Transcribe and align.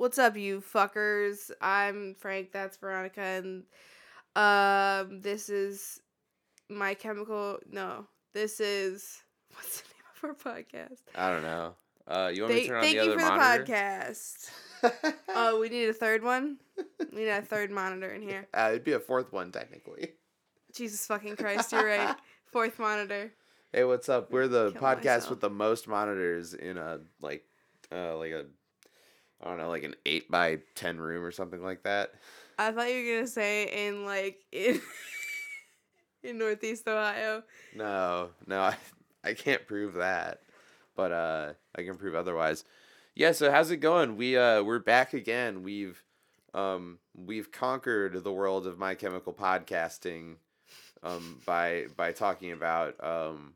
What's 0.00 0.18
up, 0.18 0.34
you 0.34 0.62
fuckers? 0.62 1.50
I'm 1.60 2.14
Frank. 2.14 2.52
That's 2.52 2.78
Veronica, 2.78 3.20
and 3.20 3.64
um, 4.34 5.20
this 5.20 5.50
is 5.50 6.00
my 6.70 6.94
chemical. 6.94 7.58
No, 7.70 8.06
this 8.32 8.60
is 8.60 9.18
what's 9.52 9.82
the 9.82 9.88
name 9.88 10.32
of 10.32 10.46
our 10.46 10.54
podcast? 10.54 11.00
I 11.14 11.28
don't 11.28 11.42
know. 11.42 11.74
Uh, 12.08 12.30
you 12.32 12.44
want 12.44 12.54
me 12.54 12.60
to 12.60 12.66
Thank, 12.66 12.68
turn 12.68 12.76
on 12.76 12.82
thank 12.82 12.96
the 12.96 13.04
you 13.04 13.10
other 13.10 13.20
for 13.20 13.26
monitor? 13.26 13.64
the 13.64 13.72
podcast. 13.72 15.14
Oh, 15.36 15.60
we 15.60 15.68
need 15.68 15.90
a 15.90 15.92
third 15.92 16.24
one. 16.24 16.56
We 17.12 17.20
need 17.20 17.28
a 17.28 17.42
third 17.42 17.70
monitor 17.80 18.08
in 18.08 18.22
here. 18.22 18.48
Uh, 18.54 18.68
it'd 18.70 18.84
be 18.84 18.92
a 18.92 19.00
fourth 19.00 19.34
one 19.34 19.52
technically. 19.52 20.12
Jesus 20.74 21.06
fucking 21.06 21.36
Christ, 21.36 21.72
you're 21.72 21.84
right. 21.84 22.16
Fourth 22.50 22.78
monitor. 22.78 23.34
Hey, 23.70 23.84
what's 23.84 24.08
up? 24.08 24.32
We're 24.32 24.48
the 24.48 24.72
Kill 24.72 24.80
podcast 24.80 25.04
myself. 25.04 25.30
with 25.30 25.40
the 25.42 25.50
most 25.50 25.88
monitors 25.88 26.54
in 26.54 26.78
a 26.78 27.00
like, 27.20 27.44
uh, 27.92 28.16
like 28.16 28.30
a, 28.30 28.46
I 29.42 29.48
don't 29.48 29.58
know, 29.58 29.68
like 29.68 29.84
an 29.84 29.94
eight 30.06 30.30
by 30.30 30.58
ten 30.74 30.98
room 30.98 31.24
or 31.24 31.30
something 31.30 31.62
like 31.62 31.82
that. 31.84 32.12
I 32.58 32.72
thought 32.72 32.90
you 32.90 33.06
were 33.06 33.14
gonna 33.16 33.26
say 33.26 33.86
in 33.88 34.04
like 34.04 34.40
in 34.52 34.80
in 36.22 36.38
Northeast 36.38 36.86
Ohio. 36.86 37.42
No, 37.74 38.30
no, 38.46 38.60
I, 38.60 38.76
I 39.24 39.34
can't 39.34 39.66
prove 39.66 39.94
that, 39.94 40.40
but 40.94 41.12
uh, 41.12 41.52
I 41.74 41.82
can 41.82 41.96
prove 41.96 42.14
otherwise. 42.14 42.64
Yeah. 43.14 43.32
So 43.32 43.50
how's 43.50 43.70
it 43.70 43.78
going? 43.78 44.16
We 44.16 44.36
uh, 44.36 44.62
we're 44.62 44.78
back 44.78 45.14
again. 45.14 45.62
We've 45.62 46.02
um, 46.54 46.98
we've 47.14 47.50
conquered 47.50 48.22
the 48.22 48.32
world 48.32 48.66
of 48.66 48.78
My 48.78 48.94
Chemical 48.94 49.32
Podcasting, 49.32 50.36
um, 51.02 51.40
by 51.46 51.86
by 51.96 52.12
talking 52.12 52.52
about 52.52 53.02
um, 53.02 53.54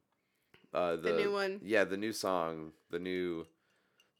uh, 0.72 0.96
the, 0.96 1.12
The 1.12 1.16
new 1.16 1.32
one. 1.32 1.60
Yeah, 1.62 1.84
the 1.84 1.96
new 1.96 2.12
song, 2.12 2.72
the 2.90 2.98
new, 2.98 3.46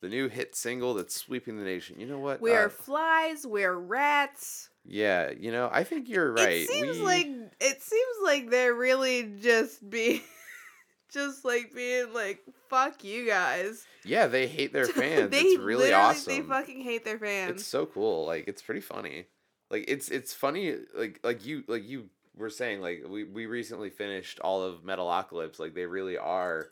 the 0.04 0.10
new 0.10 0.28
hit 0.28 0.54
single 0.54 0.92
that's 0.92 1.14
sweeping 1.16 1.56
the 1.56 1.64
nation. 1.64 1.98
You 1.98 2.04
know 2.06 2.18
what? 2.18 2.40
We're 2.42 2.66
Uh, 2.66 2.68
flies. 2.68 3.46
We're 3.46 3.72
rats. 3.74 4.68
yeah, 4.84 5.30
you 5.30 5.50
know, 5.50 5.70
I 5.72 5.82
think 5.84 6.10
you're 6.10 6.30
right. 6.32 6.60
It 6.60 6.68
seems 6.68 6.98
We- 6.98 7.04
like 7.04 7.26
it 7.60 7.80
seems 7.82 8.16
like 8.22 8.50
they're 8.50 8.74
really 8.74 9.22
just 9.40 9.88
being, 9.88 10.20
just 11.12 11.44
like 11.44 11.72
being 11.74 12.12
like 12.12 12.40
fuck 12.68 13.02
you 13.02 13.26
guys. 13.26 13.86
yeah, 14.04 14.26
they 14.26 14.46
hate 14.46 14.72
their 14.74 14.86
fans. 15.00 15.30
they 15.30 15.40
it's 15.40 15.62
really 15.62 15.92
awesome. 15.92 16.32
They 16.34 16.42
fucking 16.42 16.82
hate 16.82 17.04
their 17.04 17.18
fans. 17.18 17.52
It's 17.52 17.66
so 17.66 17.86
cool. 17.86 18.26
Like 18.26 18.44
it's 18.46 18.60
pretty 18.62 18.80
funny. 18.82 19.24
Like 19.70 19.84
it's 19.88 20.08
it's 20.10 20.34
funny. 20.34 20.76
Like 20.94 21.20
like 21.24 21.46
you 21.46 21.64
like 21.66 21.88
you 21.88 22.10
were 22.36 22.50
saying. 22.50 22.82
Like 22.82 23.04
we 23.08 23.24
we 23.24 23.46
recently 23.46 23.88
finished 23.90 24.38
all 24.40 24.62
of 24.62 24.82
Metalocalypse. 24.84 25.58
Like 25.58 25.74
they 25.74 25.86
really 25.86 26.18
are 26.18 26.68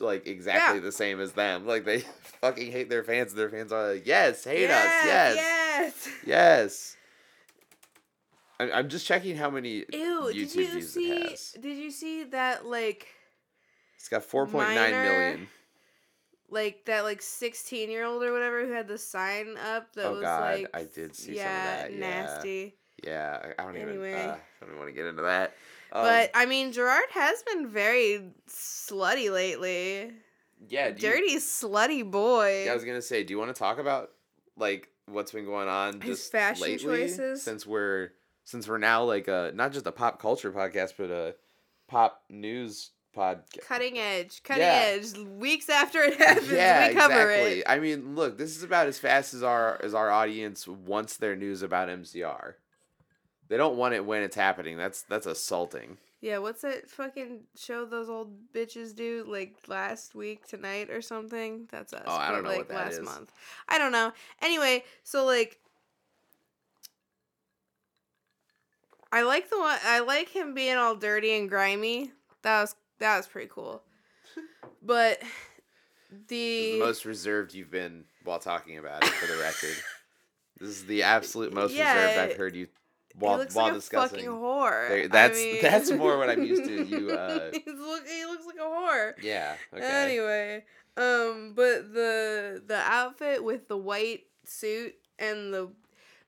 like 0.00 0.26
exactly 0.26 0.78
Yeah. 0.78 0.84
the 0.84 0.92
same 0.92 1.20
as 1.20 1.32
them. 1.32 1.66
Like 1.66 1.84
they 1.84 2.00
fucking 2.40 2.72
hate 2.72 2.88
their 2.90 3.04
fans. 3.04 3.34
Their 3.34 3.48
fans 3.50 3.72
are 3.72 3.94
like, 3.94 4.06
yes, 4.06 4.44
hate 4.44 4.62
yes, 4.62 4.86
us, 4.86 5.04
yes, 5.04 5.36
Yes. 5.36 6.08
yes. 6.26 6.96
I'm 8.60 8.70
I'm 8.72 8.88
just 8.88 9.06
checking 9.06 9.36
how 9.36 9.50
many 9.50 9.84
Ew. 9.92 10.30
YouTube 10.32 10.32
did 10.32 10.54
you 10.54 10.70
views 10.70 10.92
see? 10.92 11.10
it 11.12 11.30
has. 11.30 11.56
Did 11.60 11.78
you 11.78 11.90
see 11.90 12.24
that 12.24 12.66
like? 12.66 13.06
It's 13.96 14.08
got 14.08 14.24
four 14.24 14.46
point 14.46 14.70
nine 14.74 14.90
million. 14.92 15.48
Like 16.50 16.86
that 16.86 17.04
like 17.04 17.20
16 17.20 17.90
year 17.90 18.04
old 18.06 18.22
or 18.22 18.32
whatever 18.32 18.64
who 18.64 18.72
had 18.72 18.88
the 18.88 18.96
sign 18.96 19.56
up 19.58 19.92
that 19.94 20.06
Oh, 20.06 20.12
was 20.14 20.22
God, 20.22 20.40
like 20.60 20.66
I 20.72 20.84
did 20.84 21.14
see 21.14 21.24
some 21.24 21.30
of 21.32 21.36
yeah, 21.36 21.76
that, 21.82 21.92
yeah. 21.92 21.98
nasty 21.98 22.74
Yeah, 23.04 23.52
I- 23.58 23.62
don't 23.64 23.76
even. 23.76 23.88
Anyway. 23.90 24.14
Uh, 24.14 24.32
I 24.32 24.36
don't 24.60 24.68
even 24.70 24.78
want 24.78 24.88
to 24.88 24.94
get 24.94 25.04
into 25.06 25.22
that. 25.22 25.54
Um, 25.92 26.02
but 26.04 26.30
i 26.34 26.44
mean 26.46 26.72
gerard 26.72 27.08
has 27.12 27.42
been 27.44 27.68
very 27.68 28.30
slutty 28.48 29.32
lately 29.32 30.12
yeah, 30.68 30.90
do 30.90 31.06
you- 31.06 31.12
dirty 31.12 31.36
slutty 31.36 32.08
boy 32.10 32.64
Yeah, 32.66 32.72
I 32.72 32.74
was 32.74 32.84
gonna 32.84 33.00
say, 33.02 33.22
do 33.24 33.32
you 33.32 33.38
want 33.38 33.54
to 33.54 33.58
talk 33.58 33.78
about 33.78 34.10
like 34.56 34.88
what's 35.06 35.30
been 35.32 35.44
going 35.44 35.68
on 35.68 36.00
His 36.00 36.18
just 36.18 36.32
fashion 36.32 36.62
lately? 36.62 36.84
choices? 36.84 37.42
Since 37.42 37.64
we're 37.64 38.10
since 38.44 38.66
we're 38.68 38.78
now 38.78 39.04
like 39.04 39.28
a 39.28 39.52
not 39.54 39.72
just 39.72 39.86
a 39.86 39.92
pop 39.92 40.20
culture 40.20 40.50
podcast, 40.50 40.94
but 40.98 41.10
a 41.10 41.36
pop 41.86 42.24
news 42.28 42.90
podcast. 43.16 43.60
cutting 43.68 43.98
edge 43.98 44.42
cutting 44.42 44.64
Yeah. 44.64 44.82
edge 44.96 45.16
weeks 45.16 45.68
after 45.68 46.02
it 46.02 46.16
happens 46.18 46.50
Yeah, 46.50 46.88
we 46.88 46.94
cover 46.94 47.30
exactly. 47.30 47.58
it 47.60 47.64
I 47.68 47.78
mean, 47.78 48.16
look, 48.16 48.36
this 48.36 48.56
is 48.56 48.64
about 48.64 48.88
as 48.88 48.98
fast 48.98 49.34
as 49.34 49.44
our 49.44 49.80
as 49.84 49.94
our 49.94 50.10
audience 50.10 50.66
wants 50.66 51.16
their 51.18 51.36
news 51.36 51.62
about 51.62 51.88
MCR. 51.88 52.54
They 53.48 53.56
don't 53.56 53.76
want 53.76 53.94
it 53.94 54.04
when 54.04 54.22
it's 54.22 54.36
happening. 54.36 54.76
That's 54.76 55.02
that's 55.02 55.26
assaulting. 55.26 55.96
yeah 56.20 56.38
what's 56.38 56.62
that 56.62 56.90
fucking 56.90 57.40
show 57.56 57.84
those 57.84 58.08
old 58.10 58.30
bitches 58.52 58.94
do 58.94 59.24
like 59.28 59.56
last 59.68 60.14
week 60.14 60.46
tonight 60.46 60.90
or 60.90 61.00
something 61.00 61.66
that's 61.70 61.92
us 61.92 62.02
Oh, 62.06 62.16
I 62.16 62.30
don't 62.30 62.42
know 62.42 62.50
like 62.50 62.58
what 62.58 62.68
that 62.68 62.74
last 62.86 62.94
is. 62.98 63.04
month 63.04 63.32
i 63.68 63.78
don't 63.78 63.92
know 63.92 64.12
anyway 64.42 64.82
so 65.04 65.24
like 65.24 65.58
I 69.10 69.22
like 69.22 69.48
the 69.48 69.58
one. 69.58 69.78
I 69.84 70.00
like 70.00 70.28
him 70.28 70.52
being 70.52 70.76
all 70.76 70.94
dirty 70.94 71.34
and 71.34 71.48
grimy. 71.48 72.12
That 72.42 72.60
was 72.60 72.74
that 72.98 73.16
was 73.16 73.26
pretty 73.26 73.48
cool. 73.52 73.82
But 74.82 75.20
the, 76.28 76.72
the 76.74 76.78
most 76.78 77.04
reserved 77.04 77.52
you've 77.54 77.70
been 77.70 78.04
while 78.24 78.38
talking 78.38 78.78
about 78.78 79.02
it, 79.02 79.08
for 79.10 79.26
the 79.26 79.38
record. 79.40 79.74
this 80.60 80.68
is 80.68 80.84
the 80.86 81.02
absolute 81.04 81.52
most 81.52 81.74
Yeah, 81.74 81.94
reserved 81.94 82.18
I've 82.18 82.36
heard 82.36 82.54
you 82.54 82.68
while 83.18 83.38
looks 83.38 83.54
while 83.54 83.66
like 83.66 83.72
a 83.74 83.76
discussing. 83.76 84.18
fucking 84.20 84.30
whore. 84.30 84.88
There- 84.88 85.02
I 85.04 85.06
that's- 85.08 85.38
mean- 85.38 85.62
that's 85.62 85.90
more 85.90 86.18
what 86.18 86.30
I'm 86.30 86.42
used 86.44 86.64
to, 86.64 86.84
you, 86.84 87.10
uh, 87.10 87.50
he 87.52 88.24
looks 88.26 88.46
like 88.46 88.56
a 88.56 88.60
whore. 88.60 89.12
Yeah. 89.22 89.54
Okay. 89.74 89.84
Anyway, 89.84 90.64
um, 90.96 91.52
but 91.54 91.92
the 91.92 92.62
the 92.66 92.76
outfit 92.78 93.42
with 93.44 93.68
the 93.68 93.76
white 93.76 94.24
suit 94.44 94.94
and 95.18 95.52
the 95.52 95.70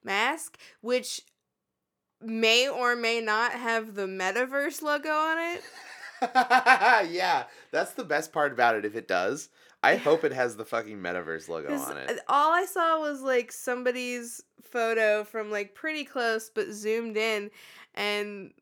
mask, 0.05 0.59
which 0.81 1.23
may 2.21 2.69
or 2.69 2.97
may 2.97 3.21
not 3.21 3.53
have 3.53 3.95
the 3.95 4.07
metaverse 4.07 4.83
logo 4.83 5.11
on 5.11 5.39
it. 5.39 5.63
yeah, 7.11 7.45
that's 7.71 7.93
the 7.93 8.05
best 8.05 8.33
part 8.33 8.53
about 8.53 8.75
it. 8.77 8.85
If 8.85 8.95
it 8.95 9.09
does, 9.09 9.49
I 9.83 9.97
hope 9.97 10.25
it 10.25 10.33
has 10.33 10.57
the 10.57 10.65
fucking 10.65 10.99
metaverse 10.99 11.49
logo 11.49 11.75
on 11.75 11.97
it. 11.97 12.21
All 12.29 12.53
I 12.53 12.67
saw 12.67 13.01
was 13.01 13.23
like 13.23 13.51
somebody's 13.51 14.43
photo 14.63 15.25
from 15.25 15.51
like 15.51 15.75
pretty 15.75 16.05
close 16.05 16.51
but 16.55 16.71
zoomed 16.73 17.17
in, 17.17 17.51
and 17.95 18.53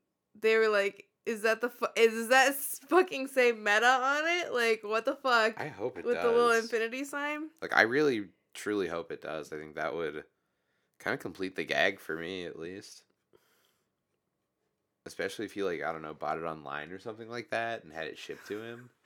they 0.41 0.57
were 0.57 0.69
like, 0.69 1.07
"Is 1.27 1.43
that 1.43 1.61
the 1.61 1.71
fu- 1.71 1.87
is 1.97 2.29
that 2.29 2.55
fucking 2.55 3.27
say 3.29 3.53
meta 3.53 3.87
on 3.87 4.23
it? 4.27 4.53
Like 4.53 4.83
what 4.85 5.05
the 5.05 5.17
fuck?" 5.17 5.61
I 5.61 5.69
hope 5.69 5.99
it 5.99 6.05
with 6.05 6.15
does. 6.15 6.25
the 6.25 6.31
little 6.31 6.53
infinity 6.53 7.05
sign. 7.05 7.49
Like, 7.61 7.77
I 7.77 7.83
really, 7.83 8.27
truly 8.55 8.87
hope 8.87 9.11
it 9.11 9.23
does. 9.23 9.53
I 9.53 9.57
think 9.57 9.75
that 9.75 9.95
would 9.95 10.25
kind 11.01 11.15
of 11.15 11.21
complete 11.21 11.57
the 11.57 11.65
gag 11.65 11.99
for 11.99 12.17
me, 12.17 12.45
at 12.45 12.59
least. 12.59 13.03
Especially 15.05 15.47
if 15.47 15.53
he 15.53 15.63
like 15.63 15.83
I 15.83 15.91
don't 15.91 16.03
know 16.03 16.15
bought 16.15 16.39
it 16.39 16.45
online 16.45 16.93
or 16.93 16.99
something 16.99 17.29
like 17.29 17.51
that 17.51 17.83
and 17.83 17.93
had 17.93 18.07
it 18.07 18.19
shipped 18.19 18.47
to 18.49 18.63
him. 18.63 18.91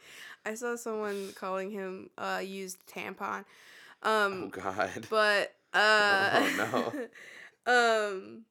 I 0.45 0.55
saw 0.55 0.77
someone 0.77 1.33
calling 1.35 1.71
him 1.71 2.11
uh 2.19 2.41
used 2.45 2.79
tampon. 2.87 3.45
Um 4.03 4.45
oh 4.45 4.49
God, 4.51 5.07
but 5.11 5.55
uh 5.75 6.47
Oh, 6.73 6.93
um 8.11 8.45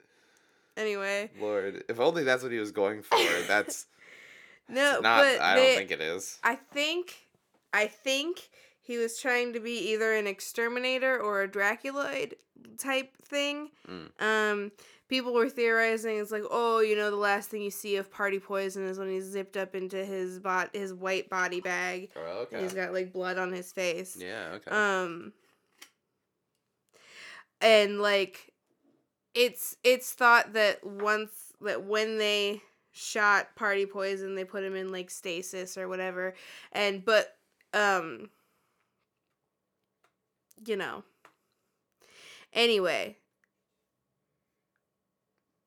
anyway, 0.78 1.30
Lord! 1.40 1.84
If 1.90 2.00
only 2.00 2.24
that's 2.24 2.44
what 2.44 2.52
he 2.52 2.58
was 2.60 2.72
going 2.72 3.02
for. 3.04 3.18
That's 3.48 3.86
no, 4.70 5.00
not. 5.02 5.24
but 5.24 5.42
I 5.42 5.56
they, 5.56 5.66
don't 5.66 5.78
think 5.78 5.92
it 5.92 6.02
is. 6.02 6.40
I 6.44 6.56
think 6.56 7.28
I 7.74 7.88
think 7.88 8.50
he 8.82 8.98
was 8.98 9.18
trying 9.20 9.54
to 9.54 9.60
be 9.60 9.92
either 9.92 10.14
an 10.14 10.28
exterminator 10.28 11.20
or 11.20 11.44
a 11.44 11.48
Draculoid 11.48 12.34
type 12.78 13.12
thing. 13.26 13.70
Mm. 13.90 14.22
Um 14.22 14.72
people 15.12 15.34
were 15.34 15.50
theorizing 15.50 16.18
it's 16.18 16.32
like, 16.32 16.46
"Oh, 16.50 16.80
you 16.80 16.96
know, 16.96 17.12
the 17.12 17.18
last 17.18 17.50
thing 17.50 17.62
you 17.62 17.70
see 17.70 17.98
of 17.98 18.10
Party 18.10 18.40
Poison 18.40 18.88
is 18.88 18.98
when 18.98 19.10
he's 19.10 19.26
zipped 19.26 19.58
up 19.58 19.76
into 19.76 20.04
his 20.04 20.40
bot 20.40 20.74
his 20.74 20.94
white 20.94 21.30
body 21.30 21.60
bag 21.60 22.10
Oh, 22.16 22.48
and 22.52 22.62
he's 22.62 22.72
okay. 22.72 22.82
got 22.82 22.94
like 22.94 23.14
blood 23.14 23.38
on 23.38 23.52
his 23.52 23.72
face." 23.72 24.18
Yeah. 24.18 24.54
Okay. 24.56 24.72
Um 24.72 25.34
and 27.60 28.00
like 28.02 28.54
it's 29.36 29.76
it's 29.84 30.14
thought 30.14 30.54
that 30.54 30.84
once 30.86 31.54
that 31.62 31.84
when 31.84 32.18
they 32.18 32.62
shot 32.94 33.56
party 33.56 33.86
poison 33.86 34.36
they 34.36 34.44
put 34.44 34.64
him 34.64 34.76
in 34.76 34.92
like 34.92 35.10
stasis 35.10 35.78
or 35.78 35.88
whatever 35.88 36.34
and 36.72 37.06
but 37.06 37.38
um 37.74 38.30
you 40.66 40.76
know 40.76 41.04
anyway 42.54 43.16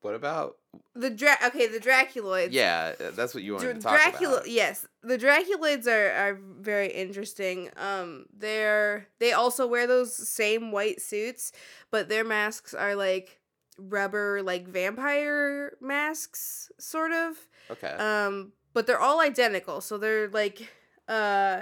what 0.05 0.15
about? 0.15 0.55
the 0.93 1.09
dra- 1.09 1.37
okay 1.45 1.67
the 1.67 1.79
draculoids 1.79 2.49
Yeah, 2.51 2.93
uh, 2.99 3.11
that's 3.11 3.33
what 3.33 3.43
you 3.43 3.53
wanted 3.53 3.65
Dr- 3.65 3.75
to 3.77 3.81
talk 3.81 3.95
Dracula, 3.95 4.35
about. 4.37 4.49
yes, 4.49 4.85
the 5.03 5.17
Draculoids 5.17 5.87
are 5.87 6.11
are 6.11 6.39
very 6.59 6.91
interesting. 6.91 7.69
Um, 7.77 8.25
they're 8.37 9.07
they 9.19 9.31
also 9.31 9.67
wear 9.67 9.87
those 9.87 10.13
same 10.27 10.71
white 10.73 11.01
suits, 11.01 11.51
but 11.91 12.09
their 12.09 12.23
masks 12.25 12.73
are 12.73 12.93
like 12.95 13.39
rubber, 13.77 14.41
like 14.43 14.67
vampire 14.67 15.77
masks, 15.81 16.69
sort 16.79 17.11
of. 17.13 17.37
Okay. 17.71 17.87
Um, 17.95 18.51
but 18.73 18.85
they're 18.87 18.99
all 18.99 19.21
identical, 19.21 19.79
so 19.81 19.97
they're 19.97 20.27
like, 20.29 20.69
uh, 21.07 21.61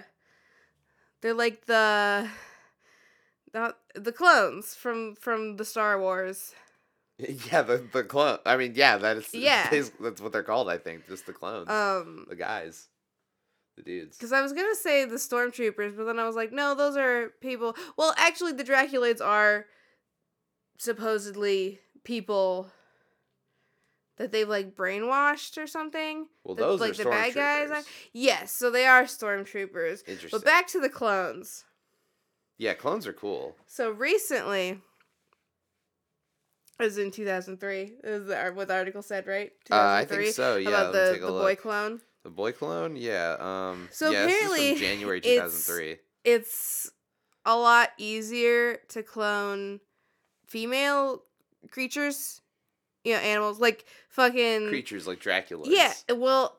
they're 1.22 1.34
like 1.36 1.66
the 1.68 2.28
not 3.54 3.78
the 3.94 4.12
clones 4.12 4.74
from 4.74 5.16
from 5.16 5.58
the 5.58 5.66
Star 5.66 6.00
Wars. 6.00 6.54
Yeah, 7.52 7.62
the 7.64 7.78
the 7.92 8.04
clone. 8.04 8.40
I 8.46 8.58
mean, 8.58 8.74
yeah, 8.76 8.98
that's 9.06 9.34
Yeah. 9.34 9.70
that's 10.00 10.22
what 10.22 10.32
they're 10.32 10.44
called. 10.44 10.70
I 10.70 10.78
think 10.78 11.08
just 11.08 11.26
the 11.26 11.34
clones, 11.34 11.70
Um, 11.70 12.26
the 12.30 12.36
guys, 12.36 12.88
the 13.78 13.84
dudes. 13.84 14.18
because 14.18 14.32
I 14.34 14.42
was 14.42 14.54
gonna 14.54 14.76
say 14.76 15.06
the 15.06 15.16
stormtroopers, 15.16 15.96
but 15.98 16.06
then 16.06 16.20
I 16.20 16.26
was 16.26 16.36
like, 16.36 16.52
no, 16.52 16.76
those 16.76 16.96
are 16.98 17.30
people. 17.42 17.76
Well, 17.98 18.14
actually, 18.18 18.54
the 18.54 18.64
Draculoids 18.64 19.22
are 19.24 19.66
supposedly 20.78 21.80
people 22.04 22.70
that 24.18 24.32
they've 24.32 24.48
like 24.50 24.76
brainwashed 24.76 25.58
or 25.62 25.68
something. 25.68 26.28
Well, 26.44 26.56
those 26.56 26.80
like 26.80 26.92
are 26.92 27.04
the 27.04 27.10
bad 27.10 27.34
guys 27.34 27.72
are. 27.72 27.84
Yes, 28.12 28.52
so 28.52 28.70
they 28.70 28.86
are 28.86 29.04
stormtroopers. 29.04 30.08
Interesting. 30.08 30.30
But 30.32 30.46
back 30.46 30.68
to 30.68 30.80
the 30.80 30.90
clones. 30.90 31.64
yeah, 32.58 32.74
clones 32.74 33.08
are 33.08 33.14
cool. 33.14 33.56
So 33.68 33.92
recently, 33.92 34.82
as 36.80 36.98
in 36.98 37.12
2003, 37.12 37.94
is 38.04 38.26
the, 38.28 38.52
what 38.54 38.68
the 38.68 38.74
article 38.74 39.02
said, 39.02 39.28
right? 39.28 39.52
Uh, 39.72 39.76
I 39.76 40.06
2003, 40.06 40.24
think 40.26 40.36
so. 40.36 40.56
Yeah, 40.58 40.70
about 40.70 40.94
the, 40.94 41.18
the 41.22 41.28
boy 41.28 41.56
clone. 41.56 42.02
The 42.24 42.30
boy 42.30 42.52
clone, 42.54 42.96
yeah. 42.96 43.36
Um, 43.40 43.90
So 43.92 44.10
yeah, 44.12 44.24
apparently 44.24 44.72
from 44.74 44.80
January 44.82 45.22
2003. 45.22 45.92
it's- 45.92 46.00
It's 46.26 46.92
a 47.46 47.58
lot 47.58 47.90
easier 47.98 48.78
to 48.90 49.04
clone 49.04 49.82
female 50.48 51.24
creatures, 51.70 52.42
you 53.04 53.14
know, 53.14 53.20
animals 53.20 53.60
like 53.60 53.86
fucking 54.10 54.70
Creatures 54.70 55.06
like 55.08 55.20
Dracula. 55.20 55.66
Yeah, 55.68 55.94
well, 56.16 56.58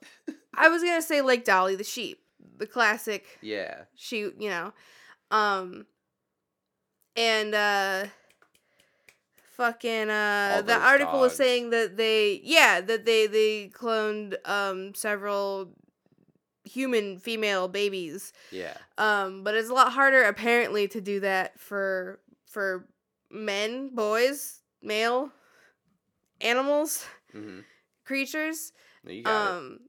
I 0.54 0.68
was 0.68 0.82
gonna 0.82 1.00
say 1.00 1.22
like 1.22 1.44
Dolly 1.46 1.76
the 1.76 1.84
sheep, 1.84 2.22
the 2.58 2.66
classic 2.66 3.38
Yeah. 3.40 3.84
sheep, 3.96 4.34
you 4.38 4.50
know, 4.50 4.72
um, 5.30 5.86
and 7.16 7.54
uh, 7.54 8.06
fucking 9.56 10.10
uh, 10.10 10.52
All 10.56 10.62
the 10.62 10.74
article 10.76 11.20
was 11.20 11.34
saying 11.36 11.70
that 11.70 11.96
they, 11.96 12.40
yeah, 12.44 12.80
that 12.80 13.04
they 13.04 13.26
they 13.26 13.68
cloned 13.72 14.34
um 14.44 14.94
several 14.94 15.70
human 16.64 17.18
female 17.18 17.68
babies, 17.68 18.32
Yeah. 18.50 18.76
um, 18.98 19.44
but 19.44 19.54
it's 19.54 19.68
a 19.70 19.74
lot 19.74 19.92
harder 19.92 20.22
apparently 20.24 20.88
to 20.88 21.00
do 21.00 21.20
that 21.20 21.58
for 21.60 22.20
for 22.46 22.86
men, 23.30 23.90
boys, 23.94 24.60
male 24.82 25.30
animals, 26.40 27.04
Mm-hmm. 27.34 27.60
creatures. 28.04 28.72
Got 29.04 29.12
it. 29.16 29.26
um 29.26 29.80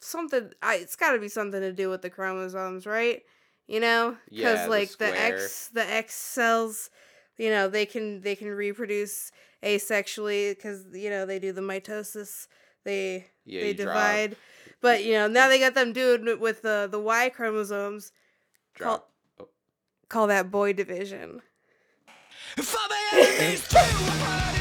something 0.00 0.50
I 0.62 0.76
it's 0.76 0.96
got 0.96 1.12
to 1.12 1.18
be 1.18 1.28
something 1.28 1.60
to 1.60 1.72
do 1.72 1.88
with 1.90 2.02
the 2.02 2.10
chromosomes, 2.10 2.86
right? 2.86 3.22
You 3.66 3.80
know, 3.80 4.16
because 4.30 4.64
the 4.64 4.70
like 4.70 4.88
the, 4.98 5.08
square. 5.08 5.34
X 5.34 5.68
the 5.68 5.84
X 5.90 6.14
cells, 6.14 6.90
you 7.38 7.50
know, 7.50 7.68
they 7.68 7.86
can 7.86 8.20
they 8.22 8.36
can 8.36 8.48
reproduce 8.48 9.30
asexually 9.62 10.50
because 10.54 10.84
you 10.92 11.10
know 11.10 11.26
they 11.26 11.38
do 11.38 11.52
the 11.52 11.60
mitosis. 11.60 12.46
They 12.84 13.26
Yeah, 13.44 13.60
they 13.62 13.68
you 13.68 13.74
drop- 13.74 13.94
divide, 13.94 14.36
but 14.80 15.04
you 15.04 15.12
know 15.14 15.26
now 15.28 15.48
they 15.48 15.58
got 15.58 15.74
them 15.74 15.92
doing 15.92 16.28
it 16.28 16.38
with 16.40 16.62
the 16.62 16.88
the 16.90 17.00
Y 17.00 17.28
chromosomes. 17.30 18.12
drop. 18.74 19.10
Call, 19.38 19.48
call 20.08 20.26
that 20.28 20.50
boy 20.50 20.72
division. 20.72 21.40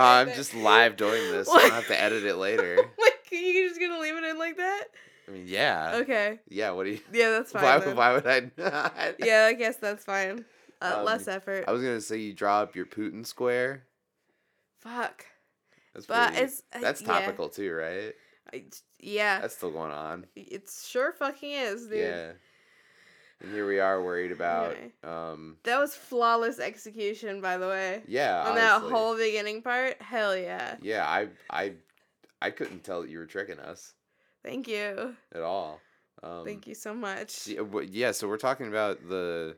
I'm 0.28 0.28
just 0.34 0.54
live 0.54 0.96
doing 0.96 1.30
this. 1.30 1.46
so 1.48 1.56
I 1.56 1.62
don't 1.62 1.72
have 1.72 1.86
to 1.88 2.00
edit 2.00 2.24
it 2.24 2.36
later. 2.36 2.76
like 2.98 3.14
are 3.32 3.34
you 3.36 3.68
just 3.68 3.80
gonna 3.80 3.98
leave 4.00 4.16
it 4.16 4.24
in 4.24 4.38
like 4.38 4.56
that? 4.56 4.84
I 5.28 5.30
mean, 5.32 5.44
yeah. 5.46 5.92
Okay, 6.02 6.40
Yeah. 6.48 6.70
What 6.72 6.84
do 6.84 6.90
you? 6.90 7.00
yeah, 7.12 7.30
that's 7.30 7.52
fine. 7.52 7.62
Why? 7.62 7.78
then. 7.78 7.96
Why 7.96 8.12
would 8.14 8.26
I 8.26 8.50
not? 8.56 8.94
Yeah, 9.20 9.46
I 9.48 9.52
guess 9.52 9.76
that's 9.76 10.04
fine. 10.04 10.44
Uh, 10.82 10.96
Um, 10.98 11.04
less 11.04 11.28
effort. 11.28 11.64
I 11.68 11.72
was 11.72 11.82
gonna 11.82 12.00
say 12.00 12.16
you 12.18 12.32
draw 12.32 12.60
up 12.62 12.74
your 12.74 12.86
Putin 12.86 13.24
square. 13.26 13.84
Fuck. 14.80 15.26
That's 15.94 16.06
But 16.06 16.28
pretty- 16.30 16.44
it's 16.44 16.62
uh, 16.72 16.80
that's 16.80 17.02
yeah. 17.02 17.06
topical 17.06 17.48
too, 17.48 17.72
right? 17.74 18.14
I- 18.52 18.64
yeah, 18.98 19.40
That's 19.40 19.56
still 19.56 19.70
going 19.70 19.92
on. 19.92 20.26
it 20.36 20.68
sure 20.84 21.12
fucking 21.12 21.50
is, 21.52 21.86
dude. 21.86 21.98
Yeah. 21.98 22.32
And 23.42 23.52
here 23.52 23.66
we 23.66 23.80
are 23.80 24.02
worried 24.02 24.32
about. 24.32 24.72
Anyway. 24.72 24.92
Um. 25.04 25.56
That 25.64 25.78
was 25.78 25.94
flawless 25.94 26.58
execution, 26.58 27.40
by 27.40 27.56
the 27.56 27.66
way. 27.68 28.02
Yeah. 28.06 28.42
On 28.48 28.54
that 28.54 28.82
whole 28.82 29.16
beginning 29.16 29.62
part, 29.62 30.00
hell 30.02 30.36
yeah. 30.36 30.76
Yeah. 30.82 31.06
I. 31.08 31.28
I. 31.50 31.72
I 32.42 32.50
couldn't 32.50 32.84
tell 32.84 33.02
that 33.02 33.10
you 33.10 33.18
were 33.18 33.26
tricking 33.26 33.58
us 33.60 33.92
Thank 34.42 34.66
you. 34.66 35.14
at 35.34 35.42
all. 35.42 35.78
Um, 36.22 36.44
Thank 36.44 36.66
you 36.66 36.74
so 36.74 36.94
much. 36.94 37.48
Yeah, 37.90 38.12
so 38.12 38.28
we're 38.28 38.36
talking 38.38 38.68
about 38.68 39.06
the 39.08 39.56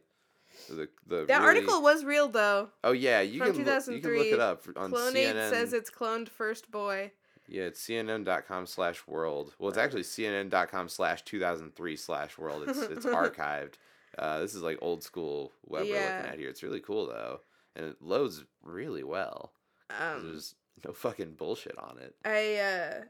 the 0.69 0.89
the 1.07 1.25
That 1.27 1.39
really- 1.43 1.59
article 1.61 1.81
was 1.83 2.05
real 2.05 2.29
though. 2.29 2.69
Oh 2.85 2.93
yeah, 2.93 3.21
you 3.21 3.39
from 3.39 3.55
can 3.55 3.65
look, 3.65 3.87
you 3.87 4.01
can 4.01 4.11
look 4.13 4.27
2003, 4.27 4.31
it 4.33 4.41
up 4.41 4.65
on 4.77 4.91
Clonaid 4.93 5.33
CNN. 5.35 5.51
says 5.51 5.73
it's 5.73 5.91
cloned 5.91 6.29
first 6.29 6.71
boy. 6.71 7.13
Yeah, 7.53 7.65
it's 7.65 7.85
CNN.com 7.87 8.67
slash 8.67 9.07
world. 9.07 9.55
Well, 9.59 9.69
it's 9.69 9.79
actually 9.79 10.03
CNN.com 10.03 10.89
slash 10.89 11.23
2003 11.23 11.97
slash 11.97 12.39
world. 12.39 12.65
It's 12.69 12.81
it's 12.81 13.07
archived. 13.23 13.75
Uh, 14.19 14.41
this 14.41 14.55
is 14.55 14.63
like 14.63 14.79
old 14.83 15.03
school 15.03 15.53
web 15.67 15.83
we're 15.85 15.93
looking 15.95 16.31
at 16.31 16.39
here. 16.39 16.49
It's 16.49 16.63
really 16.63 16.81
cool 16.81 17.07
though, 17.07 17.41
and 17.77 17.87
it 17.87 17.97
loads 18.01 18.45
really 18.63 19.03
well. 19.05 19.53
Um, 19.91 20.31
There's 20.31 20.55
no 20.87 20.93
fucking 20.93 21.33
bullshit 21.33 21.79
on 21.79 21.99
it. 21.99 22.15
I 22.25 22.57
uh, 22.57 23.05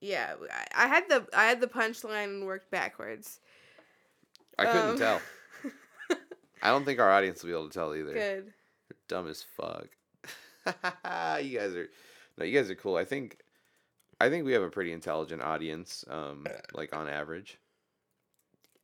yeah, 0.00 0.34
I- 0.74 0.86
had 0.88 1.08
the 1.08 1.26
I 1.36 1.44
had 1.44 1.60
the 1.60 1.66
punchline 1.66 2.24
and 2.24 2.46
worked 2.46 2.70
backwards. 2.70 3.40
I 4.58 4.66
couldn't 4.66 4.90
Um, 4.90 4.98
tell. 4.98 5.20
I 6.62 6.68
don't 6.70 6.84
think 6.84 7.00
our 7.00 7.10
audience 7.10 7.42
will 7.42 7.48
be 7.50 7.54
able 7.54 7.68
to 7.68 7.74
tell 7.74 7.94
either. 7.94 8.12
Good. 8.14 8.52
dumb 9.08 9.28
as 9.28 9.42
fuck. 9.42 9.88
you 11.42 11.58
guys 11.58 11.74
are 11.74 11.88
no, 12.38 12.44
you 12.44 12.58
guys 12.58 12.70
are 12.70 12.74
cool. 12.74 12.96
I 12.96 13.04
think 13.04 13.38
I 14.24 14.30
think 14.30 14.44
we 14.44 14.52
have 14.52 14.62
a 14.62 14.70
pretty 14.70 14.92
intelligent 14.92 15.42
audience, 15.42 16.04
um, 16.08 16.46
like 16.72 16.94
on 16.96 17.08
average, 17.08 17.58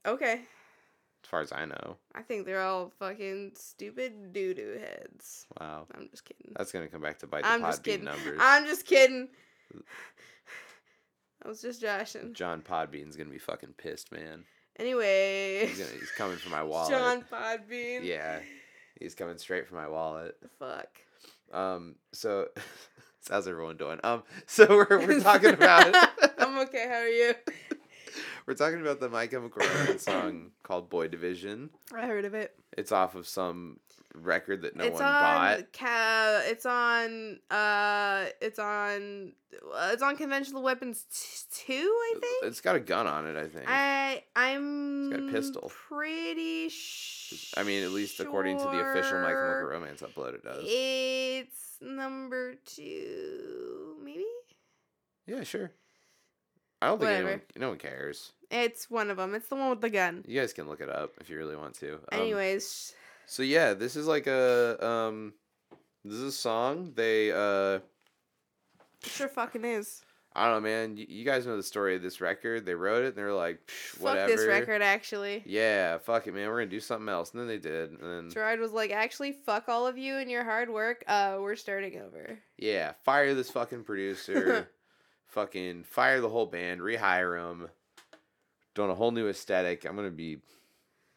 Okay. 0.07 0.35
as 0.35 1.29
far 1.29 1.41
as 1.41 1.53
I 1.53 1.65
know. 1.65 1.97
I 2.15 2.23
think 2.23 2.47
they're 2.47 2.63
all 2.63 2.93
fucking 2.99 3.53
stupid 3.57 4.33
doo 4.33 4.55
doo 4.55 4.79
heads. 4.81 5.47
Wow. 5.61 5.87
I'm 5.95 6.09
just 6.11 6.25
kidding. 6.25 6.53
That's 6.57 6.73
gonna 6.73 6.89
come 6.89 7.01
back 7.03 7.19
to 7.21 7.27
bite 7.27 7.43
the 7.45 7.49
I'm 7.51 7.61
just 7.63 7.83
Podbean 7.83 7.85
kidding. 7.85 8.05
numbers. 8.05 8.39
I'm 8.41 8.65
just 8.67 8.87
kidding. 8.87 9.29
I 11.45 11.49
was 11.49 11.63
just 11.63 11.81
joshing. 11.81 12.35
John 12.35 12.61
Podbean's 12.63 13.17
gonna 13.17 13.31
be 13.31 13.39
fucking 13.39 13.75
pissed, 13.79 14.13
man. 14.13 14.45
Anyway, 14.79 15.67
He's 15.67 15.79
gonna 15.79 15.99
he's 15.99 16.11
coming 16.13 16.37
for 16.37 16.51
my 16.51 16.63
wallet. 16.71 16.91
John 16.91 17.25
Podbean. 17.31 18.05
Yeah. 18.05 18.41
He's 18.99 19.15
coming 19.15 19.39
straight 19.39 19.67
for 19.67 19.75
my 19.75 19.89
wallet. 19.89 20.37
Fuck. 20.59 20.89
Um 21.53 21.97
so 22.13 22.49
so 23.21 23.35
how's 23.35 23.49
everyone 23.49 23.77
doing? 23.77 24.01
Um 24.05 24.23
so 24.47 24.67
we're 24.69 25.07
we're 25.07 25.21
talking 25.21 25.55
about 25.55 25.95
I'm 26.39 26.59
okay. 26.61 26.87
How 26.89 26.95
are 26.97 27.09
you? 27.09 27.35
we're 28.47 28.55
talking 28.55 28.81
about 28.81 29.01
the 29.01 29.09
My 29.09 29.27
Chemical 29.27 29.63
Romance 29.67 30.03
song 30.03 30.51
called 30.63 30.91
Boy 30.91 31.09
Division. 31.09 31.71
I 31.95 32.07
heard 32.07 32.25
of 32.25 32.35
it. 32.35 32.55
It's 32.77 32.93
off 32.93 33.15
of 33.15 33.27
some 33.27 33.79
record 34.15 34.63
that 34.63 34.77
no 34.77 34.85
it's 34.85 34.95
one 34.95 35.05
on 35.05 35.13
bought. 35.59 35.73
ca- 35.73 36.43
It's 36.45 36.67
on. 36.67 37.39
Uh. 37.51 38.27
It's 38.41 38.59
on. 38.59 39.33
uh, 39.75 39.91
It's 39.93 40.03
on 40.03 40.17
conventional 40.17 40.63
weapons 40.63 41.05
t- 41.13 41.67
two. 41.67 41.75
I 41.83 42.15
think. 42.21 42.45
It's 42.45 42.61
got 42.61 42.77
a 42.77 42.81
gun 42.81 43.07
on 43.07 43.27
it, 43.27 43.37
I 43.37 43.47
think. 43.49 43.67
I 43.69 44.25
I'm 44.37 45.13
it's 45.13 45.21
got 45.21 45.29
a 45.29 45.33
pistol. 45.33 45.73
Pretty 45.89 46.69
sh- 46.69 47.53
I 47.57 47.63
mean, 47.63 47.83
at 47.85 47.91
least 47.91 48.19
according 48.21 48.59
to 48.59 48.65
the 48.65 48.91
official 48.91 49.21
My 49.21 49.29
Chemical 49.29 49.37
sure 49.61 49.69
Romance 49.69 50.03
upload, 50.03 50.35
it 50.35 50.43
does. 50.45 50.65
It's 50.67 51.77
number 51.81 52.55
two, 52.67 53.97
maybe. 54.05 54.25
Yeah, 55.27 55.45
sure. 55.45 55.71
I 56.83 56.87
don't 56.89 56.99
think 56.99 57.11
anyone, 57.11 57.43
no 57.57 57.69
one 57.71 57.79
cares. 57.79 58.33
It's 58.51 58.91
one 58.91 59.11
of 59.11 59.19
them. 59.19 59.35
It's 59.35 59.49
the 59.49 59.55
one 59.55 59.69
with 59.71 59.81
the 59.83 59.91
gun. 59.91 60.25
You 60.27 60.41
guys 60.41 60.53
can 60.55 60.67
look 60.67 60.81
it 60.81 60.89
up 60.89 61.13
if 61.21 61.29
you 61.29 61.37
really 61.37 61.55
want 61.57 61.75
to. 61.81 61.95
Um, 61.95 62.01
Anyways, 62.21 62.95
So 63.31 63.45
yeah, 63.45 63.75
this 63.75 63.95
is 63.95 64.09
like 64.09 64.27
a 64.27 64.85
um, 64.85 65.35
this 66.05 66.15
is 66.15 66.23
a 66.23 66.33
song. 66.33 66.95
They 66.97 67.31
uh, 67.31 67.79
sure 69.05 69.29
fucking 69.29 69.65
is. 69.65 70.03
I 70.35 70.47
don't 70.47 70.55
know, 70.55 70.69
man. 70.69 70.97
You, 70.97 71.07
you 71.09 71.25
guys 71.25 71.47
know 71.47 71.57
the 71.57 71.63
story 71.63 71.95
of 71.95 72.03
this 72.03 72.21
record. 72.21 72.67
They 72.67 72.75
wrote 72.75 73.05
it 73.05 73.09
and 73.11 73.17
they 73.17 73.23
were 73.23 73.33
like, 73.33 73.61
"Psh, 73.69 74.01
whatever. 74.01 74.27
Fuck 74.27 74.37
this 74.37 74.47
record, 74.49 74.83
actually. 74.83 75.45
Yeah, 75.47 75.99
fuck 75.99 76.27
it, 76.27 76.35
man. 76.35 76.49
We're 76.49 76.59
gonna 76.59 76.71
do 76.71 76.81
something 76.81 77.09
else. 77.09 77.31
And 77.31 77.41
then 77.41 77.47
they 77.47 77.59
did. 77.59 77.93
And 77.93 78.01
then 78.01 78.31
Gerard 78.31 78.59
was 78.59 78.73
like, 78.73 78.91
actually, 78.91 79.31
fuck 79.31 79.69
all 79.69 79.87
of 79.87 79.97
you 79.97 80.17
and 80.17 80.29
your 80.29 80.43
hard 80.43 80.69
work. 80.69 81.05
Uh, 81.07 81.37
we're 81.39 81.55
starting 81.55 82.01
over. 82.01 82.37
Yeah, 82.59 82.95
fire 83.05 83.33
this 83.35 83.51
fucking 83.51 83.85
producer. 83.85 84.69
fucking 85.29 85.85
fire 85.85 86.21
the 86.21 86.29
whole 86.29 86.47
band, 86.47 86.81
rehire 86.81 87.41
them. 87.41 87.69
Doing 88.75 88.91
a 88.91 88.95
whole 88.97 89.13
new 89.13 89.29
aesthetic. 89.29 89.85
I'm 89.85 89.95
gonna 89.95 90.11
be 90.11 90.39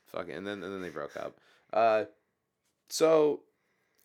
fucking 0.05 0.35
and 0.35 0.45
then 0.45 0.61
and 0.61 0.71
then 0.71 0.83
they 0.83 0.89
broke 0.89 1.17
up. 1.17 1.39
Uh 1.73 2.05
so 2.89 3.41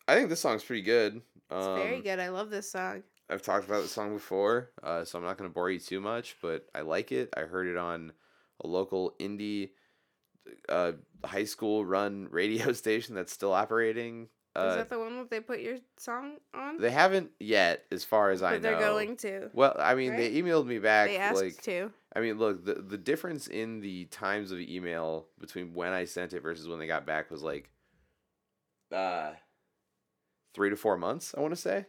I 0.07 0.15
think 0.15 0.29
this 0.29 0.39
song's 0.39 0.63
pretty 0.63 0.81
good. 0.81 1.17
It's 1.51 1.65
Um, 1.67 1.75
very 1.77 2.01
good. 2.01 2.19
I 2.19 2.29
love 2.29 2.49
this 2.49 2.71
song. 2.71 3.03
I've 3.29 3.43
talked 3.43 3.67
about 3.67 3.83
the 3.83 3.87
song 3.87 4.13
before, 4.15 4.71
uh, 4.81 5.05
so 5.05 5.19
I'm 5.19 5.23
not 5.23 5.37
gonna 5.37 5.49
bore 5.51 5.69
you 5.69 5.79
too 5.79 6.01
much. 6.01 6.35
But 6.41 6.67
I 6.73 6.81
like 6.81 7.11
it. 7.11 7.29
I 7.37 7.41
heard 7.41 7.67
it 7.67 7.77
on 7.77 8.11
a 8.63 8.67
local 8.67 9.15
indie 9.19 9.71
uh, 10.67 10.93
high 11.23 11.43
school 11.43 11.85
run 11.85 12.27
radio 12.31 12.71
station 12.83 13.13
that's 13.15 13.31
still 13.31 13.53
operating. 13.53 14.23
Is 14.23 14.29
Uh, 14.63 14.75
that 14.77 14.89
the 14.89 14.97
one 14.97 15.17
that 15.19 15.29
they 15.29 15.39
put 15.41 15.59
your 15.59 15.77
song 15.97 16.37
on? 16.55 16.79
they 16.79 16.89
haven't 16.89 17.29
yet, 17.39 17.85
as 17.91 18.03
far 18.03 18.31
as 18.31 18.41
I 18.41 18.53
but 18.53 18.63
know. 18.63 18.69
they're 18.71 18.79
going 18.79 19.15
to. 19.17 19.49
Well, 19.53 19.75
I 19.77 19.93
mean, 19.93 20.15
they 20.15 20.31
emailed 20.33 20.65
me 20.65 20.79
back 20.79 21.09
They 21.09 21.17
asked 21.17 21.41
like 21.41 21.61
to. 21.63 21.91
I 22.15 22.21
mean, 22.21 22.39
look, 22.39 22.65
the 22.65 22.75
the 22.75 22.97
difference 22.97 23.47
in 23.47 23.81
the 23.81 24.05
times 24.05 24.51
of 24.51 24.59
email 24.59 25.27
between 25.39 25.73
when 25.73 25.93
I 25.93 26.05
sent 26.05 26.33
it 26.33 26.41
versus 26.41 26.67
when 26.67 26.79
they 26.79 26.87
got 26.87 27.05
back 27.05 27.29
was 27.29 27.43
like 27.43 27.69
uh 28.91 29.31
3 30.55 30.71
to 30.71 30.75
4 30.75 30.97
months, 30.97 31.35
I 31.37 31.41
want 31.41 31.53
to 31.53 31.61
say. 31.61 31.85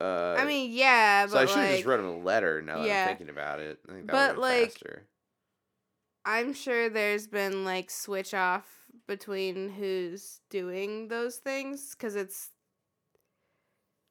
Uh 0.00 0.34
I 0.38 0.44
mean, 0.44 0.70
yeah, 0.72 1.26
so 1.26 1.38
I 1.38 1.46
should 1.46 1.56
have 1.56 1.64
like, 1.64 1.76
just 1.76 1.86
wrote 1.86 2.00
him 2.00 2.06
a 2.06 2.18
letter 2.18 2.60
now 2.60 2.82
that. 2.82 3.02
I'm 3.02 3.08
thinking 3.08 3.30
about 3.30 3.60
it. 3.60 3.78
I 3.88 3.92
think 3.92 4.06
that 4.06 4.12
But, 4.12 4.38
like, 4.38 4.72
faster. 4.72 5.06
I'm 6.24 6.52
sure 6.52 6.88
there's 6.88 7.26
been 7.26 7.64
like 7.64 7.90
switch 7.90 8.34
off 8.34 8.66
between 9.08 9.68
who's 9.70 10.40
doing 10.50 11.08
those 11.08 11.36
things 11.36 11.94
because 11.96 12.14
it's 12.14 12.50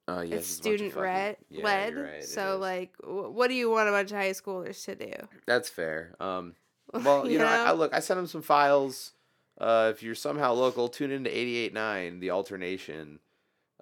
Oh, 0.07 0.21
yeah, 0.21 0.35
it's 0.35 0.57
it's 0.57 0.59
a 0.59 0.63
bunch 0.63 0.73
of 0.73 0.77
student 0.77 0.95
red 0.95 1.37
yeah, 1.49 1.63
led. 1.63 1.95
right, 1.95 2.23
so 2.23 2.57
like, 2.57 2.95
wh- 2.97 3.33
what 3.33 3.47
do 3.47 3.53
you 3.53 3.69
want 3.69 3.87
a 3.87 3.91
bunch 3.91 4.11
of 4.11 4.17
high 4.17 4.31
schoolers 4.31 4.83
to 4.85 4.95
do? 4.95 5.13
That's 5.45 5.69
fair. 5.69 6.15
Um 6.19 6.55
well, 6.93 7.29
you, 7.29 7.37
know, 7.39 7.45
I, 7.45 7.69
I 7.69 7.71
look, 7.71 7.93
I 7.93 7.99
sent 7.99 8.17
them 8.17 8.27
some 8.27 8.41
files. 8.41 9.13
Uh, 9.57 9.91
if 9.93 10.03
you're 10.03 10.15
somehow 10.15 10.53
local, 10.53 10.89
tune 10.89 11.11
into 11.11 11.29
88.9, 11.29 12.19
the 12.19 12.31
alternation. 12.31 13.19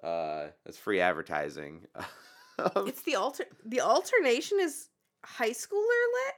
Uh, 0.02 0.48
that's 0.64 0.78
free 0.78 1.00
advertising. 1.00 1.86
It's 2.76 3.00
the 3.02 3.14
alter. 3.14 3.46
The 3.64 3.80
alternation 3.80 4.58
is 4.60 4.90
high 5.24 5.52
schooler 5.52 5.80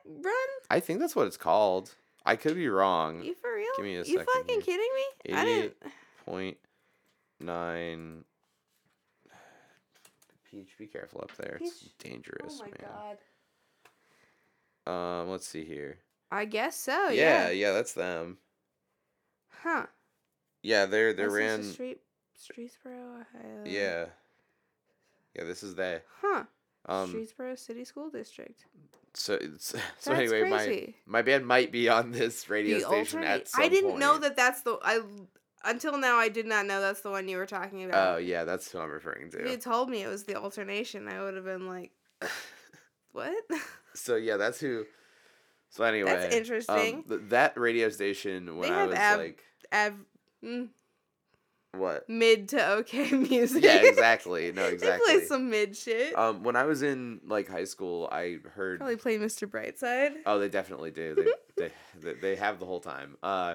let 0.07 0.25
run. 0.25 0.49
I 0.71 0.79
think 0.79 1.01
that's 1.01 1.17
what 1.17 1.27
it's 1.27 1.37
called. 1.37 1.97
I 2.25 2.37
could 2.37 2.55
be 2.55 2.69
wrong. 2.69 3.25
You 3.25 3.35
for 3.35 3.53
real? 3.53 3.67
Give 3.77 3.85
me 3.85 3.95
a 3.97 4.05
you 4.05 4.19
second 4.19 4.27
fucking 4.33 4.61
here. 4.61 4.63
kidding 4.63 4.91
me? 4.95 5.35
I 5.35 5.45
didn't. 5.45 5.77
Point 6.25 6.59
nine. 7.41 8.25
Peach, 10.53 10.77
be 10.79 10.87
careful 10.87 11.21
up 11.23 11.35
there. 11.39 11.59
It's 11.61 11.81
dangerous, 11.99 12.61
Oh 12.61 12.65
my 12.65 12.67
man. 12.67 13.17
god. 14.87 15.23
Um, 15.23 15.31
let's 15.31 15.49
see 15.49 15.65
here. 15.65 15.99
I 16.31 16.45
guess 16.45 16.77
so. 16.77 17.09
yeah, 17.09 17.47
Oh, 17.49 17.51
Yeah. 17.51 17.51
yeah, 17.51 17.73
that's 17.73 17.95
them. 17.95 18.39
Huh. 19.63 19.87
Yeah, 20.63 20.87
they're 20.87 21.13
they 21.13 21.25
This 21.25 21.33
ran. 21.33 21.63
street. 21.65 22.01
Streetsboro, 22.39 23.21
Ohio. 23.21 23.63
Yeah. 23.65 24.07
Yeah, 25.35 25.45
this 25.45 25.63
is 25.63 25.75
they. 25.75 26.01
Huh. 26.21 26.45
Um. 26.87 27.13
Streetsboro 27.15 27.59
City 27.59 27.85
School 27.85 28.11
District. 28.11 28.67
So 29.15 29.35
it's, 29.35 29.67
so 29.99 30.11
That's 30.11 30.21
anyway, 30.21 30.49
my 30.49 30.65
crazy. 30.65 30.95
my 31.07 31.23
band 31.23 31.47
might 31.47 31.71
be 31.73 31.89
on 31.89 32.11
this 32.13 32.49
radio 32.51 32.79
The 32.79 32.85
station 32.85 33.19
alternate. 33.21 33.41
at 33.43 33.49
some 33.49 33.63
I 33.63 33.69
didn't 33.69 33.99
know 33.99 34.19
that 34.19 34.37
that's 34.37 34.63
the 34.63 34.79
I. 34.83 35.01
Until 35.65 35.97
now, 35.99 36.17
I 36.17 36.29
did 36.29 36.47
not 36.47 36.67
know 36.67 36.81
that's 36.81 37.01
the 37.03 37.11
one 37.11 37.29
you 37.29 37.37
were 37.37 37.47
talking 37.47 37.85
about. 37.85 38.15
Oh 38.15 38.17
yeah, 38.19 38.45
that's 38.45 38.71
who 38.71 38.79
I'm 38.79 38.91
referring 38.91 39.31
If 39.33 39.47
you 39.51 39.57
told 39.57 39.89
me 39.91 40.03
it 40.03 40.09
was 40.09 40.25
the 40.25 40.35
alternation, 40.37 41.09
I 41.09 41.23
would 41.23 41.35
have 41.35 41.45
been 41.45 41.67
like, 41.69 41.93
"What?" 43.13 43.35
So 43.95 44.17
yeah, 44.17 44.39
that's 44.39 44.59
who. 44.59 44.87
So 45.69 45.85
anyway, 45.85 46.27
um, 46.27 46.33
interesting. 46.33 47.05
th- 47.05 47.21
that 47.29 47.59
radio 47.59 47.91
station 47.91 48.57
when 48.57 48.71
They 48.71 48.75
I 48.75 48.87
was 48.87 48.97
ab- 48.97 49.19
like, 49.19 49.45
Av- 49.73 50.05
mm, 50.43 50.69
what? 51.75 52.09
mid 52.09 52.49
to 52.51 52.71
okay 52.79 53.11
music. 53.13 53.63
Yeah, 53.63 53.83
exactly. 53.83 54.51
No, 54.53 54.65
exactly. 54.65 55.13
they 55.13 55.19
play 55.19 55.27
some 55.27 55.51
mid 55.51 55.77
shit. 55.77 56.17
Um, 56.19 56.43
when 56.43 56.57
I 56.57 56.65
was 56.65 56.83
in 56.83 57.21
like 57.27 57.49
high 57.49 57.65
school, 57.65 58.09
I 58.11 58.39
heard. 58.55 58.79
Probably 58.79 58.97
play 58.97 59.19
Mr. 59.19 59.47
Brightside. 59.49 60.15
Oh, 60.27 60.39
they 60.39 60.49
definitely 60.49 60.91
do. 60.91 61.15
They, 61.15 61.33
they 61.57 61.73
they 62.01 62.21
they 62.21 62.37
have 62.37 62.59
the 62.61 62.67
whole 62.67 62.81
time. 62.81 63.17
Uh, 63.23 63.55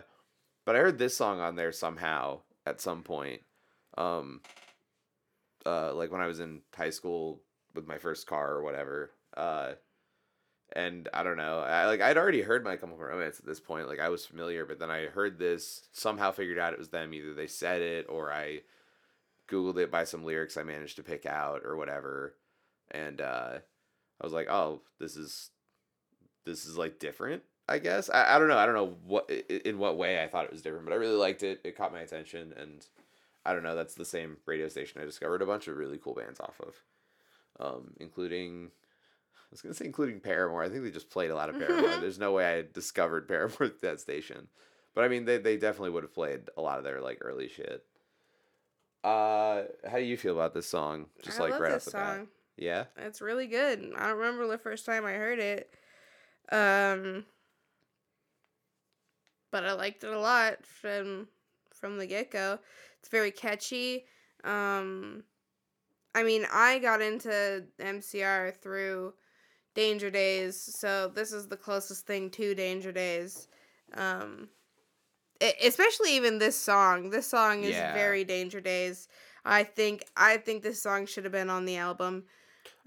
but 0.68 0.76
I 0.76 0.80
heard 0.80 0.98
this 1.00 1.16
song 1.16 1.40
on 1.40 1.56
there 1.56 1.72
somehow 1.72 2.42
at 2.66 2.82
some 2.82 3.02
point. 3.02 3.42
Um. 3.98 4.42
Uh, 5.66 5.94
like 5.94 6.12
when 6.12 6.22
I 6.22 6.28
was 6.28 6.40
in 6.40 6.62
high 6.76 6.92
school 6.92 7.42
with 7.74 7.88
my 7.88 7.98
first 7.98 8.28
car 8.28 8.52
or 8.52 8.64
whatever. 8.64 9.12
Uh. 9.36 9.72
And 10.74 11.08
I 11.14 11.24
don't 11.24 11.38
know. 11.38 11.60
I 11.60 11.86
like 11.86 12.02
I'd 12.02 12.18
already 12.18 12.42
heard 12.42 12.66
My 12.66 12.76
Chemical 12.76 13.02
Romance 13.02 13.40
at 13.40 13.46
this 13.46 13.62
point. 13.62 13.88
Like 13.88 14.02
I 14.02 14.10
was 14.10 14.26
familiar, 14.26 14.66
but 14.66 14.78
then 14.78 14.92
I 14.92 15.06
heard 15.06 15.40
this. 15.40 15.88
Somehow 15.94 16.32
figured 16.32 16.60
out 16.60 16.74
it 16.74 16.80
was 16.80 16.90
them. 16.90 17.14
Either 17.14 17.34
they 17.34 17.48
said 17.48 17.82
it 17.82 18.06
or 18.10 18.34
I 18.34 18.60
googled 19.50 19.78
it 19.78 19.90
by 19.90 20.04
some 20.04 20.26
lyrics 20.26 20.58
I 20.58 20.64
managed 20.64 20.98
to 20.98 21.04
pick 21.04 21.26
out 21.26 21.62
or 21.64 21.78
whatever. 21.78 22.36
And 22.92 23.22
uh, 23.22 23.60
I 24.20 24.24
was 24.24 24.34
like, 24.34 24.50
oh, 24.50 24.82
this 25.00 25.16
is 25.16 25.50
this 26.46 26.66
is 26.66 26.78
like 26.78 27.00
different 27.00 27.44
i 27.70 27.78
guess. 27.80 28.10
I, 28.10 28.36
I 28.36 28.40
don't 28.40 28.48
know. 28.48 28.58
I 28.58 28.66
don't 28.66 28.76
know 28.76 28.96
what 29.06 29.30
in 29.30 29.78
what 29.78 29.98
way 29.98 30.24
i 30.24 30.28
thought 30.28 30.46
it 30.46 30.52
was 30.52 30.62
different 30.62 30.86
but 30.86 30.94
i 30.94 30.98
really 30.98 31.16
liked 31.16 31.44
it. 31.44 31.60
It 31.64 31.76
caught 31.78 31.92
my 31.94 32.00
attention 32.02 32.54
and 32.58 32.86
i 33.46 33.54
don't 33.54 33.64
know 33.64 33.76
that's 33.76 33.96
the 33.96 34.06
same 34.06 34.38
radio 34.46 34.68
station 34.68 35.02
i 35.02 35.06
discovered 35.06 35.42
a 35.42 35.46
bunch 35.46 35.68
of 35.68 35.78
really 35.78 35.98
cool 35.98 36.14
bands 36.14 36.40
off 36.40 36.60
of 36.62 36.76
um 37.60 37.94
including 38.00 38.70
i 39.36 39.48
was 39.52 39.62
gonna 39.62 39.74
say 39.74 39.86
including 39.86 40.20
paramore. 40.20 40.64
I 40.64 40.70
think 40.70 40.84
they 40.84 40.92
just 40.92 41.10
played 41.10 41.32
a 41.32 41.36
lot 41.36 41.50
of 41.50 41.58
paramore. 41.58 41.98
There's 42.02 42.20
no 42.20 42.34
way 42.34 42.60
i 42.60 42.64
discovered 42.74 43.28
paramore 43.28 43.64
at 43.64 43.82
that 43.82 44.00
station. 44.02 44.48
But 44.94 45.04
i 45.06 45.08
mean 45.08 45.26
they, 45.26 45.38
they 45.38 45.58
definitely 45.58 45.92
would 45.92 46.04
have 46.04 46.14
played 46.14 46.50
a 46.58 46.62
lot 46.62 46.78
of 46.80 46.84
their 46.84 47.02
like 47.02 47.20
early 47.22 47.48
shit. 47.50 47.84
Uh 49.04 49.64
how 49.90 49.98
do 49.98 50.04
you 50.04 50.18
feel 50.18 50.34
about 50.34 50.54
this 50.54 50.68
song? 50.68 51.06
Just 51.24 51.40
I 51.40 51.44
like 51.44 51.52
love 51.54 51.62
right 51.62 51.72
this 51.74 51.88
off 51.88 51.94
the 51.94 51.98
bat. 52.00 52.16
song. 52.18 52.28
yeah? 52.58 52.84
It's 52.98 53.22
really 53.22 53.48
good. 53.48 53.92
I 53.96 54.08
don't 54.08 54.18
remember 54.18 54.48
the 54.48 54.58
first 54.58 54.86
time 54.86 55.06
I 55.06 55.14
heard 55.14 55.40
it. 55.40 55.70
Um 56.52 57.26
but 59.52 59.64
I 59.66 59.74
liked 59.74 60.04
it 60.04 60.12
a 60.14 60.20
lot 60.20 60.66
from 60.66 61.28
from 61.74 61.98
the 61.98 62.08
get-go. 62.08 62.60
It's 63.00 63.10
very 63.10 63.32
catchy. 63.32 64.06
Um 64.44 65.24
I 66.16 66.24
mean, 66.24 66.46
I 66.52 66.80
got 66.80 67.02
into 67.02 67.66
MCR 67.80 68.52
through 68.60 69.14
Danger 69.76 70.10
Days, 70.10 70.60
so 70.60 71.08
this 71.14 71.32
is 71.32 71.48
the 71.48 71.58
closest 71.58 72.08
thing 72.08 72.30
to 72.32 72.56
Danger 72.56 72.92
Days. 72.92 73.48
Um 73.94 74.50
e- 75.42 75.52
especially 75.64 76.16
even 76.16 76.40
this 76.40 76.60
song. 76.60 77.10
This 77.12 77.28
song 77.28 77.64
is 77.64 77.72
Yeah. 77.76 77.94
very 77.94 78.24
Danger 78.24 78.60
Days. 78.62 79.08
I 79.46 79.64
think 79.64 80.04
I 80.16 80.38
think 80.38 80.64
this 80.64 80.82
song 80.82 81.06
should 81.06 81.24
have 81.24 81.32
been 81.34 81.50
on 81.50 81.66
the 81.66 81.78
album. 81.78 82.26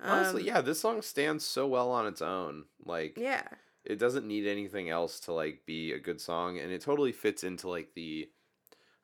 Honestly, 0.02 0.42
Um, 0.42 0.46
yeah, 0.46 0.60
this 0.60 0.80
song 0.80 1.00
stands 1.02 1.44
so 1.44 1.66
well 1.66 1.90
on 1.90 2.06
its 2.06 2.20
own. 2.22 2.64
Like, 2.84 3.16
Yeah. 3.16 3.46
It 3.84 3.98
doesn't 3.98 4.26
need 4.26 4.46
anything 4.46 4.90
else 4.90 5.20
to 5.20 5.32
like 5.32 5.62
be 5.66 5.92
a 5.92 5.98
good 5.98 6.20
song, 6.20 6.58
and 6.58 6.70
it 6.70 6.82
totally 6.82 7.12
fits 7.12 7.44
into 7.44 7.68
like 7.68 7.94
the, 7.94 8.28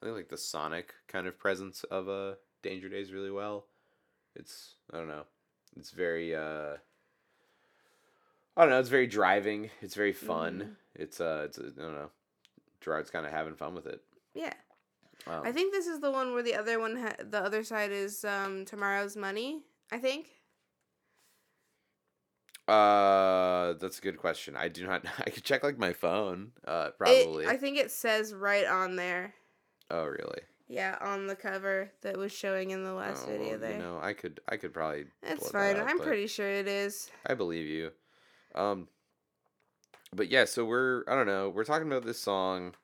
I 0.03 0.07
think 0.07 0.17
like 0.17 0.29
the 0.29 0.37
sonic 0.37 0.95
kind 1.09 1.27
of 1.27 1.39
presence 1.39 1.85
of 1.85 2.09
uh, 2.09 2.35
Danger 2.63 2.89
Days 2.89 3.13
really 3.13 3.31
well. 3.31 3.67
It's 4.35 4.75
I 4.93 4.99
don't 4.99 5.09
know, 5.09 5.25
it's 5.77 5.91
very 5.91 6.35
uh, 6.35 6.77
I 8.57 8.63
don't 8.63 8.71
know, 8.71 8.81
it's 8.81 8.89
very 8.89 9.07
driving. 9.07 9.71
It's 9.81 9.95
very 9.95 10.13
fun. 10.13 10.61
Mm-hmm. 10.61 11.03
It's 11.03 11.21
uh, 11.21 11.43
it's 11.47 11.59
I 11.59 11.83
don't 11.83 11.95
know, 11.95 12.11
Gerard's 12.81 13.11
kind 13.11 13.27
of 13.27 13.33
having 13.33 13.55
fun 13.55 13.75
with 13.75 13.87
it. 13.87 14.03
Yeah. 14.35 14.53
Um, 15.27 15.43
I 15.45 15.51
think 15.53 15.73
this 15.73 15.87
is 15.87 16.01
the 16.01 16.11
one 16.11 16.35
where 16.35 16.43
the 16.43 16.55
other 16.55 16.79
one 16.79 16.97
ha- 16.97 17.17
the 17.19 17.43
other 17.43 17.65
side 17.65 17.91
is 17.91 18.25
um 18.25 18.65
tomorrow's 18.65 19.17
money, 19.17 19.63
I 19.91 19.99
think. 19.99 20.36
Uh, 22.69 23.75
that's 23.75 23.99
a 23.99 24.03
good 24.03 24.19
question. 24.19 24.57
I 24.57 24.69
do 24.69 24.87
not. 24.87 25.05
I 25.19 25.31
could 25.31 25.45
check 25.45 25.63
like 25.63 25.79
my 25.79 25.93
phone. 25.93 26.53
Uh, 26.67 26.89
It- 26.91 26.99
probably. 26.99 27.47
I 27.47 27.57
think 27.57 27.79
it 27.79 27.91
says 27.91 28.35
right 28.35 28.67
on 28.67 28.97
there. 28.97 29.35
oh, 29.91 30.05
really? 30.05 30.41
Yeah, 30.69 30.99
on 31.01 31.29
the 31.29 31.37
cover 31.37 31.93
that 32.03 32.17
was 32.17 32.33
showing 32.33 32.73
in 32.73 32.83
the 32.83 32.93
last 32.93 33.25
Oh, 33.29 33.31
video 33.31 33.57
there. 33.57 33.75
You 33.75 33.79
know, 33.79 34.01
I 34.03 34.15
could. 34.15 34.41
I 34.49 34.57
could 34.57 34.75
probably. 34.75 35.05
It's 35.23 35.45
that 35.45 35.53
fine. 35.53 35.77
up, 35.77 35.89
I'm 35.89 36.01
pretty 36.01 36.27
sure 36.27 36.49
it 36.51 36.67
is. 36.67 37.09
I 37.25 37.35
believe 37.35 37.67
you. 37.67 37.93
Um. 38.55 38.89
But 40.13 40.29
yeah, 40.29 40.45
so 40.45 40.65
we're. 40.65 41.05
I 41.07 41.15
don't 41.15 41.27
know. 41.27 41.51
We're 41.51 41.65
talking 41.65 41.87
about 41.87 42.05
this 42.05 42.19
song. 42.21 42.75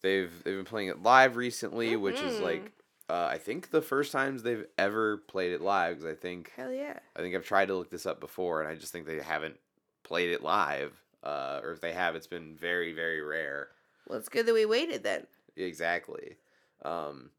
They've 0.00 0.30
they've 0.44 0.54
been 0.56 0.64
playing 0.64 0.88
it 0.90 1.02
live 1.02 1.34
recently, 1.34 1.96
which 1.96 2.20
is 2.20 2.38
like. 2.38 2.72
Uh, 3.08 3.26
I 3.30 3.38
think 3.38 3.70
the 3.70 3.80
first 3.80 4.12
times 4.12 4.42
they've 4.42 4.66
ever 4.76 5.16
played 5.16 5.52
it 5.52 5.62
live, 5.62 5.96
because 5.98 6.10
I 6.10 6.14
think 6.14 6.52
Hell 6.56 6.72
yeah. 6.72 6.98
I 7.16 7.20
think 7.20 7.34
I've 7.34 7.46
tried 7.46 7.68
to 7.68 7.74
look 7.74 7.90
this 7.90 8.04
up 8.06 8.20
before, 8.20 8.60
and 8.60 8.70
I 8.70 8.74
just 8.74 8.92
think 8.92 9.06
they 9.06 9.20
haven't 9.20 9.56
played 10.02 10.30
it 10.30 10.42
live. 10.42 10.92
Uh, 11.22 11.60
or 11.62 11.72
if 11.72 11.80
they 11.80 11.92
have, 11.92 12.14
it's 12.16 12.26
been 12.26 12.54
very 12.54 12.92
very 12.92 13.22
rare. 13.22 13.68
Well, 14.06 14.18
it's 14.18 14.28
good 14.28 14.46
that 14.46 14.54
we 14.54 14.66
waited 14.66 15.02
then. 15.02 15.26
Exactly. 15.56 16.36
Um, 16.84 17.30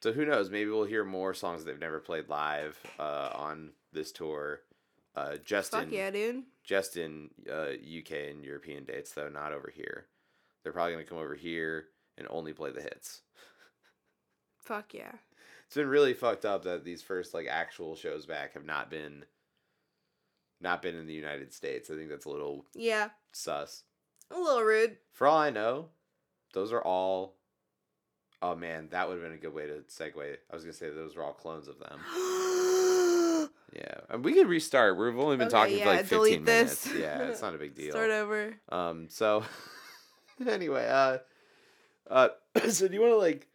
so 0.00 0.12
who 0.12 0.24
knows? 0.24 0.50
Maybe 0.50 0.70
we'll 0.70 0.84
hear 0.84 1.04
more 1.04 1.34
songs 1.34 1.64
they've 1.64 1.78
never 1.78 2.00
played 2.00 2.28
live 2.28 2.78
uh, 2.98 3.30
on 3.34 3.70
this 3.92 4.10
tour. 4.12 4.60
Uh, 5.16 5.36
just 5.44 5.72
Fuck 5.72 5.84
in 5.84 5.92
yeah, 5.92 6.10
dude. 6.10 6.44
just 6.64 6.96
in 6.96 7.30
uh, 7.50 7.70
UK 7.72 8.30
and 8.30 8.44
European 8.44 8.84
dates, 8.84 9.12
though 9.12 9.28
not 9.28 9.52
over 9.52 9.72
here. 9.74 10.06
They're 10.62 10.72
probably 10.72 10.92
gonna 10.92 11.04
come 11.04 11.18
over 11.18 11.34
here 11.34 11.86
and 12.16 12.26
only 12.30 12.52
play 12.52 12.70
the 12.70 12.82
hits. 12.82 13.22
Fuck 14.60 14.94
yeah. 14.94 15.12
it's 15.66 15.76
been 15.76 15.88
really 15.88 16.14
fucked 16.14 16.44
up 16.44 16.64
that 16.64 16.84
these 16.84 17.02
first 17.02 17.32
like 17.34 17.46
actual 17.48 17.96
shows 17.96 18.26
back 18.26 18.54
have 18.54 18.64
not 18.64 18.90
been 18.90 19.24
not 20.60 20.82
been 20.82 20.96
in 20.96 21.06
the 21.06 21.14
United 21.14 21.52
States. 21.52 21.90
I 21.90 21.94
think 21.94 22.08
that's 22.10 22.24
a 22.26 22.30
little 22.30 22.66
Yeah, 22.74 23.10
sus. 23.32 23.84
a 24.30 24.38
little 24.38 24.62
rude. 24.62 24.96
For 25.12 25.26
all 25.26 25.38
I 25.38 25.50
know, 25.50 25.86
those 26.52 26.72
are 26.72 26.82
all. 26.82 27.36
Oh 28.40 28.54
man, 28.54 28.88
that 28.90 29.08
would 29.08 29.14
have 29.14 29.22
been 29.22 29.32
a 29.32 29.40
good 29.40 29.54
way 29.54 29.66
to 29.66 29.82
segue. 29.88 30.16
I 30.50 30.54
was 30.54 30.62
gonna 30.64 30.72
say 30.72 30.90
those 30.90 31.16
were 31.16 31.22
all 31.24 31.32
clones 31.32 31.68
of 31.68 31.78
them. 31.78 32.00
Yeah, 33.74 34.00
and 34.08 34.24
we 34.24 34.32
can 34.32 34.48
restart. 34.48 34.96
We've 34.96 35.18
only 35.18 35.36
been 35.36 35.48
Okay, 35.48 35.56
talking 35.56 35.78
yeah, 35.78 35.84
for 35.84 35.90
like 35.90 36.06
fifteen 36.06 36.44
minutes. 36.44 36.84
this. 36.84 36.94
Yeah, 36.98 37.22
it's 37.24 37.42
not 37.42 37.54
a 37.54 37.58
big 37.58 37.74
deal. 37.74 37.90
Start 37.90 38.10
over. 38.10 38.54
Um. 38.70 39.08
So, 39.10 39.44
anyway, 40.48 40.88
uh, 40.88 41.18
uh, 42.10 42.28
so 42.70 42.88
do 42.88 42.94
you 42.94 43.00
want 43.00 43.12
to 43.12 43.18
like, 43.18 43.46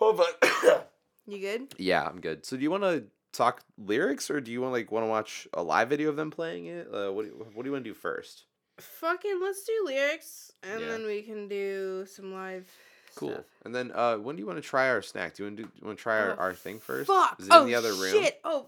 hold 0.00 0.20
on? 0.20 0.80
You 1.26 1.38
good? 1.38 1.74
yeah, 1.78 2.02
I'm 2.02 2.20
good. 2.20 2.44
So 2.44 2.56
do 2.56 2.62
you 2.64 2.70
want 2.72 2.82
to 2.82 3.04
talk 3.32 3.62
lyrics, 3.78 4.30
or 4.30 4.40
do 4.40 4.50
you 4.50 4.60
want 4.60 4.72
like 4.72 4.90
want 4.90 5.04
to 5.04 5.08
watch 5.08 5.46
a 5.54 5.62
live 5.62 5.88
video 5.90 6.08
of 6.08 6.16
them 6.16 6.30
playing 6.32 6.66
it? 6.66 6.88
Uh, 6.92 7.12
what 7.12 7.22
do 7.22 7.28
you, 7.28 7.46
What 7.54 7.62
do 7.62 7.68
you 7.68 7.72
want 7.72 7.84
to 7.84 7.90
do 7.90 7.94
first? 7.94 8.46
Fucking 8.78 9.38
let's 9.40 9.62
do 9.62 9.72
lyrics 9.84 10.50
and 10.64 10.80
Yeah. 10.80 10.88
then 10.88 11.06
we 11.06 11.22
can 11.22 11.46
do 11.46 12.04
some 12.06 12.32
live 12.34 12.66
Cool. 13.14 13.32
stuff. 13.32 13.44
And 13.64 13.72
then, 13.74 13.92
uh, 13.94 14.16
when 14.16 14.34
do 14.36 14.40
you 14.40 14.46
want 14.46 14.56
to 14.60 14.68
try 14.68 14.88
our 14.88 15.02
snack? 15.02 15.34
Do 15.34 15.42
you 15.44 15.48
want 15.50 15.58
to 15.58 15.62
do, 15.64 15.70
you 15.80 15.86
want 15.86 15.98
to 15.98 16.02
try 16.02 16.18
our, 16.18 16.32
Oh, 16.32 16.36
our 16.38 16.54
thing 16.54 16.80
first? 16.80 17.06
Fuck. 17.06 17.38
Is 17.38 17.46
it 17.46 17.52
oh, 17.52 17.60
in 17.62 17.66
the 17.68 17.74
other 17.76 17.92
room? 17.92 18.12
Shit. 18.12 18.40
Oh, 18.42 18.66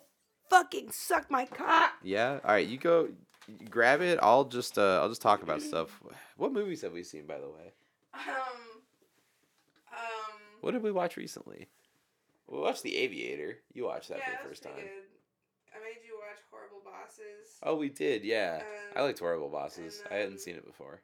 fucking 0.51 0.93
suck 0.93 1.31
my 1.31 1.47
cock. 1.47 1.93
Yeah. 2.05 2.39
All 2.45 2.51
right. 2.53 2.67
You 2.69 2.77
go. 2.79 3.09
you 3.49 3.67
grab 3.69 4.03
it. 4.03 4.19
I'll 4.23 4.45
just 4.45 4.79
uh, 4.79 5.01
I'll 5.01 5.09
just 5.09 5.23
talk 5.23 5.43
about 5.43 5.63
stuff. 5.63 6.01
What 6.37 6.53
movies 6.53 6.83
have 6.83 6.93
we 6.93 7.03
seen, 7.03 7.27
by 7.27 7.39
the 7.39 7.49
way? 7.49 7.73
Um. 8.15 8.21
What 10.63 10.71
did 10.73 10.83
we 10.83 10.93
watch 10.93 11.17
recently? 11.17 11.69
We 12.49 12.59
watched 12.59 12.83
The 12.83 12.97
Aviator. 12.97 13.59
You 13.75 13.85
watched 13.85 14.09
that 14.09 14.25
for 14.25 14.31
the 14.31 14.49
first 14.49 14.63
time. 14.63 14.73
I 14.75 15.79
made 15.83 16.01
you 16.07 16.15
watch 16.19 16.39
Horrible 16.51 16.83
Bosses. 16.85 17.59
Oh, 17.63 17.77
we 17.77 17.89
did. 17.89 18.25
Yeah. 18.25 18.63
I 18.95 19.01
Um, 19.01 19.07
liked 19.07 19.19
Horrible 19.19 19.49
Bosses. 19.49 20.03
and 20.05 20.15
I 20.15 20.19
hadn't 20.21 20.39
seen 20.41 20.55
it 20.57 20.65
before. 20.65 21.03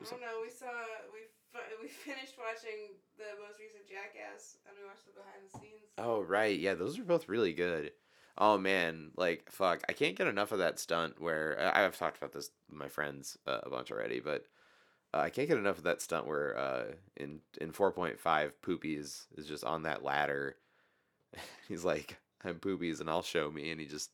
I 0.00 0.04
don't 0.10 0.20
know. 0.20 0.40
We 0.42 0.50
saw 0.50 0.66
we 1.12 1.20
we 1.82 1.88
finished 2.04 2.34
watching 2.38 2.94
the 3.16 3.24
most 3.44 3.58
recent 3.58 3.86
Jackass, 3.88 4.56
and 4.66 4.76
we 4.80 4.86
watched 4.86 5.06
the 5.06 5.12
behind 5.12 5.42
the 5.52 5.58
scenes. 5.58 5.90
Oh 5.98 6.22
right, 6.22 6.58
yeah, 6.58 6.74
those 6.74 6.98
are 6.98 7.04
both 7.04 7.28
really 7.28 7.52
good. 7.52 7.92
Oh 8.36 8.56
man, 8.58 9.10
like 9.16 9.50
fuck, 9.50 9.82
I 9.88 9.92
can't 9.92 10.16
get 10.16 10.28
enough 10.28 10.52
of 10.52 10.58
that 10.60 10.78
stunt 10.78 11.20
where 11.20 11.58
I- 11.60 11.84
I've 11.84 11.98
talked 11.98 12.16
about 12.18 12.32
this 12.32 12.50
with 12.70 12.78
my 12.78 12.88
friends 12.88 13.36
uh, 13.46 13.60
a 13.64 13.70
bunch 13.70 13.90
already, 13.90 14.20
but 14.20 14.44
uh, 15.14 15.18
I 15.18 15.30
can't 15.30 15.48
get 15.48 15.58
enough 15.58 15.78
of 15.78 15.84
that 15.84 16.02
stunt 16.02 16.26
where 16.26 16.56
uh, 16.56 16.84
in 17.16 17.40
in 17.60 17.72
four 17.72 17.92
point 17.92 18.18
five, 18.20 18.52
Poopies 18.62 19.26
is 19.36 19.46
just 19.46 19.64
on 19.64 19.82
that 19.82 20.04
ladder. 20.04 20.56
He's 21.68 21.84
like, 21.84 22.18
"I'm 22.44 22.56
Poopies, 22.56 23.00
and 23.00 23.08
I'll 23.08 23.22
show 23.22 23.50
me," 23.50 23.70
and 23.70 23.80
he 23.80 23.86
just 23.86 24.10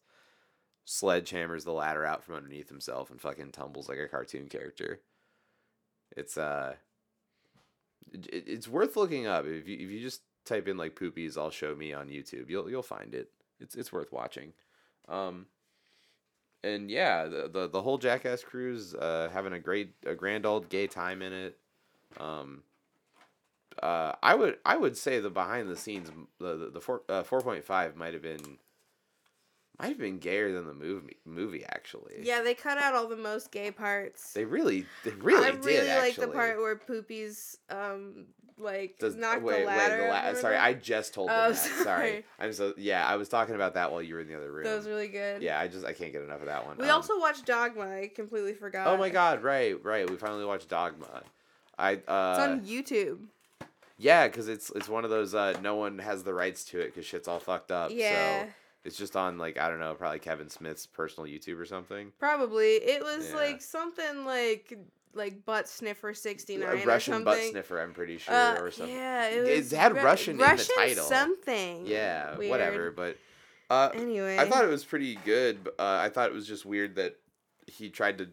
sledgehammers 0.86 1.64
the 1.64 1.72
ladder 1.72 2.04
out 2.04 2.22
from 2.22 2.34
underneath 2.34 2.68
himself 2.68 3.10
and 3.10 3.20
fucking 3.20 3.52
tumbles 3.52 3.88
like 3.88 3.98
a 3.98 4.08
cartoon 4.08 4.48
character. 4.48 5.00
It's 6.16 6.36
uh, 6.36 6.74
it, 8.12 8.44
it's 8.46 8.68
worth 8.68 8.96
looking 8.96 9.26
up 9.26 9.46
if 9.46 9.66
you 9.68 9.76
if 9.76 9.90
you 9.90 10.00
just 10.00 10.22
type 10.44 10.68
in 10.68 10.76
like 10.76 10.94
poopies 10.94 11.38
I'll 11.38 11.50
show 11.50 11.74
me 11.74 11.92
on 11.92 12.08
YouTube 12.08 12.50
you'll 12.50 12.68
you'll 12.68 12.82
find 12.82 13.14
it 13.14 13.30
it's 13.60 13.74
it's 13.74 13.92
worth 13.92 14.12
watching 14.12 14.52
um 15.08 15.46
and 16.64 16.90
yeah 16.90 17.24
the 17.24 17.48
the, 17.52 17.68
the 17.68 17.82
whole 17.82 17.98
Jackass 17.98 18.42
cruise 18.42 18.94
uh 18.94 19.28
having 19.32 19.52
a 19.52 19.58
great 19.60 19.92
a 20.06 20.14
grand 20.14 20.46
old 20.46 20.68
gay 20.68 20.86
time 20.86 21.22
in 21.22 21.32
it 21.32 21.58
um 22.18 22.62
uh 23.82 24.12
I 24.22 24.34
would 24.34 24.58
I 24.64 24.76
would 24.76 24.96
say 24.96 25.20
the 25.20 25.30
behind 25.30 25.68
the 25.68 25.76
scenes 25.76 26.10
the 26.38 26.56
the, 26.56 26.70
the 26.70 26.80
four 26.80 27.02
uh, 27.08 27.22
4.5 27.22 27.96
might 27.96 28.14
have 28.14 28.22
been 28.22 28.58
might 29.78 29.88
have 29.88 29.98
been 29.98 30.18
gayer 30.18 30.52
than 30.52 30.66
the 30.66 30.74
movie 30.74 31.16
movie 31.24 31.64
actually 31.64 32.14
Yeah, 32.22 32.42
they 32.42 32.54
cut 32.54 32.78
out 32.78 32.94
all 32.94 33.08
the 33.08 33.16
most 33.16 33.50
gay 33.50 33.70
parts. 33.70 34.32
they 34.32 34.44
really 34.44 34.86
they 35.04 35.10
really 35.10 35.46
I 35.46 35.50
did 35.52 35.64
really 35.64 35.88
like 35.98 36.16
the 36.16 36.28
part 36.28 36.58
where 36.58 36.76
Poopies 36.76 37.56
um 37.70 38.26
like 38.56 38.98
Does, 39.00 39.16
knocked 39.16 39.42
wait, 39.42 39.62
the 39.62 39.66
ladder. 39.66 39.98
wait, 40.02 40.22
the 40.26 40.32
la- 40.32 40.40
sorry. 40.40 40.56
I 40.56 40.74
just 40.74 41.12
told 41.12 41.28
them 41.28 41.36
Oh, 41.36 41.48
that. 41.50 41.56
Sorry. 41.56 41.82
sorry. 41.84 42.24
I'm 42.38 42.52
so 42.52 42.72
yeah. 42.76 43.04
I 43.04 43.16
was 43.16 43.28
talking 43.28 43.56
about 43.56 43.74
that 43.74 43.90
while 43.90 44.00
you 44.00 44.14
were 44.14 44.20
in 44.20 44.28
the 44.28 44.36
other 44.36 44.52
room. 44.52 44.62
that 44.62 44.76
was 44.76 44.86
really 44.86 45.08
good. 45.08 45.42
yeah, 45.42 45.58
I 45.58 45.66
just 45.66 45.84
I 45.84 45.92
can't 45.92 46.12
get 46.12 46.22
enough 46.22 46.38
of 46.40 46.46
that 46.46 46.64
one. 46.64 46.76
We 46.78 46.84
Um, 46.84 46.92
also 46.92 47.18
watched 47.18 47.46
Dogma. 47.46 47.82
I 47.82 48.12
completely 48.14 48.54
forgot. 48.54 48.86
Oh 48.86 48.96
my 48.96 49.10
god! 49.10 49.42
Right, 49.42 49.82
right. 49.84 50.08
We 50.08 50.14
finally 50.16 50.44
watched 50.44 50.68
Dogma. 50.68 51.24
I 51.76 51.94
uh 51.94 51.96
It's 51.96 52.08
on 52.08 52.60
YouTube. 52.64 53.18
yeah, 53.98 54.28
because 54.28 54.46
it's 54.48 54.70
it's 54.76 54.88
one 54.88 55.02
of 55.04 55.10
those 55.10 55.34
uh 55.34 55.58
no 55.60 55.74
one 55.74 55.98
has 55.98 56.22
the 56.22 56.32
rights 56.32 56.62
to 56.66 56.78
it 56.78 56.86
because 56.94 57.04
shit's 57.04 57.26
all 57.26 57.40
fucked 57.40 57.72
up. 57.72 57.90
Yeah. 57.92 58.44
So 58.44 58.48
it's 58.84 58.96
just 58.96 59.16
on 59.16 59.38
like 59.38 59.58
I 59.58 59.68
don't 59.68 59.78
know, 59.80 59.94
probably 59.94 60.18
Kevin 60.18 60.48
Smith's 60.48 60.86
personal 60.86 61.28
YouTube 61.28 61.58
or 61.58 61.64
something. 61.66 62.12
Probably. 62.18 62.74
It 62.74 63.02
was 63.02 63.30
Yeah. 63.30 63.36
like 63.36 63.62
something 63.62 64.24
like 64.24 64.76
like 65.14 65.44
butt 65.44 65.68
sniffer 65.68 66.12
sixty 66.12 66.56
nine 66.56 66.68
A 66.78 66.82
or 66.82 66.86
Russian 66.86 67.12
something. 67.14 67.24
butt 67.24 67.50
sniffer, 67.50 67.80
I'm 67.80 67.92
pretty 67.94 68.18
sure, 68.18 68.34
Uh, 68.34 68.60
or 68.60 68.70
something. 68.70 68.94
Yeah, 68.94 69.28
it 69.28 69.46
It 69.46 69.70
had 69.76 69.94
Ru- 69.94 70.02
Russian 70.02 70.32
in 70.32 70.38
the 70.56 70.72
title. 70.76 71.04
Something. 71.04 71.86
Yeah, 71.86 72.36
Weird. 72.36 72.50
whatever. 72.50 72.90
But 72.90 73.16
uh, 73.70 73.90
Anyway, 73.94 74.36
I 74.38 74.48
thought 74.48 74.64
it 74.64 74.68
was 74.70 74.84
pretty 74.84 75.14
good. 75.24 75.64
but, 75.64 75.74
Uh, 75.78 75.98
I 76.02 76.08
thought 76.08 76.28
it 76.30 76.34
was 76.34 76.46
just 76.48 76.66
weird 76.66 76.96
that 76.96 77.16
he 77.66 77.90
tried 77.90 78.18
to 78.18 78.28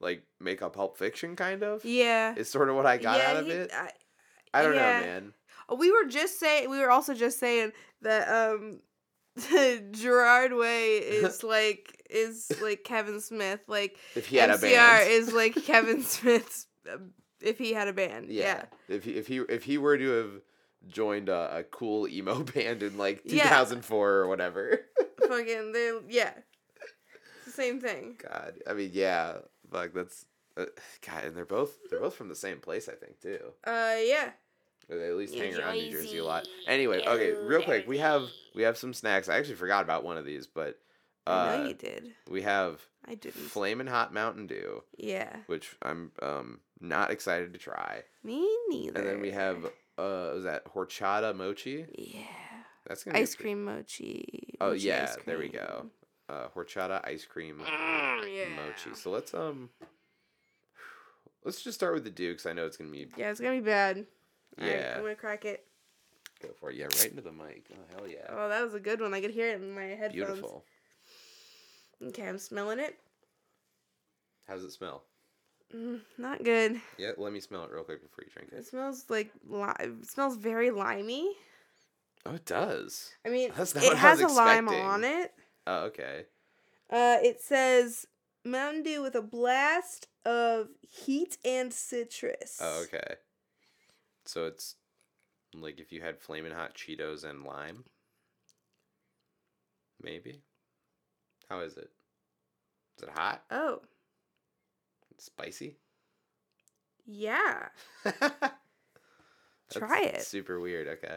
like 0.00 0.22
make 0.40 0.62
a 0.62 0.68
Pulp 0.70 0.98
Fiction 0.98 1.36
kind 1.36 1.62
of. 1.62 1.84
Yeah. 1.84 2.34
Is 2.36 2.50
sort 2.50 2.68
of 2.70 2.74
what 2.76 2.86
I 2.86 2.96
got 2.96 3.18
yeah, 3.18 3.30
out 3.30 3.36
of 3.36 3.46
he- 3.46 3.52
it. 3.52 3.70
I, 3.72 3.90
I 4.52 4.62
don't 4.62 4.74
yeah. 4.74 5.00
know, 5.00 5.06
man. 5.06 5.34
we 5.78 5.92
were 5.92 6.06
just 6.06 6.40
saying. 6.40 6.68
We 6.68 6.80
were 6.80 6.90
also 6.90 7.14
just 7.14 7.38
saying 7.38 7.72
that 8.02 8.28
um, 8.28 8.80
Gerard 9.92 10.52
Way 10.52 10.96
is 10.98 11.42
like 11.42 12.02
is 12.10 12.50
like 12.62 12.84
Kevin 12.84 13.20
Smith. 13.20 13.60
Like 13.68 13.96
If 14.14 14.26
he 14.26 14.36
had 14.36 14.50
MCR 14.50 14.56
a 14.58 14.60
band. 14.60 15.10
is 15.10 15.32
like 15.32 15.54
Kevin 15.64 16.02
Smith's. 16.04 16.66
um, 16.92 17.10
if 17.40 17.56
he 17.58 17.72
had 17.72 17.88
a 17.88 17.92
band, 17.92 18.28
yeah. 18.30 18.64
yeah. 18.88 18.94
If 18.96 19.04
he 19.04 19.12
if 19.12 19.26
he 19.26 19.38
if 19.38 19.64
he 19.64 19.78
were 19.78 19.96
to 19.96 20.10
have 20.10 20.30
joined 20.88 21.28
a, 21.28 21.58
a 21.58 21.62
cool 21.64 22.06
emo 22.08 22.42
band 22.42 22.82
in 22.82 22.98
like 22.98 23.22
Yeah. 23.24 23.44
2004 23.44 24.10
or 24.10 24.26
whatever. 24.28 24.80
Fucking, 25.26 25.72
they 25.72 25.92
yeah. 26.08 26.32
It's 27.36 27.44
the 27.46 27.50
same 27.52 27.80
thing. 27.80 28.16
God, 28.22 28.54
I 28.68 28.72
mean, 28.74 28.90
yeah, 28.92 29.34
fuck, 29.70 29.92
that's 29.94 30.24
uh, 30.56 30.64
God, 31.06 31.24
and 31.24 31.36
they're 31.36 31.44
both 31.46 31.76
they're 31.90 32.00
both 32.00 32.14
from 32.14 32.28
the 32.28 32.34
same 32.34 32.58
place, 32.58 32.88
I 32.88 32.94
think, 32.94 33.20
too. 33.20 33.38
Uh, 33.64 33.96
yeah. 34.02 34.30
Or 34.90 34.98
they 34.98 35.08
at 35.08 35.16
least 35.16 35.34
New 35.34 35.40
hang 35.42 35.54
around 35.56 35.74
New 35.76 35.90
Jersey 35.90 36.18
a 36.18 36.24
lot. 36.24 36.48
Anyway, 36.66 37.00
okay, 37.06 37.32
real 37.32 37.62
quick, 37.62 37.86
we 37.86 37.98
have 37.98 38.28
we 38.54 38.62
have 38.62 38.76
some 38.76 38.92
snacks. 38.92 39.28
I 39.28 39.36
actually 39.38 39.54
forgot 39.54 39.84
about 39.84 40.04
one 40.04 40.16
of 40.16 40.24
these, 40.24 40.46
but 40.46 40.78
I 41.26 41.56
know 41.56 41.64
uh, 41.64 41.68
you 41.68 41.74
did. 41.74 42.12
we 42.28 42.42
have 42.42 42.80
I 43.06 43.14
didn't. 43.14 43.42
Flamin' 43.50 43.86
Hot 43.86 44.12
Mountain 44.12 44.46
Dew, 44.48 44.82
yeah. 44.96 45.36
which 45.46 45.76
I'm 45.82 46.10
um 46.22 46.60
not 46.80 47.10
excited 47.10 47.52
to 47.52 47.58
try. 47.58 48.02
Me 48.24 48.48
neither. 48.68 48.98
And 48.98 49.08
then 49.08 49.20
we 49.20 49.30
have 49.30 49.64
uh 49.64 50.32
was 50.34 50.44
that 50.44 50.64
horchata 50.66 51.36
mochi? 51.36 51.86
Yeah. 51.96 52.20
That's 52.86 53.04
gonna 53.04 53.14
be 53.18 53.22
Ice 53.22 53.34
cream 53.36 53.64
mochi. 53.64 54.56
Oh 54.60 54.70
mochi 54.70 54.88
yeah, 54.88 55.02
ice 55.08 55.24
there 55.24 55.38
we 55.38 55.48
go. 55.48 55.86
Uh, 56.28 56.48
horchata 56.56 57.04
ice 57.06 57.24
cream 57.24 57.60
Mm, 57.64 58.36
yeah. 58.36 58.48
mochi. 58.56 58.94
So 58.94 59.10
let's 59.10 59.34
um 59.34 59.70
let's 61.44 61.62
just 61.62 61.78
start 61.78 61.94
with 61.94 62.04
the 62.04 62.10
Dukes. 62.10 62.46
I 62.46 62.52
know 62.52 62.66
it's 62.66 62.76
gonna 62.76 62.90
be 62.90 63.06
Yeah, 63.16 63.30
it's 63.30 63.40
gonna 63.40 63.60
be 63.60 63.64
bad. 63.66 64.06
Yeah. 64.58 64.94
I'm 64.96 65.02
gonna 65.02 65.14
crack 65.14 65.44
it. 65.44 65.64
go 66.42 66.48
for 66.58 66.70
it. 66.70 66.76
Yeah, 66.76 66.84
right 66.86 67.10
into 67.10 67.22
the 67.22 67.32
mic. 67.32 67.66
Oh 67.72 67.76
hell 67.96 68.08
yeah. 68.08 68.26
Oh, 68.28 68.48
that 68.48 68.62
was 68.62 68.74
a 68.74 68.80
good 68.80 69.00
one. 69.00 69.14
I 69.14 69.20
could 69.20 69.30
hear 69.30 69.50
it 69.50 69.60
in 69.62 69.72
my 69.74 69.82
headphones. 69.82 70.12
Beautiful. 70.14 70.64
Okay, 72.02 72.26
I'm 72.28 72.38
smelling 72.38 72.78
it. 72.78 72.96
How 74.48 74.54
does 74.54 74.64
it 74.64 74.72
smell? 74.72 75.04
Mm, 75.74 76.00
not 76.18 76.42
good. 76.42 76.80
Yeah, 76.98 77.12
let 77.16 77.32
me 77.32 77.40
smell 77.40 77.64
it 77.64 77.70
real 77.70 77.84
quick 77.84 78.02
before 78.02 78.24
you 78.24 78.30
drink 78.34 78.50
It 78.52 78.56
it. 78.58 78.66
smells 78.66 79.04
like 79.08 79.30
li- 79.46 79.72
it 79.78 80.06
smells 80.06 80.36
very 80.36 80.70
limey. 80.70 81.30
Oh, 82.26 82.34
it 82.34 82.44
does. 82.44 83.10
I 83.24 83.28
mean, 83.28 83.52
That's 83.56 83.74
not 83.74 83.84
it 83.84 83.88
what 83.88 83.96
I 83.96 84.00
has 84.00 84.20
was 84.22 84.32
a 84.32 84.34
lime 84.34 84.68
on 84.68 85.04
it. 85.04 85.32
Oh, 85.66 85.84
okay. 85.84 86.24
Uh, 86.90 87.18
it 87.22 87.40
says 87.40 88.06
Mountain 88.44 88.82
Dew 88.82 89.02
with 89.02 89.14
a 89.14 89.22
blast 89.22 90.08
of 90.24 90.68
heat 90.80 91.38
and 91.44 91.72
citrus. 91.72 92.58
Oh, 92.60 92.82
okay. 92.84 93.14
So 94.26 94.46
it's 94.46 94.76
like 95.54 95.80
if 95.80 95.92
you 95.92 96.00
had 96.00 96.18
flaming 96.20 96.52
hot 96.52 96.74
Cheetos 96.74 97.24
and 97.24 97.44
lime. 97.44 97.84
Maybe. 100.02 100.42
How 101.48 101.60
is 101.60 101.76
it? 101.76 101.90
Is 102.96 103.04
it 103.04 103.10
hot? 103.10 103.42
Oh, 103.50 103.80
Spicy? 105.18 105.76
yeah. 107.06 107.68
Try 109.72 110.00
it. 110.02 110.22
Super 110.22 110.60
weird. 110.60 110.88
Okay. 110.88 111.16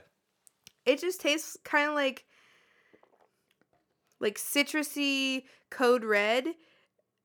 It 0.85 0.99
just 0.99 1.21
tastes 1.21 1.57
kind 1.63 1.89
of 1.89 1.95
like 1.95 2.25
like 4.19 4.37
citrusy 4.37 5.43
code 5.69 6.03
red 6.03 6.45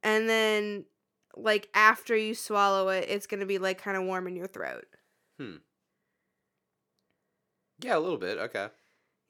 and 0.03 0.29
then 0.29 0.85
like 1.37 1.69
after 1.75 2.17
you 2.17 2.35
swallow 2.35 2.89
it 2.89 3.07
it's 3.09 3.27
going 3.27 3.41
to 3.41 3.47
be 3.47 3.59
like 3.59 3.81
kind 3.81 3.97
of 3.97 4.05
warm 4.05 4.27
in 4.27 4.37
your 4.37 4.47
throat. 4.47 4.87
Hmm. 5.39 5.57
Yeah, 7.81 7.97
a 7.97 8.01
little 8.01 8.19
bit. 8.19 8.39
Okay. 8.39 8.69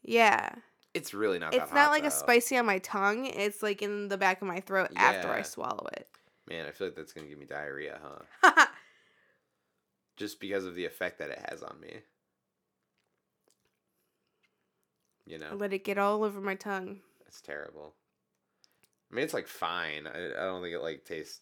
Yeah. 0.03 0.51
It's 0.95 1.13
really 1.15 1.39
not. 1.39 1.55
It's 1.55 1.73
not 1.73 1.91
like 1.91 2.05
a 2.05 2.11
spicy 2.11 2.57
on 2.57 2.67
my 2.67 2.79
tongue. 2.79 3.27
It's 3.27 3.63
like 3.63 3.83
in 3.83 4.09
the 4.09 4.17
back 4.17 4.41
of 4.41 4.49
my 4.49 4.61
throat 4.61 4.91
after 4.97 5.31
I 5.31 5.43
swallow 5.43 5.87
it. 5.93 6.09
Man, 6.49 6.67
I 6.67 6.71
feel 6.71 6.87
like 6.87 6.97
that's 6.97 7.13
gonna 7.13 7.27
give 7.27 7.39
me 7.39 7.45
diarrhea, 7.47 8.01
huh? 8.43 8.67
Just 10.17 10.41
because 10.41 10.65
of 10.65 10.75
the 10.75 10.87
effect 10.87 11.19
that 11.19 11.31
it 11.31 11.45
has 11.51 11.63
on 11.63 11.79
me. 11.81 11.99
You 15.27 15.37
I 15.37 15.51
know, 15.51 15.57
let 15.57 15.75
it 15.75 15.85
get 15.85 15.99
all 15.99 16.25
over 16.25 16.41
my 16.41 16.55
tongue. 16.55 17.01
it's 17.27 17.43
terrible. 17.43 17.95
I 19.13 19.15
mean, 19.15 19.25
it's 19.25 19.35
like 19.35 19.47
fine. 19.47 20.07
I, 20.07 20.27
I 20.27 20.45
don't 20.47 20.63
think 20.63 20.75
it 20.75 20.81
like 20.81 21.05
tastes 21.05 21.41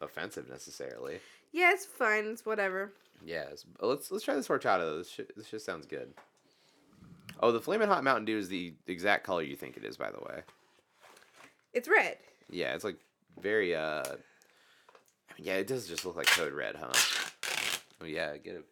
offensive 0.00 0.48
necessarily. 0.48 1.18
Yeah, 1.52 1.72
it's 1.72 1.86
fine. 1.86 2.26
It's 2.26 2.44
whatever. 2.44 2.92
Yes, 3.24 3.64
but 3.78 3.86
let's 3.86 4.10
let's 4.10 4.24
try 4.24 4.34
this 4.34 4.48
horchata. 4.48 4.80
though. 4.80 4.98
This 4.98 5.10
shit, 5.10 5.36
this 5.36 5.50
just 5.50 5.64
sounds 5.64 5.86
good. 5.86 6.12
Oh, 7.40 7.52
the 7.52 7.60
flaming 7.60 7.88
hot 7.88 8.04
Mountain 8.04 8.24
Dew 8.24 8.38
is 8.38 8.48
the 8.48 8.74
exact 8.86 9.24
color 9.24 9.42
you 9.42 9.56
think 9.56 9.76
it 9.76 9.84
is, 9.84 9.96
by 9.96 10.10
the 10.10 10.20
way. 10.20 10.42
It's 11.72 11.88
red. 11.88 12.18
Yeah, 12.50 12.74
it's 12.74 12.84
like 12.84 12.96
very 13.40 13.74
uh. 13.74 14.02
I 14.04 15.38
mean, 15.38 15.46
yeah, 15.46 15.54
it 15.54 15.66
does 15.66 15.88
just 15.88 16.04
look 16.04 16.16
like 16.16 16.26
code 16.26 16.52
red, 16.52 16.76
huh? 16.76 16.92
Oh 18.00 18.06
yeah, 18.06 18.36
give 18.36 18.62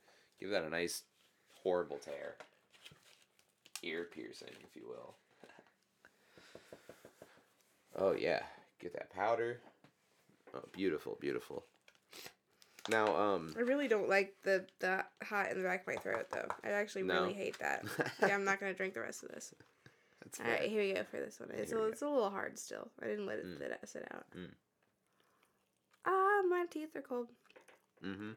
give 0.41 0.51
that 0.51 0.65
a 0.65 0.71
nice 0.71 1.03
horrible 1.63 1.99
tear. 1.99 2.37
Ear 3.83 4.09
piercing, 4.11 4.49
if 4.63 4.77
you 4.77 4.87
will. 4.89 5.15
oh 7.99 8.13
yeah, 8.13 8.41
get 8.81 8.95
that 8.95 9.11
powder. 9.11 9.61
Oh, 10.55 10.63
beautiful, 10.73 11.19
beautiful. 11.21 11.65
Now, 12.89 13.17
um, 13.17 13.55
I 13.57 13.61
really 13.61 13.89
don't 13.89 14.09
like 14.11 14.35
the 14.43 14.67
the 14.81 15.05
hot 15.23 15.51
in 15.51 15.59
the 15.63 15.65
back 15.69 15.83
of 15.83 15.87
my 15.87 15.97
throat 15.97 16.27
though. 16.31 16.49
I 16.63 16.71
actually 16.71 17.05
No. 17.05 17.23
really 17.23 17.33
hate 17.35 17.59
that. 17.61 17.85
yeah, 18.21 18.35
I'm 18.35 18.45
not 18.45 18.61
gonna 18.61 18.75
drink 18.81 18.95
the 18.95 19.01
rest 19.01 19.23
of 19.23 19.31
this. 19.31 19.55
that's 20.23 20.41
All 20.41 20.47
right, 20.47 20.69
here 20.69 20.83
we 20.83 20.93
go 20.93 21.03
for 21.05 21.17
this 21.19 21.41
one. 21.41 21.51
It's 21.55 21.73
a, 21.73 21.83
it's 21.85 22.03
a 22.03 22.09
little 22.09 22.31
hard 22.31 22.59
still. 22.59 22.91
I 23.03 23.07
didn't 23.07 23.27
let 23.27 23.39
it 23.39 23.47
Mm. 23.47 23.59
sit, 23.89 24.07
out. 24.13 24.27
Mm. 24.37 24.51
Ah, 26.07 26.43
my 26.49 26.67
teeth 26.71 26.95
are 26.95 27.01
cold. 27.01 27.29
Mm-hmm. 28.05 28.33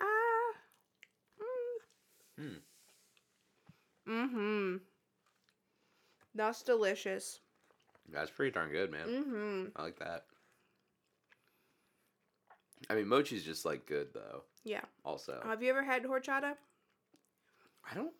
Ah. 0.00 0.54
Mm. 2.40 2.56
Hmm. 4.06 4.12
Mm-hmm. 4.12 4.76
That's 6.34 6.62
delicious. 6.62 7.40
That's 8.12 8.30
pretty 8.30 8.52
darn 8.52 8.70
good, 8.70 8.92
man. 8.92 9.08
Mm-hmm. 9.08 9.64
I 9.76 9.82
like 9.82 9.98
that. 10.00 10.24
I 12.90 12.94
mean, 12.94 13.06
mochi's 13.06 13.44
just 13.44 13.64
like 13.64 13.86
good 13.86 14.08
though. 14.14 14.42
Yeah. 14.64 14.82
Also, 15.04 15.40
Have 15.44 15.62
you 15.62 15.70
ever 15.70 15.82
had 15.82 16.04
horchata? 16.04 16.54
I 17.90 17.94
don't, 17.94 18.12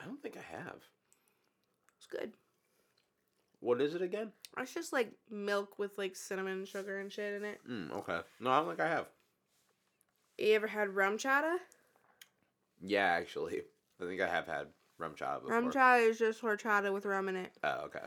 I 0.00 0.04
don't 0.04 0.20
think 0.22 0.36
I 0.36 0.56
have. 0.56 0.76
It's 1.96 2.06
good. 2.06 2.32
What 3.60 3.80
is 3.80 3.94
it 3.94 4.02
again? 4.02 4.32
It's 4.56 4.74
just 4.74 4.92
like 4.92 5.12
milk 5.30 5.78
with 5.78 5.98
like 5.98 6.16
cinnamon 6.16 6.64
sugar 6.64 7.00
and 7.00 7.12
shit 7.12 7.34
in 7.34 7.44
it. 7.44 7.60
Mm, 7.68 7.92
okay. 7.92 8.20
No, 8.40 8.50
I 8.50 8.58
don't 8.60 8.68
think 8.68 8.80
I 8.80 8.88
have. 8.88 9.06
You 10.38 10.54
ever 10.54 10.68
had 10.68 10.94
rum 10.94 11.18
chata? 11.18 11.56
Yeah, 12.80 13.06
actually, 13.06 13.62
I 14.00 14.04
think 14.04 14.20
I 14.20 14.28
have 14.28 14.46
had 14.46 14.66
rum 14.98 15.14
chata 15.18 15.40
before. 15.40 15.60
Rum 15.60 15.72
chata 15.72 16.08
is 16.08 16.18
just 16.18 16.40
horchata 16.40 16.92
with 16.92 17.04
rum 17.06 17.28
in 17.28 17.36
it. 17.36 17.52
Oh, 17.64 17.82
okay. 17.86 18.04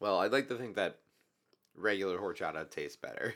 Well, 0.00 0.18
I'd 0.18 0.32
like 0.32 0.48
to 0.48 0.56
think 0.56 0.74
that 0.76 0.98
regular 1.76 2.18
horchata 2.18 2.68
tastes 2.68 2.96
better. 2.96 3.34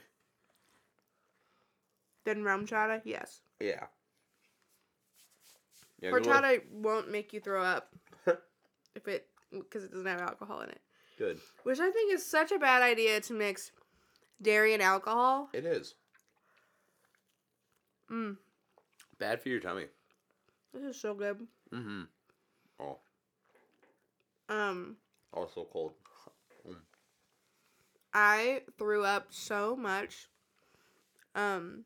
Then 2.24 2.42
rum 2.44 2.66
chata, 2.66 3.00
yes. 3.04 3.40
Yeah. 3.61 3.87
Yeah, 6.00 6.12
Horchata 6.12 6.61
won't 6.70 7.11
make 7.11 7.33
you 7.35 7.40
throw 7.40 7.62
up 7.62 7.90
if 8.94 9.06
it 9.06 9.26
because 9.52 9.85
it 9.85 9.90
doesn't 9.92 10.06
have 10.06 10.20
alcohol 10.20 10.61
in 10.62 10.70
it. 10.70 10.80
Good. 11.18 11.38
Which 11.64 11.78
I 11.78 11.90
think 11.90 12.12
is 12.14 12.24
such 12.24 12.52
a 12.52 12.59
bad 12.59 12.83
idea 12.83 13.20
to 13.20 13.35
mix 13.35 13.70
dairy 14.40 14.72
and 14.72 14.83
alcohol. 14.83 15.50
It 15.52 15.64
is 15.66 15.94
Mm, 18.11 18.38
bad 19.18 19.40
for 19.40 19.50
your 19.50 19.61
tummy. 19.61 19.85
this 20.74 20.83
is 20.83 21.00
so 21.00 21.14
good. 21.14 21.46
Mm-hmm. 21.72 22.02
Oh, 22.80 22.98
Um, 24.48 24.96
also 25.33 25.64
cold. 25.70 25.92
I 28.12 28.62
threw 28.76 29.04
up 29.04 29.26
so 29.30 29.76
much. 29.76 30.28
Um, 31.37 31.85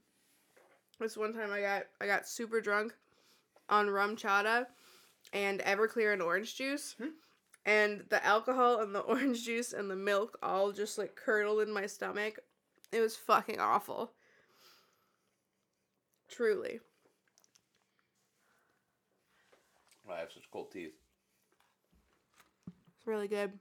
this 1.01 1.17
one 1.17 1.33
time 1.33 1.51
I 1.53 1.61
got 1.61 1.85
I 2.01 2.07
got 2.07 2.29
super 2.29 2.61
drunk 2.61 2.95
on 3.69 3.91
rum 3.91 4.17
chata 4.17 4.67
and 5.33 5.61
Everclear 5.61 6.13
and 6.13 6.23
orange 6.23 6.57
juice. 6.57 6.95
Hmm. 6.99 7.09
And 7.67 8.05
the 8.11 8.25
alcohol 8.25 8.81
and 8.81 8.95
the 8.95 9.01
orange 9.01 9.45
juice 9.45 9.73
and 9.73 9.91
the 9.91 9.97
milk 9.97 10.39
all 10.43 10.73
just 10.73 10.99
like 10.99 11.17
curdled 11.17 11.61
in 11.61 11.73
my 11.73 11.87
stomach. 11.87 12.39
It 12.93 13.01
was 13.01 13.17
fucking 13.17 13.61
awful. 13.61 14.13
Truly. 16.29 16.81
I 20.11 20.19
have 20.19 20.33
such 20.33 20.51
cold 20.53 20.71
teeth. 20.71 20.93
It's 22.69 23.07
really 23.07 23.27
good. 23.27 23.53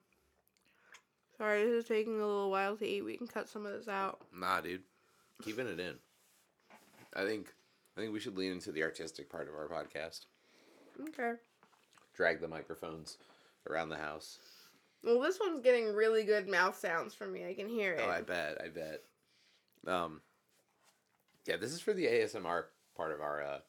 Sorry, 1.38 1.64
this 1.64 1.84
is 1.84 1.86
taking 1.86 2.16
a 2.20 2.26
little 2.26 2.52
while 2.52 2.78
to 2.78 2.86
eat. 2.86 3.04
We 3.04 3.18
can 3.18 3.28
cut 3.28 3.50
some 3.50 3.66
of 3.66 3.74
this 3.74 3.88
out. 3.88 4.20
Nah, 4.36 4.62
dude, 4.62 4.84
keeping 5.42 5.68
it 5.68 5.80
in. 5.80 5.96
I 7.16 7.26
think 7.26 7.54
I 7.98 8.02
think 8.02 8.14
we 8.14 8.20
should 8.20 8.38
lean 8.38 8.52
into 8.52 8.72
the 8.72 8.84
artistic 8.84 9.30
part 9.30 9.48
of 9.48 9.56
our 9.56 9.68
podcast. 9.68 10.26
Okay. 11.10 11.34
Drag 12.16 12.42
the 12.42 12.48
microphones 12.48 13.18
around 13.70 13.90
the 13.90 13.98
house. 13.98 14.40
Well, 15.04 15.20
this 15.20 15.40
one's 15.40 15.62
getting 15.62 15.94
really 15.94 16.24
good 16.24 16.48
mouth 16.48 16.78
sounds 16.78 17.14
from 17.14 17.34
me. 17.34 17.46
I 17.46 17.54
can 17.54 17.68
hear 17.68 17.94
it. 17.94 18.02
Oh, 18.04 18.10
I 18.10 18.22
bet, 18.22 18.58
I 18.64 18.70
bet. 18.70 19.02
Um, 19.86 20.22
yeah, 21.46 21.58
this 21.58 21.74
is 21.74 21.82
for 21.82 21.94
the 21.94 22.06
ASMR 22.06 22.66
part 22.96 23.12
of 23.12 23.22
our 23.22 23.44
uh, 23.44 23.60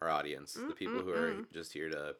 our 0.00 0.08
audience, 0.08 0.54
the 0.54 0.74
people 0.74 1.00
who 1.00 1.12
are 1.12 1.34
just 1.52 1.72
here 1.72 1.90
to 1.90 2.14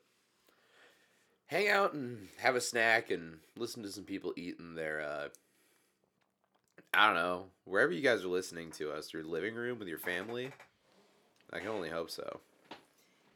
hang 1.47 1.69
out 1.69 1.95
and 1.95 2.29
have 2.39 2.55
a 2.57 2.61
snack 2.61 3.11
and 3.11 3.39
listen 3.57 3.83
to 3.83 3.91
some 3.91 4.05
people 4.05 4.35
eating 4.37 4.75
their 4.75 5.01
uh, 5.01 5.29
I 6.93 7.07
don't 7.07 7.15
know 7.17 7.45
wherever 7.65 7.93
you 7.93 8.01
guys 8.01 8.25
are 8.25 8.29
listening 8.29 8.71
to 8.73 8.91
us, 8.93 9.13
your 9.13 9.23
living 9.23 9.55
room 9.55 9.79
with 9.79 9.89
your 9.89 9.99
family. 9.99 10.51
I 11.53 11.59
can 11.61 11.69
only 11.69 11.89
hope 11.89 12.11
so. 12.11 12.41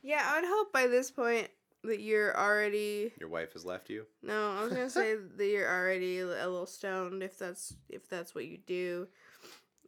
Yeah, 0.02 0.22
I 0.24 0.40
would 0.40 0.48
hope 0.48 0.72
by 0.72 0.86
this 0.86 1.10
point 1.10 1.48
that 1.84 2.00
you're 2.00 2.36
already. 2.36 3.12
Your 3.20 3.28
wife 3.28 3.52
has 3.52 3.64
left 3.64 3.90
you. 3.90 4.06
No, 4.22 4.52
I 4.58 4.62
was 4.64 4.72
gonna 4.72 4.90
say 4.90 5.14
that 5.36 5.46
you're 5.46 5.70
already 5.70 6.20
a 6.20 6.26
little 6.26 6.66
stoned 6.66 7.22
if 7.22 7.38
that's 7.38 7.74
if 7.88 8.08
that's 8.08 8.34
what 8.34 8.46
you 8.46 8.58
do, 8.66 9.06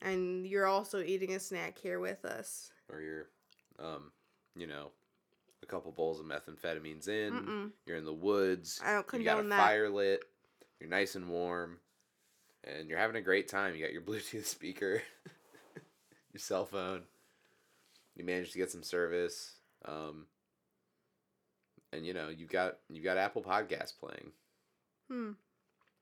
and 0.02 0.46
you're 0.46 0.66
also 0.66 1.00
eating 1.02 1.35
a 1.35 1.40
snack 1.40 1.76
here 1.79 1.98
with 2.00 2.24
us. 2.24 2.70
or 2.92 3.00
you're, 3.00 3.26
um, 3.81 4.12
you 4.57 4.66
know, 4.66 4.90
a 5.62 5.66
couple 5.66 5.90
bowls 5.92 6.20
of 6.20 6.26
methamphetamines 6.26 7.09
in. 7.09 7.33
Mm-mm. 7.35 7.70
You're 7.85 7.96
in 7.98 8.05
the 8.05 8.12
woods. 8.12 8.81
I 8.85 8.92
don't 8.94 9.07
condone 9.07 9.20
You 9.24 9.24
got 9.42 9.44
a 9.44 9.48
that. 9.48 9.59
fire 9.66 9.88
lit. 9.90 10.22
You're 10.81 10.90
nice 10.90 11.14
and 11.14 11.29
warm, 11.29 11.79
and 12.66 12.88
you're 12.88 12.98
having 12.98 13.16
a 13.16 13.22
great 13.22 13.48
time. 13.48 13.74
You 13.74 13.83
got 13.83 13.92
your 13.92 14.02
Bluetooth 14.07 14.46
speaker, 14.46 15.02
your 16.33 16.40
cell 16.40 16.66
phone. 16.66 17.02
You 18.14 18.24
managed 18.24 18.52
to 18.52 18.59
get 18.59 18.70
some 18.70 18.83
service, 18.83 19.52
um, 19.85 20.26
and 21.92 22.07
you 22.07 22.14
know 22.14 22.29
you 22.29 22.46
got 22.46 22.79
you 22.88 23.02
got 23.02 23.18
Apple 23.18 23.42
Podcasts 23.42 23.98
playing. 23.98 24.33
Hmm. 25.09 25.33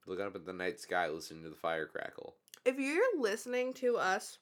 Looking 0.06 0.26
up 0.26 0.36
at 0.36 0.44
the 0.44 0.52
night 0.52 0.80
sky, 0.80 1.08
listening 1.08 1.42
to 1.44 1.48
the 1.48 1.56
fire 1.56 1.86
crackle. 1.86 2.34
If 2.64 2.78
you're 2.78 3.18
listening 3.18 3.72
to 3.74 3.96
us 3.96 4.38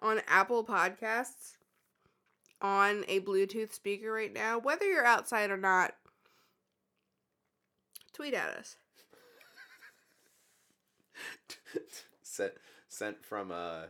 on 0.00 0.20
Apple 0.26 0.64
Podcasts 0.64 1.56
on 2.62 3.04
a 3.08 3.20
Bluetooth 3.20 3.72
speaker 3.72 4.12
right 4.12 4.32
now, 4.32 4.58
whether 4.58 4.84
you're 4.84 5.04
outside 5.04 5.50
or 5.50 5.56
not, 5.56 5.94
tweet 8.12 8.34
at 8.34 8.50
us. 8.50 8.76
sent 12.22 12.52
sent 12.88 13.24
from 13.24 13.50
a 13.50 13.88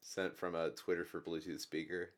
sent 0.00 0.36
from 0.36 0.54
a 0.54 0.70
Twitter 0.70 1.04
for 1.04 1.20
Bluetooth 1.20 1.60
speaker. 1.60 2.10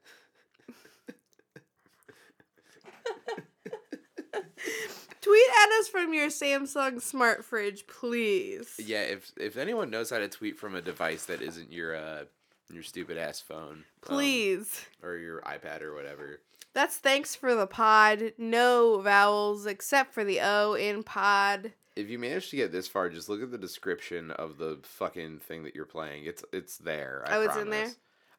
Tweet 5.20 5.48
at 5.62 5.78
us 5.78 5.88
from 5.88 6.12
your 6.12 6.28
Samsung 6.28 7.00
smart 7.00 7.44
fridge, 7.44 7.86
please. 7.86 8.74
Yeah, 8.78 9.02
if 9.02 9.30
if 9.36 9.56
anyone 9.56 9.90
knows 9.90 10.10
how 10.10 10.18
to 10.18 10.28
tweet 10.28 10.58
from 10.58 10.74
a 10.74 10.82
device 10.82 11.26
that 11.26 11.40
isn't 11.40 11.72
your 11.72 11.94
uh 11.94 12.24
your 12.72 12.82
stupid 12.82 13.18
ass 13.18 13.40
phone, 13.40 13.70
um, 13.72 13.84
Please. 14.00 14.84
or 15.02 15.16
your 15.16 15.40
iPad 15.42 15.82
or 15.82 15.94
whatever. 15.94 16.40
That's 16.74 16.96
thanks 16.96 17.34
for 17.34 17.54
the 17.54 17.66
pod. 17.66 18.32
No 18.38 19.00
vowels 19.00 19.66
except 19.66 20.14
for 20.14 20.24
the 20.24 20.40
O 20.40 20.74
in 20.74 21.02
pod. 21.02 21.72
If 21.96 22.08
you 22.08 22.18
manage 22.18 22.48
to 22.50 22.56
get 22.56 22.72
this 22.72 22.88
far, 22.88 23.08
just 23.10 23.28
look 23.28 23.42
at 23.42 23.50
the 23.50 23.58
description 23.58 24.30
of 24.30 24.56
the 24.58 24.78
fucking 24.82 25.40
thing 25.40 25.64
that 25.64 25.74
you're 25.74 25.84
playing. 25.84 26.24
It's 26.24 26.42
it's 26.52 26.78
there. 26.78 27.22
I 27.26 27.36
Oh, 27.36 27.40
it's 27.42 27.56
in 27.56 27.70
there? 27.70 27.90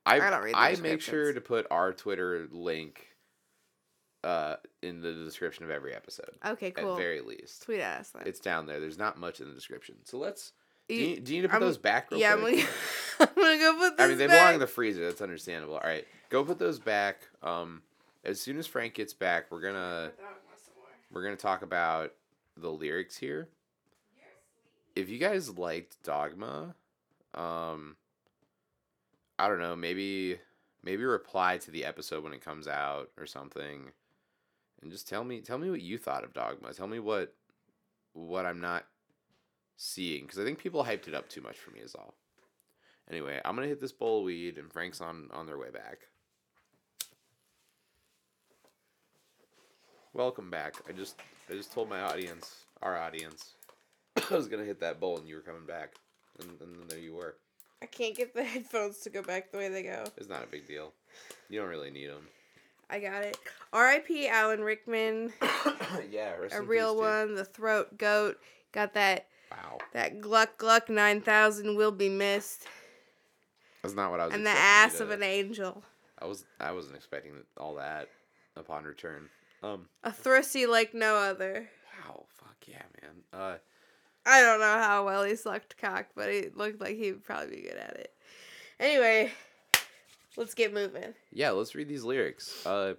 I 0.06 0.16
I 0.20 0.30
don't 0.30 0.44
read 0.44 0.54
the 0.56 0.60
I 0.60 0.76
make 0.82 1.02
sure 1.02 1.32
to 1.34 1.42
put 1.42 1.68
our 1.72 1.94
Twitter 1.94 2.48
link 2.52 3.08
uh, 4.24 4.56
in 4.82 5.02
the 5.02 5.14
description 5.14 5.66
of 5.66 5.72
every 5.72 5.94
episode. 5.94 6.32
Okay, 6.46 6.72
cool. 6.72 6.94
At 6.94 6.98
very 6.98 7.22
least, 7.22 7.64
Sweet 7.64 7.82
ass. 7.82 8.10
Then. 8.12 8.24
it's 8.26 8.40
down 8.40 8.66
there. 8.66 8.80
There's 8.80 8.98
not 8.98 9.18
much 9.20 9.40
in 9.42 9.48
the 9.50 9.54
description. 9.54 9.96
So 10.04 10.18
let's. 10.18 10.52
Do 10.90 10.96
You- 10.96 11.08
you, 11.08 11.20
do 11.22 11.34
you 11.36 11.42
need 11.42 11.48
to 11.48 11.50
put 11.50 11.56
I'm- 11.56 11.62
those 11.62 11.78
back? 11.78 12.10
Real 12.12 12.20
yeah, 12.20 12.34
I'm 12.34 12.42
gonna, 12.42 12.58
I'm 13.20 13.28
gonna 13.36 13.58
go 13.58 13.76
put 13.78 13.98
this 13.98 14.06
I 14.06 14.08
mean, 14.10 14.18
they 14.18 14.28
back. 14.28 14.40
belong 14.40 14.54
in 14.56 14.60
the 14.60 14.68
freezer. 14.68 15.06
That's 15.06 15.22
understandable. 15.22 15.76
All 15.76 15.82
right, 15.88 16.06
go 16.30 16.44
put 16.44 16.60
those 16.60 16.80
back. 16.80 17.20
Um, 17.42 17.82
as 18.26 18.42
soon 18.42 18.58
as 18.58 18.66
Frank 18.68 18.94
gets 18.94 19.14
back, 19.14 19.52
we're 19.52 19.62
gonna 19.62 20.12
we're 21.12 21.24
gonna 21.24 21.36
talk 21.38 21.62
about 21.62 22.12
the 22.58 22.70
lyrics 22.70 23.18
here. 23.18 23.50
If 24.96 25.10
you 25.10 25.18
guys 25.18 25.58
liked 25.58 26.02
Dogma, 26.04 26.76
um, 27.34 27.96
I 29.40 29.48
don't 29.48 29.60
know, 29.60 29.76
maybe 29.76 30.40
maybe 30.84 31.04
reply 31.04 31.58
to 31.58 31.72
the 31.72 31.86
episode 31.86 32.24
when 32.24 32.34
it 32.34 32.44
comes 32.44 32.68
out 32.68 33.10
or 33.18 33.26
something, 33.26 33.90
and 34.82 34.92
just 34.92 35.08
tell 35.08 35.24
me 35.24 35.42
tell 35.42 35.58
me 35.58 35.70
what 35.70 35.82
you 35.82 35.98
thought 35.98 36.24
of 36.24 36.34
Dogma. 36.34 36.74
Tell 36.74 36.88
me 36.88 37.00
what 37.00 37.34
what 38.14 38.46
I'm 38.46 38.62
not 38.62 38.86
seeing 39.76 40.24
because 40.24 40.38
I 40.38 40.44
think 40.44 40.60
people 40.60 40.84
hyped 40.84 41.08
it 41.08 41.16
up 41.16 41.28
too 41.28 41.42
much 41.42 41.58
for 41.58 41.72
me 41.72 41.80
is 41.80 41.96
all. 41.96 42.14
Anyway, 43.10 43.42
I'm 43.44 43.56
gonna 43.56 43.68
hit 43.68 43.82
this 43.82 43.92
bowl 43.92 44.20
of 44.20 44.26
weed, 44.26 44.58
and 44.58 44.72
Frank's 44.72 45.02
on 45.02 45.30
on 45.34 45.48
their 45.48 45.58
way 45.58 45.72
back. 45.72 46.08
Welcome 50.14 50.52
back. 50.52 50.76
I 50.88 50.92
just 50.92 51.20
I 51.54 51.56
just 51.56 51.72
told 51.72 51.88
my 51.88 52.02
audience, 52.02 52.66
our 52.82 52.98
audience, 52.98 53.52
I 54.32 54.34
was 54.34 54.48
gonna 54.48 54.64
hit 54.64 54.80
that 54.80 55.00
bowl, 55.00 55.20
and 55.20 55.28
you 55.28 55.36
were 55.36 55.42
coming 55.42 55.68
back, 55.68 55.94
and, 56.40 56.50
and 56.60 56.76
then 56.76 56.88
there 56.88 56.98
you 56.98 57.14
were. 57.14 57.36
I 57.80 57.86
can't 57.86 58.18
get 58.18 58.34
the 58.34 58.44
headphones 58.44 58.98
to 59.02 59.12
go 59.12 59.22
back 59.22 59.52
the 59.52 59.60
way 59.60 59.70
they 59.70 59.84
go. 59.84 60.04
It's 60.18 60.28
not 60.28 60.44
a 60.44 60.48
big 60.48 60.68
deal. 60.68 60.94
You 61.52 61.60
don't 61.60 61.70
really 61.70 61.92
need 61.92 62.08
them. 62.08 62.26
I 62.90 63.00
got 63.00 63.24
it. 63.24 63.38
R.I.P. 63.72 64.28
Alan 64.28 64.62
Rickman, 64.62 65.32
yeah, 66.10 66.34
a 66.52 66.60
real 66.64 66.98
one. 66.98 67.36
The 67.36 67.46
throat 67.46 68.00
goat 68.00 68.38
got 68.72 68.96
that. 68.96 69.28
Wow, 69.52 69.78
That 69.94 70.22
Gluck 70.22 70.58
Gluck 70.58 70.90
nine 70.90 71.22
thousand 71.22 71.76
will 71.78 71.92
be 71.92 72.10
missed, 72.10 72.66
that's 73.84 73.94
not 73.94 74.10
what 74.10 74.20
I 74.20 74.26
was. 74.26 74.34
and 74.34 74.44
the 74.44 74.50
ass 74.50 75.00
of 75.00 75.12
an 75.12 75.22
angel. 75.22 75.84
I 76.18 76.26
was 76.26 76.46
I 76.60 76.72
wasn't 76.72 76.96
expecting 76.96 77.34
all 77.58 77.76
that 77.76 78.10
upon 78.56 78.86
return. 78.86 79.30
Um. 79.64 79.88
A 80.04 80.12
thrusty 80.12 80.66
like 80.66 80.94
no 80.94 81.16
other. 81.16 81.70
Wow. 82.06 82.26
Fuck 82.36 82.58
yeah, 82.68 82.84
man. 83.02 83.16
Uh. 83.34 83.58
I 84.26 84.42
don't 84.42 84.60
know 84.60 84.78
how 84.78 85.06
well 85.06 85.24
he 85.24 85.36
sucked 85.36 85.78
cock, 85.78 86.08
but 86.16 86.30
it 86.30 86.56
looked 86.56 86.80
like 86.80 86.96
he'd 86.96 87.24
probably 87.24 87.58
be 87.58 87.62
good 87.64 87.78
at 87.78 87.96
it. 87.96 88.14
Anyway, 88.80 89.32
let's 90.38 90.54
get 90.54 90.74
moving. 90.74 91.14
Yeah, 91.32 91.52
let's 91.52 91.76
read 91.76 91.90
these 91.90 92.04
lyrics. 92.04 92.66
Uh, 92.66 92.94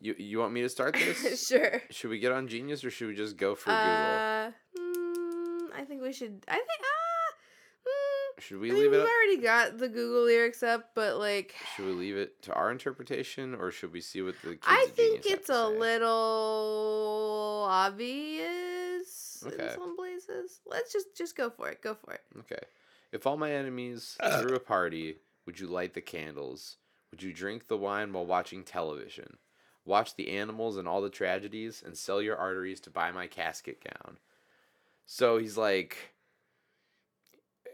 you 0.00 0.14
you 0.18 0.38
want 0.38 0.52
me 0.52 0.62
to 0.62 0.68
start 0.68 0.94
this? 0.94 1.46
sure. 1.48 1.82
should 1.90 2.10
we 2.10 2.18
get 2.18 2.32
on 2.32 2.48
Genius 2.48 2.84
or 2.84 2.90
should 2.90 3.08
we 3.08 3.14
just 3.14 3.36
go 3.36 3.54
for 3.54 3.70
Google? 3.70 3.82
Uh, 3.82 4.50
mm, 4.78 5.72
I 5.74 5.84
think 5.86 6.02
we 6.02 6.12
should. 6.12 6.44
I 6.48 6.54
think. 6.54 6.68
Should 8.42 8.58
I 8.58 8.60
we 8.60 8.70
mean, 8.70 8.80
leave 8.80 8.90
we've? 8.92 9.00
Up, 9.00 9.06
already 9.08 9.36
got 9.42 9.78
the 9.78 9.88
Google 9.88 10.24
lyrics 10.24 10.62
up, 10.62 10.90
but 10.94 11.18
like, 11.18 11.54
should 11.76 11.86
we 11.86 11.92
leave 11.92 12.16
it 12.16 12.42
to 12.42 12.52
our 12.54 12.70
interpretation 12.70 13.54
or 13.54 13.70
should 13.70 13.92
we 13.92 14.00
see 14.00 14.20
what 14.22 14.34
the 14.42 14.50
kids 14.50 14.62
I 14.66 14.88
think 14.94 15.22
it's 15.26 15.48
a 15.48 15.52
say? 15.68 15.78
little 15.78 17.66
obvious 18.42 19.44
Okay. 19.46 19.64
in 19.64 19.70
some 19.74 19.96
places. 19.96 20.60
Let's 20.66 20.92
just 20.92 21.16
just 21.16 21.36
go 21.36 21.50
for 21.50 21.68
it. 21.68 21.82
Go 21.82 21.94
for 21.94 22.12
it. 22.14 22.20
Okay. 22.40 22.62
If 23.12 23.26
all 23.26 23.36
my 23.36 23.52
enemies 23.52 24.16
threw 24.40 24.54
a 24.54 24.60
party, 24.60 25.16
would 25.46 25.60
you 25.60 25.66
light 25.66 25.94
the 25.94 26.00
candles? 26.00 26.76
Would 27.10 27.22
you 27.22 27.32
drink 27.32 27.68
the 27.68 27.76
wine 27.76 28.12
while 28.12 28.24
watching 28.24 28.62
television? 28.64 29.36
Watch 29.84 30.14
the 30.16 30.30
animals 30.30 30.76
and 30.76 30.86
all 30.88 31.02
the 31.02 31.10
tragedies 31.10 31.82
and 31.84 31.98
sell 31.98 32.22
your 32.22 32.36
arteries 32.36 32.80
to 32.80 32.90
buy 32.90 33.10
my 33.10 33.26
casket 33.26 33.82
gown. 33.84 34.18
So 35.04 35.38
he's 35.38 35.56
like 35.58 36.11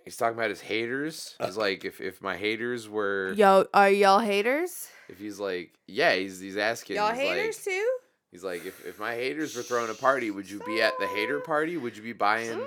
he's 0.09 0.17
talking 0.17 0.39
about 0.39 0.49
his 0.49 0.63
haters. 0.63 1.37
He's 1.45 1.59
like 1.59 1.85
if, 1.85 2.01
if 2.01 2.23
my 2.23 2.35
haters 2.35 2.89
were 2.89 3.35
Yo, 3.35 3.67
are 3.75 3.91
y'all 3.91 4.21
haters? 4.21 4.89
if 5.07 5.19
he's 5.19 5.39
like 5.39 5.75
yeah, 5.87 6.15
he's 6.15 6.41
he's 6.41 6.57
asking 6.57 6.97
Y'all 6.97 7.11
he's 7.11 7.19
haters 7.19 7.57
like, 7.59 7.65
too? 7.65 7.97
He's 8.33 8.43
like 8.43 8.65
if, 8.65 8.87
if 8.87 8.99
my 8.99 9.15
haters 9.15 9.55
were 9.55 9.63
throwing 9.63 9.91
a 9.91 9.95
party, 9.95 10.31
would 10.31 10.51
you 10.51 10.63
be 10.65 10.81
at 10.81 10.95
the 10.99 11.07
hater 11.09 11.41
party? 11.41 11.77
Would 11.77 11.95
you 11.95 12.03
be 12.03 12.15
buying 12.15 12.59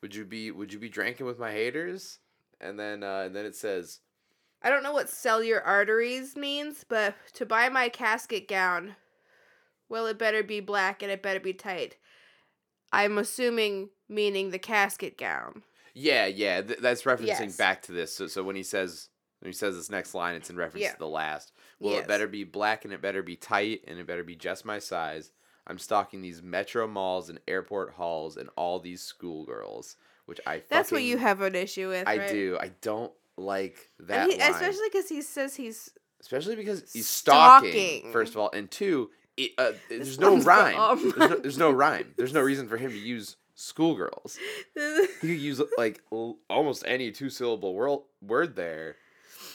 would 0.00 0.14
you 0.14 0.24
be 0.24 0.50
would 0.50 0.72
you 0.72 0.78
be 0.78 0.88
drinking 0.88 1.26
with 1.26 1.38
my 1.38 1.52
haters? 1.52 2.18
And 2.62 2.80
then 2.80 3.02
uh, 3.02 3.24
and 3.26 3.36
then 3.36 3.44
it 3.44 3.56
says 3.56 4.00
I 4.62 4.70
don't 4.70 4.82
know 4.82 4.92
what 4.92 5.10
sell 5.10 5.44
your 5.44 5.60
arteries 5.60 6.34
means, 6.34 6.82
but 6.88 7.14
to 7.34 7.44
buy 7.44 7.68
my 7.68 7.90
casket 7.90 8.48
gown, 8.48 8.96
well, 9.90 10.06
it 10.06 10.18
better 10.18 10.42
be 10.42 10.60
black 10.60 11.02
and 11.02 11.12
it 11.12 11.22
better 11.22 11.40
be 11.40 11.52
tight. 11.52 11.98
I'm 12.90 13.18
assuming 13.18 13.90
meaning 14.08 14.48
the 14.48 14.58
casket 14.58 15.18
gown. 15.18 15.62
Yeah 15.94 16.26
yeah 16.26 16.60
th- 16.62 16.78
that's 16.80 17.02
referencing 17.02 17.26
Yes. 17.26 17.56
back 17.56 17.82
to 17.82 17.92
this. 17.92 18.14
So 18.14 18.26
so 18.26 18.42
when 18.42 18.56
he 18.56 18.62
says 18.62 19.08
when 19.40 19.50
he 19.50 19.56
says 19.56 19.76
this 19.76 19.90
next 19.90 20.14
line, 20.14 20.34
it's 20.34 20.50
in 20.50 20.56
reference 20.56 20.82
Yeah. 20.84 20.92
to 20.92 20.98
the 20.98 21.06
last. 21.08 21.52
Well, 21.78 21.94
Yes. 21.94 22.04
it 22.04 22.08
better 22.08 22.26
be 22.26 22.44
black 22.44 22.84
and 22.84 22.94
it 22.94 23.02
better 23.02 23.22
be 23.22 23.36
tight 23.36 23.82
and 23.86 23.98
it 23.98 24.06
better 24.06 24.24
be 24.24 24.36
just 24.36 24.64
my 24.64 24.78
size. 24.78 25.32
I'm 25.66 25.78
stalking 25.78 26.20
these 26.22 26.42
metro 26.42 26.86
malls 26.86 27.28
and 27.30 27.38
airport 27.48 27.92
halls 27.94 28.36
and 28.36 28.48
all 28.56 28.80
these 28.80 29.02
schoolgirls, 29.02 29.96
which 30.26 30.40
I 30.46 30.62
That's 30.68 30.92
what 30.92 31.02
you 31.02 31.16
have 31.18 31.40
an 31.40 31.54
issue 31.54 31.88
with, 31.88 32.06
I 32.06 32.18
right? 32.18 32.28
do. 32.30 32.58
I 32.60 32.68
don't 32.80 33.12
like 33.36 33.90
that 34.00 34.30
he- 34.30 34.38
line. 34.38 34.50
especially 34.52 34.88
because 34.92 35.08
he 35.08 35.20
says 35.22 35.56
he's 35.56 35.90
especially 36.20 36.56
because 36.56 36.90
he's 36.92 37.08
stalking, 37.08 37.70
Stalking. 37.72 38.12
first 38.12 38.32
of 38.34 38.38
all 38.40 38.50
and 38.54 38.70
two 38.70 39.10
it, 39.36 39.50
uh, 39.58 39.72
there's 39.90 40.18
no 40.20 40.36
rhyme 40.38 40.98
there's 41.02 41.16
no, 41.16 41.28
there's 41.36 41.58
no 41.58 41.70
rhyme 41.72 42.14
there's 42.16 42.32
no 42.32 42.40
reason 42.40 42.68
for 42.68 42.76
him 42.76 42.90
to 42.92 42.98
use 42.98 43.36
schoolgirls 43.54 44.38
you 44.76 45.08
could 45.20 45.28
use 45.30 45.60
like 45.78 46.02
l- 46.12 46.38
almost 46.50 46.82
any 46.86 47.10
two 47.12 47.30
syllable 47.30 47.74
word, 47.74 48.00
word 48.20 48.56
there 48.56 48.96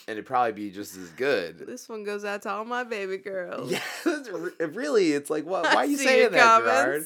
and 0.08 0.12
it'd 0.18 0.26
probably 0.26 0.52
be 0.52 0.70
just 0.70 0.96
as 0.96 1.10
good 1.10 1.58
this 1.66 1.88
one 1.88 2.02
goes 2.04 2.24
out 2.24 2.42
to 2.42 2.50
all 2.50 2.64
my 2.64 2.82
baby 2.84 3.18
girls. 3.18 3.70
yeah 3.70 3.80
it 4.06 4.74
really 4.74 5.12
it's 5.12 5.30
like 5.30 5.44
what 5.44 5.64
why 5.74 5.76
are 5.76 5.84
you 5.86 5.96
saying 5.96 6.32
that 6.32 6.60
Gerard? 6.60 7.04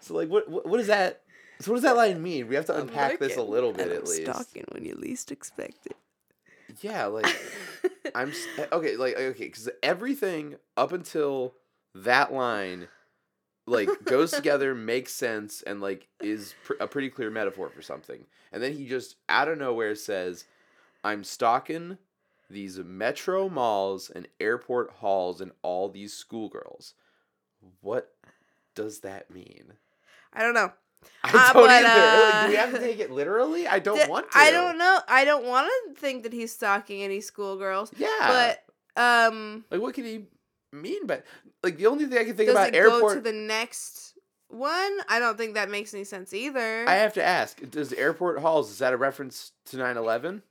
so 0.00 0.14
like 0.14 0.28
what, 0.28 0.48
what 0.50 0.66
what 0.66 0.80
is 0.80 0.88
that 0.88 1.22
so 1.60 1.70
what 1.72 1.76
does 1.76 1.84
that 1.84 1.96
line 1.96 2.22
mean 2.22 2.48
we 2.48 2.54
have 2.54 2.66
to 2.66 2.78
unpack 2.78 3.18
this 3.18 3.36
a 3.36 3.42
little 3.42 3.72
bit 3.72 3.90
at 3.90 4.04
least 4.06 4.22
Stalking 4.24 4.64
when 4.72 4.84
you 4.84 4.94
least 4.94 5.32
expect 5.32 5.86
it. 5.86 5.96
yeah 6.82 7.06
like 7.06 7.26
I'm 8.14 8.32
eh, 8.58 8.66
okay, 8.72 8.96
like 8.96 9.16
okay, 9.16 9.44
because 9.44 9.68
everything 9.82 10.56
up 10.76 10.92
until 10.92 11.54
that 11.94 12.32
line, 12.32 12.88
like 13.66 13.88
goes 14.04 14.30
together, 14.32 14.74
makes 14.74 15.12
sense, 15.12 15.62
and 15.62 15.80
like 15.80 16.06
is 16.20 16.54
pr- 16.64 16.74
a 16.80 16.86
pretty 16.86 17.08
clear 17.10 17.30
metaphor 17.30 17.68
for 17.70 17.82
something. 17.82 18.24
And 18.52 18.62
then 18.62 18.72
he 18.74 18.86
just 18.86 19.16
out 19.28 19.48
of 19.48 19.58
nowhere 19.58 19.94
says, 19.94 20.44
"I'm 21.02 21.24
stalking 21.24 21.98
these 22.50 22.78
metro 22.78 23.48
malls 23.48 24.10
and 24.10 24.28
airport 24.38 24.90
halls 25.00 25.40
and 25.40 25.52
all 25.62 25.88
these 25.88 26.12
schoolgirls." 26.12 26.94
What 27.80 28.12
does 28.74 29.00
that 29.00 29.30
mean? 29.30 29.72
I 30.32 30.42
don't 30.42 30.54
know. 30.54 30.72
I 31.22 31.28
Uh, 31.28 31.52
don't 31.52 31.62
but, 31.62 31.70
either. 31.70 31.88
Like, 31.88 32.44
do 32.44 32.48
we 32.50 32.56
uh, 32.56 32.60
have 32.60 32.72
to 32.72 32.78
take 32.78 32.98
it 32.98 33.10
literally? 33.10 33.66
I 33.66 33.78
don't 33.78 33.96
Th- 33.96 34.08
want 34.08 34.30
to. 34.30 34.38
I 34.38 34.50
don't 34.50 34.78
know. 34.78 35.00
I 35.08 35.24
don't 35.24 35.44
want 35.44 35.70
to 35.88 35.94
think 36.00 36.22
that 36.24 36.32
he's 36.32 36.52
stalking 36.52 37.02
any 37.02 37.20
schoolgirls. 37.20 37.92
Yeah. 37.96 38.08
But 38.96 39.00
um, 39.02 39.64
Like, 39.70 39.80
what 39.80 39.94
could 39.94 40.04
he 40.04 40.26
mean? 40.74 41.06
But 41.06 41.24
like, 41.62 41.76
the 41.76 41.86
only 41.86 42.06
thing 42.06 42.18
I 42.18 42.24
can 42.24 42.36
think 42.36 42.48
does 42.48 42.56
about 42.56 42.68
it 42.68 42.74
airport. 42.74 43.02
go 43.02 43.14
to 43.14 43.20
the 43.20 43.32
next 43.32 44.14
one? 44.48 44.98
I 45.08 45.18
don't 45.18 45.36
think 45.38 45.54
that 45.54 45.70
makes 45.70 45.94
any 45.94 46.04
sense 46.04 46.32
either. 46.34 46.88
I 46.88 46.94
have 46.94 47.14
to 47.14 47.22
ask: 47.22 47.60
Does 47.70 47.92
airport 47.92 48.40
halls 48.40 48.70
is 48.70 48.78
that 48.78 48.92
a 48.92 48.96
reference 48.96 49.52
to 49.66 49.76
9-11? 49.76 50.42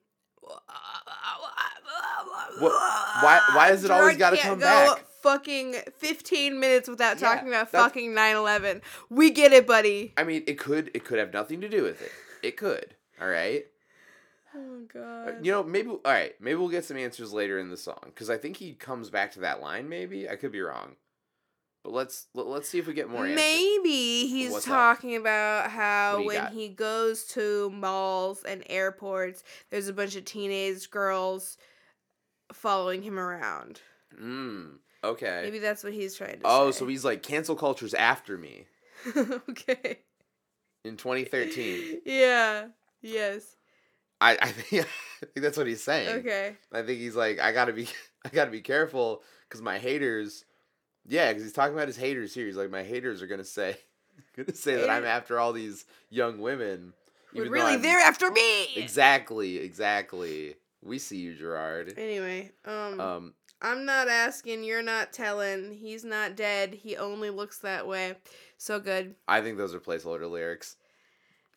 why- 2.59 3.41
why 3.53 3.69
does 3.69 3.83
it 3.83 3.91
always 3.91 4.17
gotta 4.17 4.37
come 4.37 4.59
go 4.59 4.65
back? 4.65 5.05
Fucking 5.21 5.75
fifteen 5.97 6.59
minutes 6.59 6.89
without 6.89 7.19
Yeah, 7.19 7.29
talking 7.33 7.47
about 7.47 7.71
fucking 7.71 8.13
9-11. 8.13 8.81
We 9.09 9.29
get 9.31 9.53
it, 9.53 9.65
buddy. 9.65 10.13
I 10.17 10.23
mean, 10.25 10.43
it 10.47 10.59
could 10.59 10.91
it 10.93 11.05
could 11.05 11.17
have 11.17 11.31
nothing 11.33 11.61
to 11.61 11.69
do 11.69 11.83
with 11.83 12.01
it. 12.01 12.11
It 12.41 12.57
could. 12.57 12.95
All 13.21 13.27
right. 13.27 13.65
Oh 14.55 14.59
Uh, 14.59 14.91
god. 15.33 15.45
You 15.45 15.51
know, 15.51 15.63
maybe 15.63 15.89
all 15.89 15.99
right. 16.05 16.33
Maybe 16.39 16.55
we'll 16.55 16.69
get 16.69 16.85
some 16.85 16.97
answers 16.97 17.33
later 17.33 17.59
in 17.59 17.69
the 17.69 17.77
song 17.77 17.99
because 18.05 18.29
I 18.29 18.37
think 18.37 18.57
he 18.57 18.73
comes 18.73 19.09
back 19.09 19.31
to 19.33 19.39
that 19.41 19.61
line. 19.61 19.89
Maybe 19.89 20.29
I 20.29 20.35
could 20.35 20.51
be 20.51 20.61
wrong, 20.61 20.95
but 21.83 21.93
let's 21.93 22.27
let, 22.33 22.47
let's 22.47 22.69
see 22.69 22.79
if 22.79 22.87
we 22.87 22.93
get 22.93 23.09
more 23.09 23.23
answers. 23.25 23.35
Maybe 23.37 24.27
he's 24.27 24.51
What's 24.51 24.67
up? 24.67 24.73
talking 24.97 25.15
about 25.15 25.71
how 25.71 26.13
What 26.13 26.17
do 26.17 26.21
you 26.23 26.27
when 26.27 26.37
got? 26.43 26.53
he 26.53 26.69
goes 26.69 27.23
to 27.29 27.69
malls 27.71 28.43
and 28.43 28.63
airports, 28.69 29.43
there's 29.69 29.87
a 29.87 29.93
bunch 29.93 30.15
of 30.15 30.25
teenage 30.25 30.89
girls 30.91 31.57
following 32.51 33.01
him 33.01 33.17
around. 33.17 33.81
Mm, 34.21 34.77
okay. 35.03 35.41
Maybe 35.43 35.59
that's 35.59 35.83
what 35.83 35.93
he's 35.93 36.15
trying 36.15 36.35
to 36.39 36.41
oh, 36.45 36.69
say. 36.71 36.79
so 36.79 36.87
he's 36.87 37.03
like 37.03 37.23
cancel 37.23 37.55
culture's 37.55 37.93
after 37.95 38.37
me 38.37 38.65
okay. 39.17 39.99
in 40.85 40.97
2013. 40.97 42.01
Yeah. 42.05 42.67
Yes. 43.01 43.55
I 44.23 44.37
I 44.41 44.47
think, 44.51 44.85
I 44.85 45.25
think 45.25 45.43
that's 45.43 45.57
what 45.57 45.67
he's 45.67 45.83
saying. 45.83 46.19
Okay. 46.19 46.55
I 46.71 46.81
think 46.81 46.99
he's 46.99 47.15
like, 47.15 47.39
I 47.39 47.51
gotta 47.51 47.73
be, 47.73 47.87
I 48.25 48.29
gotta 48.29 48.51
be 48.51 48.61
careful 48.61 49.21
because 49.47 49.61
my 49.61 49.77
haters 49.79 50.45
Yeah, 51.07 51.29
because 51.29 51.43
he's 51.43 51.53
talking 51.53 51.73
about 51.75 51.87
his 51.87 51.97
haters 51.97 52.33
here. 52.33 52.45
He's 52.45 52.57
like, 52.57 52.71
my 52.71 52.83
haters 52.83 53.21
are 53.21 53.27
gonna 53.27 53.43
say, 53.43 53.77
gonna 54.37 54.55
say 54.55 54.75
that 54.75 54.89
I'm 54.89 55.05
after 55.05 55.39
all 55.39 55.53
these 55.53 55.85
young 56.09 56.39
women. 56.39 56.93
But 57.35 57.49
really, 57.49 57.77
they're 57.77 57.99
after 57.99 58.29
me. 58.29 58.67
exactly, 58.75 59.57
exactly. 59.57 60.55
We 60.83 60.99
see 60.99 61.17
you, 61.17 61.33
Gerard. 61.33 61.93
Anyway, 61.97 62.51
um, 62.65 62.99
Um, 62.99 63.33
I'm 63.61 63.85
not 63.85 64.07
asking, 64.07 64.63
you're 64.65 64.83
not 64.83 65.13
telling. 65.13 65.71
He's 65.73 66.03
not 66.03 66.35
dead. 66.35 66.73
He 66.73 66.95
only 66.97 67.29
looks 67.31 67.57
that 67.59 67.87
way. 67.87 68.15
So 68.57 68.79
good. 68.79 69.15
I 69.27 69.41
think 69.41 69.57
those 69.57 69.73
are 69.73 69.79
placeholder 69.79 70.29
lyrics. 70.29 70.75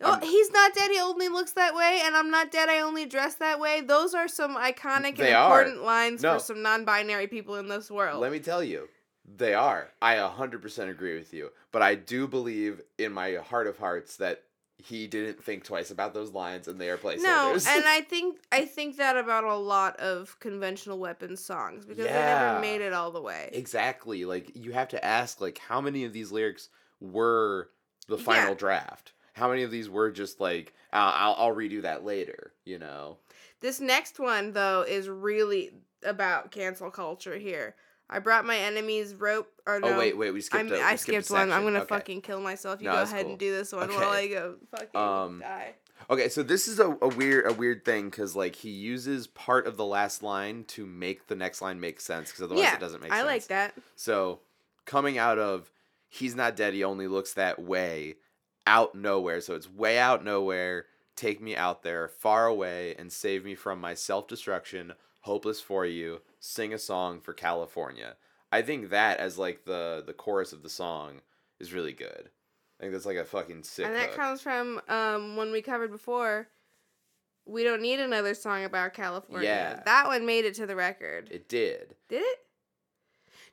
Oh, 0.02 0.18
he's 0.20 0.50
not 0.50 0.74
dead. 0.74 0.90
He 0.90 1.00
only 1.00 1.28
looks 1.28 1.52
that 1.52 1.74
way, 1.74 2.00
and 2.04 2.14
I'm 2.16 2.30
not 2.30 2.50
dead. 2.50 2.68
I 2.68 2.80
only 2.80 3.06
dress 3.06 3.36
that 3.36 3.58
way. 3.58 3.80
Those 3.80 4.12
are 4.14 4.28
some 4.28 4.54
iconic 4.56 5.18
and 5.18 5.34
are. 5.34 5.60
important 5.62 5.84
lines 5.84 6.22
No. 6.22 6.34
for 6.34 6.40
some 6.40 6.62
non-binary 6.62 7.28
people 7.28 7.54
in 7.56 7.68
this 7.68 7.90
world. 7.90 8.20
Let 8.20 8.30
me 8.32 8.38
tell 8.38 8.62
you, 8.62 8.88
they 9.24 9.54
are. 9.54 9.88
I 10.02 10.16
100% 10.16 10.90
agree 10.90 11.16
with 11.16 11.32
you. 11.32 11.50
But 11.72 11.80
I 11.82 11.94
do 11.94 12.28
believe 12.28 12.82
in 12.98 13.12
my 13.12 13.36
heart 13.36 13.66
of 13.66 13.78
hearts 13.78 14.16
that 14.16 14.42
he 14.78 15.06
didn't 15.06 15.42
think 15.42 15.64
twice 15.64 15.90
about 15.90 16.12
those 16.12 16.32
lines 16.32 16.68
and 16.68 16.78
they 16.78 16.90
are 16.90 16.98
placeholders. 16.98 17.22
no, 17.22 17.52
and 17.66 17.84
I 17.86 18.02
think 18.10 18.38
I 18.52 18.66
think 18.66 18.98
that 18.98 19.16
about 19.16 19.44
a 19.44 19.56
lot 19.56 19.96
of 19.96 20.38
conventional 20.38 20.98
weapons 20.98 21.42
songs 21.42 21.86
because 21.86 22.04
they 22.04 22.12
never 22.12 22.60
made 22.60 22.82
it 22.82 22.92
all 22.92 23.10
the 23.10 23.22
way. 23.22 23.48
exactly. 23.54 24.26
Like, 24.26 24.52
you 24.54 24.72
have 24.72 24.88
to 24.88 25.02
ask, 25.02 25.40
like, 25.40 25.56
how 25.56 25.80
many 25.80 26.04
of 26.04 26.12
these 26.12 26.30
lyrics 26.30 26.68
were 27.00 27.70
the 28.06 28.18
final 28.18 28.50
Yeah. 28.50 28.54
draft? 28.58 29.12
How 29.36 29.50
many 29.50 29.62
of 29.64 29.70
these 29.70 29.90
were 29.90 30.10
just 30.10 30.40
like, 30.40 30.72
uh, 30.94 31.12
I'll, 31.14 31.34
I'll 31.38 31.54
redo 31.54 31.82
that 31.82 32.04
later, 32.06 32.52
you 32.64 32.78
know? 32.78 33.18
This 33.60 33.80
next 33.80 34.18
one 34.18 34.52
though 34.52 34.82
is 34.88 35.08
really 35.10 35.72
about 36.02 36.50
cancel 36.50 36.90
culture 36.90 37.36
here. 37.36 37.74
I 38.08 38.18
brought 38.20 38.46
my 38.46 38.56
enemies 38.56 39.14
rope 39.14 39.48
or 39.66 39.78
no. 39.80 39.88
Oh, 39.88 39.98
wait, 39.98 40.16
wait, 40.16 40.30
we 40.30 40.40
skipped 40.40 40.70
a- 40.70 40.74
we 40.74 40.80
I 40.80 40.96
skipped 40.96 41.26
skipped 41.26 41.38
one. 41.38 41.52
I'm 41.52 41.64
gonna 41.64 41.80
Okay. 41.80 41.88
fucking 41.88 42.20
kill 42.22 42.40
myself. 42.40 42.80
You 42.80 42.86
No, 42.88 42.92
go 42.96 43.02
ahead 43.02 43.22
cool. 43.22 43.30
and 43.32 43.38
do 43.38 43.52
this 43.54 43.72
one 43.72 43.90
Okay. 43.90 43.96
while 43.98 44.08
I 44.10 44.26
go 44.28 44.54
fucking 44.70 44.96
Um, 45.00 45.40
die. 45.40 45.74
Okay, 46.08 46.28
so 46.28 46.42
this 46.42 46.68
is 46.68 46.78
a, 46.78 46.96
a 47.02 47.08
weird 47.08 47.50
a 47.50 47.52
weird 47.52 47.84
thing 47.84 48.08
because 48.08 48.34
like 48.36 48.54
he 48.56 48.70
uses 48.70 49.26
part 49.26 49.66
of 49.66 49.76
the 49.76 49.84
last 49.84 50.22
line 50.22 50.64
to 50.68 50.86
make 50.86 51.26
the 51.26 51.34
next 51.36 51.60
line 51.60 51.78
make 51.80 52.00
sense 52.00 52.30
because 52.30 52.42
otherwise 52.44 52.62
yeah, 52.64 52.74
it 52.74 52.80
doesn't 52.80 53.02
make 53.02 53.10
I 53.12 53.16
sense. 53.16 53.24
I 53.24 53.32
like 53.32 53.46
that. 53.48 53.74
So 53.96 54.40
coming 54.84 55.18
out 55.18 55.38
of 55.38 55.70
he's 56.08 56.34
not 56.36 56.54
dead, 56.56 56.72
he 56.74 56.84
only 56.84 57.08
looks 57.08 57.34
that 57.34 57.58
way 57.60 58.14
out 58.66 58.94
nowhere. 58.94 59.40
So 59.40 59.54
it's 59.54 59.70
way 59.70 59.98
out 59.98 60.24
nowhere. 60.24 60.86
Take 61.14 61.40
me 61.40 61.56
out 61.56 61.82
there, 61.82 62.08
far 62.08 62.46
away, 62.46 62.94
and 62.98 63.10
save 63.10 63.44
me 63.44 63.54
from 63.54 63.80
my 63.80 63.94
self 63.94 64.28
destruction. 64.28 64.92
Hopeless 65.22 65.60
for 65.60 65.86
you. 65.86 66.20
Sing 66.40 66.72
a 66.74 66.78
song 66.78 67.20
for 67.20 67.32
California. 67.32 68.16
I 68.52 68.62
think 68.62 68.90
that 68.90 69.18
as 69.18 69.38
like 69.38 69.64
the 69.64 70.02
the 70.06 70.12
chorus 70.12 70.52
of 70.52 70.62
the 70.62 70.68
song 70.68 71.20
is 71.58 71.72
really 71.72 71.92
good. 71.92 72.30
I 72.78 72.82
think 72.82 72.92
that's 72.92 73.06
like 73.06 73.16
a 73.16 73.24
fucking 73.24 73.62
sick. 73.62 73.86
and 73.86 73.94
that 73.94 74.10
hook. 74.10 74.16
comes 74.16 74.40
from 74.40 74.80
um 74.88 75.36
one 75.36 75.52
we 75.52 75.62
covered 75.62 75.90
before. 75.90 76.48
We 77.46 77.64
don't 77.64 77.80
need 77.80 78.00
another 78.00 78.34
song 78.34 78.64
about 78.64 78.92
California. 78.92 79.48
Yeah. 79.48 79.82
That 79.84 80.08
one 80.08 80.26
made 80.26 80.44
it 80.44 80.54
to 80.54 80.66
the 80.66 80.76
record. 80.76 81.28
it 81.30 81.48
did. 81.48 81.94
Did 82.08 82.22
it? 82.22 82.38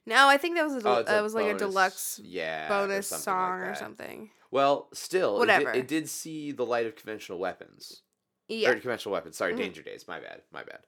No, 0.05 0.27
I 0.27 0.37
think 0.37 0.55
that 0.55 0.63
was 0.65 0.83
a 0.83 0.87
Oh, 0.87 0.93
uh, 0.93 1.19
a 1.19 1.23
was 1.23 1.33
like 1.33 1.53
a 1.53 1.57
deluxe 1.57 2.19
yeah, 2.23 2.65
or 2.65 2.87
bonus 2.87 3.11
like 3.11 3.21
song 3.21 3.59
or 3.61 3.73
something. 3.75 4.29
Well, 4.51 4.89
still, 4.93 5.37
it 5.41 5.47
did- 5.47 5.53
Whatever. 5.63 5.71
It 5.77 5.87
did, 5.87 6.09
see 6.09 6.51
the 6.51 6.65
light 6.65 6.85
of 6.85 6.95
conventional 6.95 7.39
weapons. 7.39 8.01
Yeah. 8.47 8.69
Or 8.69 8.73
conventional 8.73 9.13
weapons. 9.13 9.37
Sorry, 9.37 9.53
Mhm. 9.53 9.57
Danger 9.57 9.81
Days. 9.81 10.07
My 10.07 10.19
bad. 10.19 10.41
My 10.51 10.63
bad. 10.63 10.85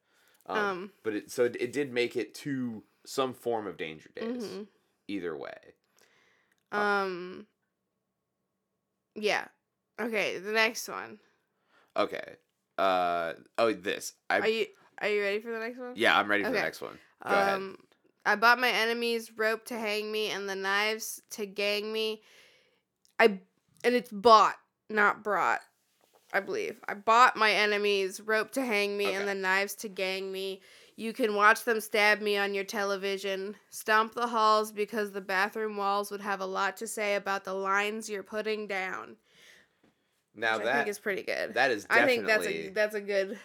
Um, 0.48 0.58
Um, 0.58 0.92
but 1.04 1.14
it 1.16 1.32
so 1.32 1.46
it, 1.46 1.56
it 1.60 1.72
did 1.72 1.92
make 1.94 2.16
it 2.16 2.36
to 2.36 2.84
some 3.06 3.34
form 3.34 3.66
of 3.68 3.78
Danger 3.78 4.10
Days. 4.16 4.44
mhm. 4.44 4.68
Either 5.08 5.36
way. 5.38 5.74
Um. 6.72 7.48
Yeah. 9.16 9.48
Okay. 10.00 10.38
The 10.40 10.52
next 10.52 10.88
one. 10.90 11.20
Okay. 11.96 12.36
Uh 12.78 13.34
oh, 13.58 13.72
this. 13.74 14.14
I 14.30 14.40
Are 14.40 14.48
you 14.48 14.66
Are 15.00 15.08
you 15.08 15.22
ready 15.22 15.40
for 15.40 15.52
the 15.52 15.60
next 15.60 15.78
one? 15.80 15.94
yeah, 15.96 16.18
I'm 16.20 16.30
ready 16.30 16.44
for 16.44 16.52
the 16.52 16.60
next 16.60 16.82
one. 16.82 17.00
Go 17.24 17.30
ahead. 17.34 17.76
I 18.26 18.36
bought 18.36 18.60
my 18.60 18.70
enemies 18.70 19.32
rope 19.36 19.66
to 19.66 19.78
hang 19.78 20.12
me 20.12 20.30
and 20.32 20.50
the 20.50 20.56
knives 20.56 21.22
to 21.32 21.46
gang 21.46 21.92
me. 21.92 22.22
I 23.20 23.40
and 23.84 23.94
it's 23.96 24.12
bought, 24.12 24.56
not 24.90 25.24
brought. 25.24 25.62
I 26.34 26.40
believe 26.40 26.80
I 26.88 26.96
bought 26.96 27.38
my 27.38 27.52
enemies 27.52 28.20
rope 28.20 28.52
to 28.54 28.66
hang 28.66 28.98
me 28.98 29.14
and 29.14 29.28
the 29.28 29.36
knives 29.36 29.76
to 29.76 29.90
gang 29.90 30.32
me. 30.32 30.62
You 30.98 31.14
can 31.14 31.36
watch 31.36 31.64
them 31.66 31.82
stab 31.82 32.22
me 32.22 32.38
on 32.38 32.54
your 32.54 32.64
television. 32.64 33.56
Stomp 33.70 34.14
the 34.14 34.28
halls 34.28 34.72
because 34.72 35.12
the 35.12 35.22
bathroom 35.22 35.78
walls 35.78 36.10
would 36.10 36.22
have 36.22 36.42
a 36.42 36.46
lot 36.46 36.78
to 36.78 36.88
say 36.88 37.16
about 37.16 37.44
the 37.44 37.54
lines 37.54 38.10
you're 38.10 38.24
putting 38.24 38.66
down. 38.68 39.18
Now 40.36 40.58
which 40.58 40.68
I 40.68 40.74
think 40.74 40.88
is 40.88 41.00
pretty 41.00 41.24
good. 41.24 41.54
that 41.54 41.72
is 41.72 41.86
I 41.90 42.06
think 42.06 42.26
that's 42.26 42.48
a 42.48 42.70
that's 42.70 42.96
a 42.96 43.02
good. 43.02 43.40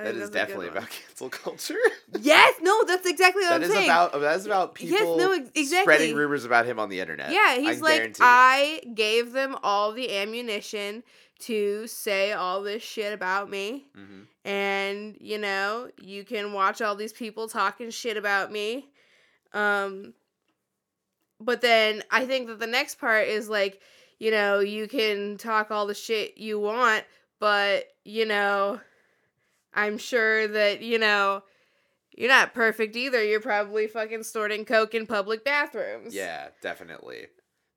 I 0.00 0.04
that 0.04 0.16
is 0.16 0.30
definitely 0.30 0.68
about 0.68 0.88
cancel 0.90 1.28
culture. 1.28 1.76
Yes, 2.20 2.54
no, 2.62 2.84
that's 2.84 3.06
exactly 3.06 3.42
what 3.42 3.48
that 3.50 3.54
I'm 3.56 3.62
is 3.62 3.72
saying. 3.72 3.84
about 3.88 4.12
that 4.20 4.36
is 4.36 4.46
about 4.46 4.76
Yes, 4.80 4.90
people 5.00 5.16
no, 5.18 5.32
exactly. 5.32 5.80
spreading 5.82 6.14
rumors 6.16 6.44
about 6.44 6.66
him 6.66 6.78
on 6.78 6.88
the 6.88 7.00
internet. 7.00 7.30
Yeah, 7.32 7.38
I 7.48 7.60
he's 7.60 7.80
like, 7.80 7.96
guarantee. 7.96 8.22
I 8.24 8.80
gave 8.94 9.32
them 9.32 9.56
all 9.62 9.92
the 9.92 10.14
ammunition 10.16 11.02
to 11.40 11.86
say 11.86 12.32
all 12.32 12.62
this 12.62 12.82
shit 12.82 13.12
about 13.12 13.48
me. 13.50 13.86
Mhm. 13.96 14.26
And, 14.44 15.16
you 15.20 15.38
know, 15.38 15.90
you 16.00 16.24
can 16.24 16.52
watch 16.52 16.80
all 16.82 16.94
these 16.96 17.12
people 17.12 17.48
talking 17.48 17.90
shit 17.90 18.16
about 18.16 18.50
me. 18.50 18.88
Um, 19.52 20.14
but 21.40 21.60
then 21.60 22.02
I 22.10 22.26
think 22.26 22.48
that 22.48 22.58
the 22.58 22.66
next 22.66 22.98
part 22.98 23.28
is 23.28 23.48
like, 23.48 23.80
you 24.18 24.30
know, 24.30 24.60
you 24.60 24.86
can 24.88 25.38
talk 25.38 25.70
all 25.70 25.86
the 25.86 25.94
shit 25.94 26.36
you 26.38 26.58
want, 26.60 27.04
but, 27.38 27.86
you 28.04 28.26
know, 28.26 28.80
I'm 29.74 29.98
sure 29.98 30.48
that, 30.48 30.82
you 30.82 30.98
know, 30.98 31.42
you're 32.16 32.28
not 32.28 32.54
perfect 32.54 32.96
either. 32.96 33.22
You're 33.22 33.40
probably 33.40 33.86
fucking 33.86 34.24
snorting 34.24 34.64
coke 34.64 34.94
in 34.94 35.06
public 35.06 35.44
bathrooms. 35.44 36.14
Yeah, 36.14 36.48
definitely. 36.60 37.26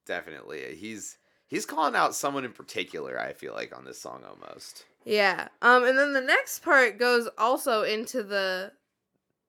Definitely. 0.05 0.75
He's 0.75 1.17
he's 1.47 1.65
calling 1.65 1.95
out 1.95 2.15
someone 2.15 2.45
in 2.45 2.51
particular, 2.51 3.19
I 3.19 3.33
feel 3.33 3.53
like, 3.53 3.75
on 3.75 3.85
this 3.85 4.01
song 4.01 4.23
almost. 4.27 4.85
Yeah. 5.05 5.47
Um 5.61 5.83
and 5.85 5.97
then 5.97 6.13
the 6.13 6.21
next 6.21 6.59
part 6.59 6.99
goes 6.99 7.29
also 7.37 7.83
into 7.83 8.23
the 8.23 8.73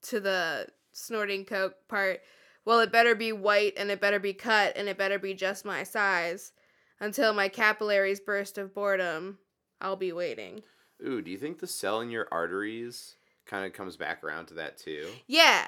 to 0.03 0.21
the 0.21 0.69
snorting 0.93 1.45
coke 1.45 1.75
part. 1.89 2.21
Well, 2.65 2.81
it 2.81 2.93
better 2.93 3.15
be 3.15 3.33
white 3.33 3.75
and 3.77 3.91
it 3.91 4.01
better 4.01 4.21
be 4.21 4.33
cut 4.33 4.77
and 4.77 4.89
it 4.89 4.97
better 4.97 5.19
be 5.19 5.35
just 5.35 5.65
my 5.65 5.83
size. 5.83 6.53
Until 7.01 7.35
my 7.35 7.49
capillaries 7.49 8.21
burst 8.21 8.57
of 8.57 8.75
boredom, 8.75 9.39
I'll 9.81 9.97
be 9.97 10.13
waiting. 10.13 10.63
Ooh, 11.03 11.23
do 11.23 11.31
you 11.31 11.39
think 11.39 11.59
the 11.59 11.67
cell 11.67 12.01
in 12.01 12.11
your 12.11 12.29
arteries 12.31 13.17
kind 13.47 13.65
of 13.67 13.73
comes 13.73 13.97
back 13.97 14.23
around 14.23 14.47
to 14.47 14.55
that 14.55 14.79
too? 14.79 15.21
Yeah. 15.27 15.67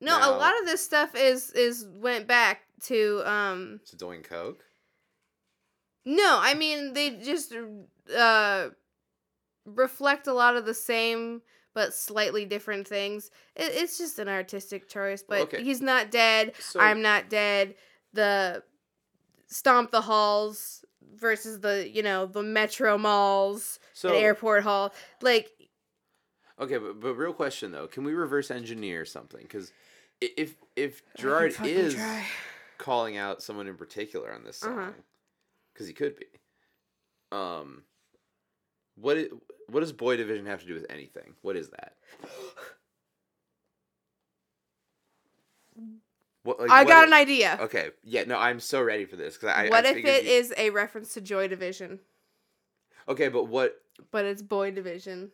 No, 0.00 0.18
a 0.20 0.30
lot 0.36 0.58
of 0.60 0.66
this 0.66 0.84
stuff 0.84 1.14
is 1.14 1.50
is 1.52 1.86
went 1.88 2.26
back 2.26 2.62
to 2.82 3.22
um 3.24 3.80
To 3.86 3.96
doing 3.96 4.22
coke? 4.22 4.64
No, 6.04 6.38
I 6.40 6.54
mean 6.54 6.92
they 6.92 7.10
just 7.18 7.54
uh 8.14 8.70
reflect 9.66 10.26
a 10.26 10.32
lot 10.34 10.56
of 10.56 10.66
the 10.66 10.74
same 10.74 11.42
but 11.74 11.94
slightly 11.94 12.46
different 12.46 12.88
things. 12.88 13.30
It, 13.54 13.72
it's 13.74 13.98
just 13.98 14.18
an 14.18 14.28
artistic 14.28 14.88
choice, 14.88 15.22
but 15.22 15.42
Okay. 15.42 15.62
he's 15.62 15.82
not 15.82 16.10
dead. 16.10 16.54
So 16.58 16.80
I'm 16.80 17.02
not 17.02 17.28
dead. 17.28 17.74
The 18.14 18.62
stomp 19.48 19.90
the 19.92 20.02
halls 20.02 20.85
versus 21.14 21.60
the 21.60 21.88
you 21.88 22.02
know 22.02 22.26
the 22.26 22.42
metro 22.42 22.98
malls 22.98 23.78
so 23.92 24.08
and 24.08 24.18
airport 24.18 24.62
hall. 24.62 24.92
Like 25.22 25.50
okay, 26.58 26.78
but, 26.78 27.00
but 27.00 27.14
real 27.14 27.32
question 27.32 27.72
though, 27.72 27.86
can 27.86 28.04
we 28.04 28.12
reverse 28.14 28.50
engineer 28.50 29.04
something? 29.04 29.42
Because 29.42 29.72
if 30.20 30.56
if 30.76 31.02
Gerard 31.16 31.54
is 31.64 31.94
try. 31.94 32.24
calling 32.78 33.16
out 33.16 33.42
someone 33.42 33.66
in 33.66 33.76
particular 33.76 34.32
on 34.32 34.44
this 34.44 34.58
song, 34.58 34.78
Uh-huh. 34.78 34.90
because 35.72 35.86
he 35.86 35.92
could 35.92 36.16
be, 36.16 36.26
um, 37.32 37.82
what 38.96 39.18
what 39.68 39.80
does 39.80 39.92
Boy 39.92 40.16
Division 40.16 40.46
have 40.46 40.60
to 40.60 40.66
do 40.66 40.74
with 40.74 40.86
anything? 40.90 41.34
What 41.42 41.56
is 41.56 41.70
that? 41.70 41.94
What, 46.46 46.60
like, 46.60 46.70
I 46.70 46.82
what 46.84 46.88
got 46.88 47.04
i- 47.04 47.06
an 47.08 47.12
idea. 47.12 47.58
Okay, 47.60 47.90
yeah, 48.04 48.24
no, 48.24 48.38
I'm 48.38 48.60
so 48.60 48.80
ready 48.82 49.04
for 49.04 49.16
this 49.16 49.34
because 49.36 49.50
I. 49.54 49.68
what 49.68 49.84
I 49.84 49.90
if 49.90 49.96
it 50.04 50.24
you- 50.24 50.30
is 50.30 50.54
a 50.56 50.70
reference 50.70 51.12
to 51.14 51.20
Joy 51.20 51.48
Division, 51.48 52.00
Okay, 53.08 53.28
but 53.28 53.44
what? 53.44 53.80
but 54.10 54.24
it's 54.24 54.42
Boy 54.42 54.70
Division? 54.70 55.30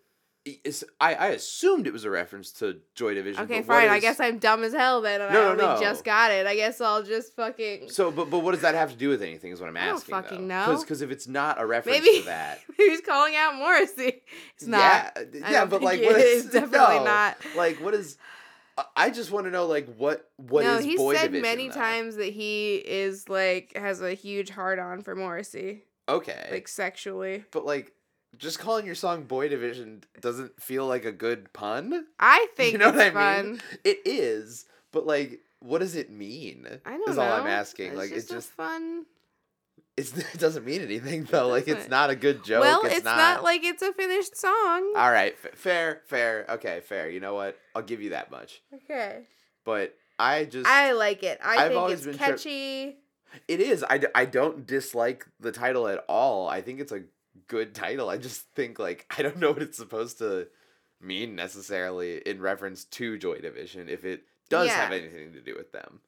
Is, 0.65 0.85
I 1.01 1.15
I 1.15 1.27
assumed 1.29 1.87
it 1.87 1.93
was 1.93 2.05
a 2.05 2.11
reference 2.11 2.51
to 2.55 2.81
Joy 2.97 3.15
Division. 3.15 3.45
Okay, 3.45 3.63
fine. 3.63 3.89
I 3.89 4.01
guess 4.01 4.19
I'm 4.19 4.39
dumb 4.41 4.65
as 4.65 4.73
hell 4.73 5.01
then, 5.01 5.21
and 5.21 5.33
No, 5.33 5.41
I 5.41 5.45
no, 5.45 5.51
only 5.53 5.65
no. 5.77 5.81
just 5.81 6.03
got 6.05 6.33
it. 6.33 6.49
I 6.49 6.57
guess 6.57 6.81
I'll 6.81 7.05
just 7.05 7.37
fucking. 7.37 7.91
So, 7.91 8.11
but 8.11 8.29
but 8.29 8.41
what 8.41 8.51
does 8.51 8.63
that 8.63 8.75
have 8.75 8.91
to 8.91 8.97
do 8.97 9.09
with 9.09 9.23
anything? 9.23 9.53
Is 9.53 9.61
what 9.61 9.69
I'm 9.69 9.77
I 9.77 9.85
don't 9.87 9.95
asking. 9.99 10.15
fucking 10.15 10.49
know. 10.49 10.79
Because 10.81 11.01
if 11.01 11.13
it's 11.13 11.29
not 11.29 11.61
a 11.61 11.65
reference 11.67 12.01
Maybe 12.01 12.19
to 12.21 12.25
that, 12.27 12.59
he's 12.77 13.01
calling 13.03 13.37
out 13.37 13.55
Morrissey. 13.55 14.23
It's 14.57 14.67
not. 14.67 15.17
Uh, 15.17 15.21
yeah, 15.33 15.51
yeah, 15.51 15.65
but 15.65 15.81
like, 15.81 16.01
it 16.01 16.07
what 16.07 16.17
is. 16.21 16.47
is 16.47 16.51
Definitely 16.53 16.99
no. 16.99 17.05
not. 17.05 17.37
Like, 17.57 17.77
what 17.81 17.95
is? 17.95 18.19
I- 18.97 19.11
just 19.11 19.31
want 19.31 19.47
to 19.47 19.51
know 19.51 19.67
like 19.67 19.87
what 19.97 20.31
what 20.37 20.65
is 20.65 20.85
no, 20.85 20.91
he 20.91 20.97
Boy 20.97 21.15
said 21.15 21.25
Division, 21.33 21.43
many 21.43 21.69
though? 21.69 21.75
times 21.75 22.17
that 22.17 22.33
he 22.33 22.77
is 22.77 23.29
like 23.29 23.73
has 23.77 24.01
a 24.01 24.15
huge 24.15 24.51
hard 24.51 24.79
on 24.79 25.03
for 25.03 25.15
Morrissey, 25.15 25.85
Okay, 26.09 26.49
like 26.51 26.69
sexually. 26.69 27.45
but 27.51 27.65
like 27.67 27.93
just 28.39 28.59
calling 28.59 28.87
your 28.87 28.95
song 28.95 29.25
Boy 29.25 29.49
Division 29.49 30.03
doesn't 30.21 30.61
feel 30.61 30.87
like 30.87 31.05
a 31.05 31.13
good 31.13 31.53
pun. 31.53 32.07
I 32.19 32.47
think 32.57 32.73
you 32.73 32.79
know 32.79 32.91
what 32.91 32.99
I 33.01 33.11
fun. 33.11 33.51
mean? 33.53 33.61
It 33.85 33.99
is, 34.07 34.65
but 34.91 35.07
like, 35.07 35.41
what 35.61 35.79
does 35.81 35.95
it 35.95 36.11
mean? 36.11 36.67
I 36.87 36.91
don't 36.97 37.09
is 37.11 37.17
know. 37.17 37.23
all 37.23 37.33
I'm 37.43 37.47
asking. 37.47 37.89
It's 37.89 37.97
like, 37.97 38.09
just 38.09 38.23
it's 38.23 38.31
a 38.31 38.35
just 38.35 38.51
fun. 38.53 39.05
It's, 39.97 40.17
it 40.35 40.39
doesn't 40.39 40.65
mean 40.65 40.83
anything 40.83 41.25
though. 41.25 41.49
Like, 41.49 41.69
it's 41.69 41.87
doesn't. 41.87 42.11
a 42.11 42.17
good 42.17 42.45
joke. 42.45 42.63
well, 42.63 42.83
it's, 42.85 42.97
it's 42.97 43.05
not... 43.05 43.43
like 43.43 43.63
it's 43.65 43.83
a 43.83 43.93
finished 43.93 44.37
song. 44.37 44.93
All 44.97 45.11
right, 45.11 45.35
f- 45.45 45.55
fair, 45.55 46.03
fair. 46.07 46.47
Okay, 46.49 46.81
fair. 46.81 47.11
You 47.11 47.21
know 47.21 47.35
what? 47.35 47.57
I'll 47.75 47.83
give 47.83 48.01
you 48.03 48.11
that 48.11 48.31
much. 48.31 48.63
okay. 48.75 49.23
But 49.65 49.95
I 50.19 50.45
just 50.45 50.67
I 50.67 50.93
like 50.93 51.23
it. 51.23 51.39
I 51.43 51.57
I've 51.57 51.69
think 51.69 51.81
always 51.81 52.07
it's 52.07 52.19
catchy. 52.19 52.97
It 53.49 53.61
is. 53.61 53.85
I, 53.89 53.99
d- 53.99 54.09
I 54.15 54.27
don't 54.27 54.67
dislike 54.67 55.27
the 55.41 55.53
title 55.53 55.89
at 55.89 56.05
all. 56.09 56.49
I 56.49 56.61
think 56.61 56.81
it's 56.81 56.93
a 56.93 57.05
good 57.49 57.75
title. 57.75 58.11
I 58.11 58.19
just 58.19 58.43
think 58.55 58.79
like 58.79 59.07
I 59.17 59.23
don't 59.23 59.37
know 59.41 59.53
what 59.53 59.63
it's 59.63 59.79
supposed 59.79 60.19
to 60.19 60.49
mean 61.01 61.35
necessarily 61.35 62.19
in 62.19 62.41
reference 62.41 62.85
to 62.85 63.19
Joy 63.19 63.39
Division 63.39 63.89
if 63.89 64.05
it 64.05 64.23
does 64.49 64.69
have 64.69 64.93
anything 64.93 65.33
to 65.33 65.41
do 65.41 65.55
with 65.57 65.73
them. 65.73 66.01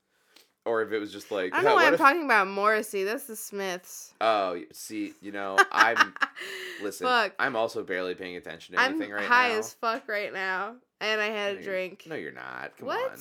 Or 0.66 0.80
if 0.82 0.92
it 0.92 0.98
was 0.98 1.12
just 1.12 1.30
like 1.30 1.52
I 1.52 1.56
don't 1.56 1.64
know 1.66 1.74
why 1.74 1.86
I'm 1.86 1.94
if-" 1.94 2.00
talking 2.00 2.24
about 2.24 2.48
Morrissey. 2.48 3.04
That's 3.04 3.24
the 3.24 3.36
Smiths. 3.36 4.14
Oh, 4.20 4.60
see, 4.72 5.12
you 5.20 5.30
know, 5.30 5.58
I'm 5.70 6.14
listen. 6.82 7.06
Fuck. 7.06 7.34
I'm 7.38 7.54
also 7.54 7.82
barely 7.82 8.14
paying 8.14 8.36
attention 8.36 8.74
to 8.74 8.80
I'm 8.80 8.92
anything 8.92 9.10
right 9.12 9.24
high 9.26 9.48
now. 9.48 9.54
High 9.54 9.58
as 9.58 9.74
fuck 9.74 10.08
right 10.08 10.32
now, 10.32 10.76
and 11.00 11.20
I 11.20 11.26
had 11.26 11.56
No, 11.56 11.60
a 11.60 11.64
drink. 11.64 12.04
No, 12.08 12.14
you're 12.14 12.32
not. 12.32 12.76
Come 12.78 12.86
what? 12.86 13.12
on. 13.12 13.18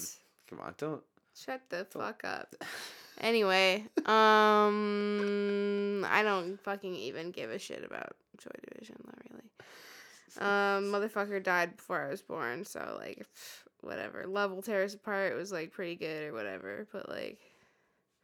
Come 0.49 0.59
on. 0.61 0.73
Don't. 0.77 1.03
Shut 1.35 1.61
the 1.69 1.85
Don't- 1.91 1.91
fuck 1.91 2.21
up. 2.23 2.55
Anyway, 3.21 3.85
um, 4.07 6.05
I 6.09 6.23
don't 6.23 6.59
fucking 6.61 6.95
even 6.95 7.29
give 7.31 7.51
a 7.51 7.59
shit 7.59 7.83
about 7.85 8.15
Joy 8.37 8.49
Division, 8.71 8.95
not 9.05 9.15
really. 9.29 9.43
Um, 10.39 10.91
motherfucker 10.91 11.41
died 11.41 11.77
before 11.77 12.01
I 12.03 12.09
was 12.09 12.23
born, 12.23 12.65
so 12.65 12.97
like, 12.99 13.19
pff, 13.19 13.62
whatever. 13.83 14.25
Love 14.27 14.51
will 14.51 14.61
tear 14.61 14.83
us 14.83 14.93
apart 14.93 15.35
was 15.35 15.51
like 15.51 15.71
pretty 15.71 15.95
good 15.95 16.29
or 16.29 16.33
whatever, 16.33 16.87
but 16.91 17.09
like, 17.09 17.39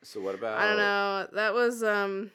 So 0.04 0.22
what 0.22 0.36
about? 0.36 0.60
I 0.60 0.68
don't 0.68 0.78
know. 0.78 1.28
That 1.34 1.54
was 1.54 1.84
um, 1.84 2.32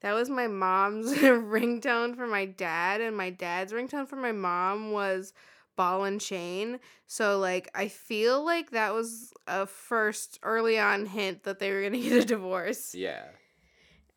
that 0.00 0.12
was 0.12 0.28
my 0.28 0.46
mom's 0.46 1.14
ringtone 1.14 2.16
for 2.16 2.26
my 2.26 2.44
dad, 2.46 3.00
and 3.00 3.16
my 3.16 3.30
dad's 3.30 3.72
ringtone 3.72 4.08
for 4.08 4.16
my 4.16 4.32
mom 4.32 4.92
was 4.92 5.32
ball 5.76 6.04
and 6.04 6.20
chain. 6.20 6.78
So 7.06 7.38
like, 7.38 7.70
I 7.74 7.88
feel 7.88 8.44
like 8.44 8.70
that 8.70 8.94
was 8.94 9.32
a 9.46 9.66
first 9.66 10.38
early 10.42 10.78
on 10.78 11.06
hint 11.06 11.44
that 11.44 11.58
they 11.58 11.70
were 11.72 11.82
gonna 11.82 11.98
get 12.02 12.22
a 12.22 12.24
divorce. 12.24 12.94
Yeah, 12.94 13.24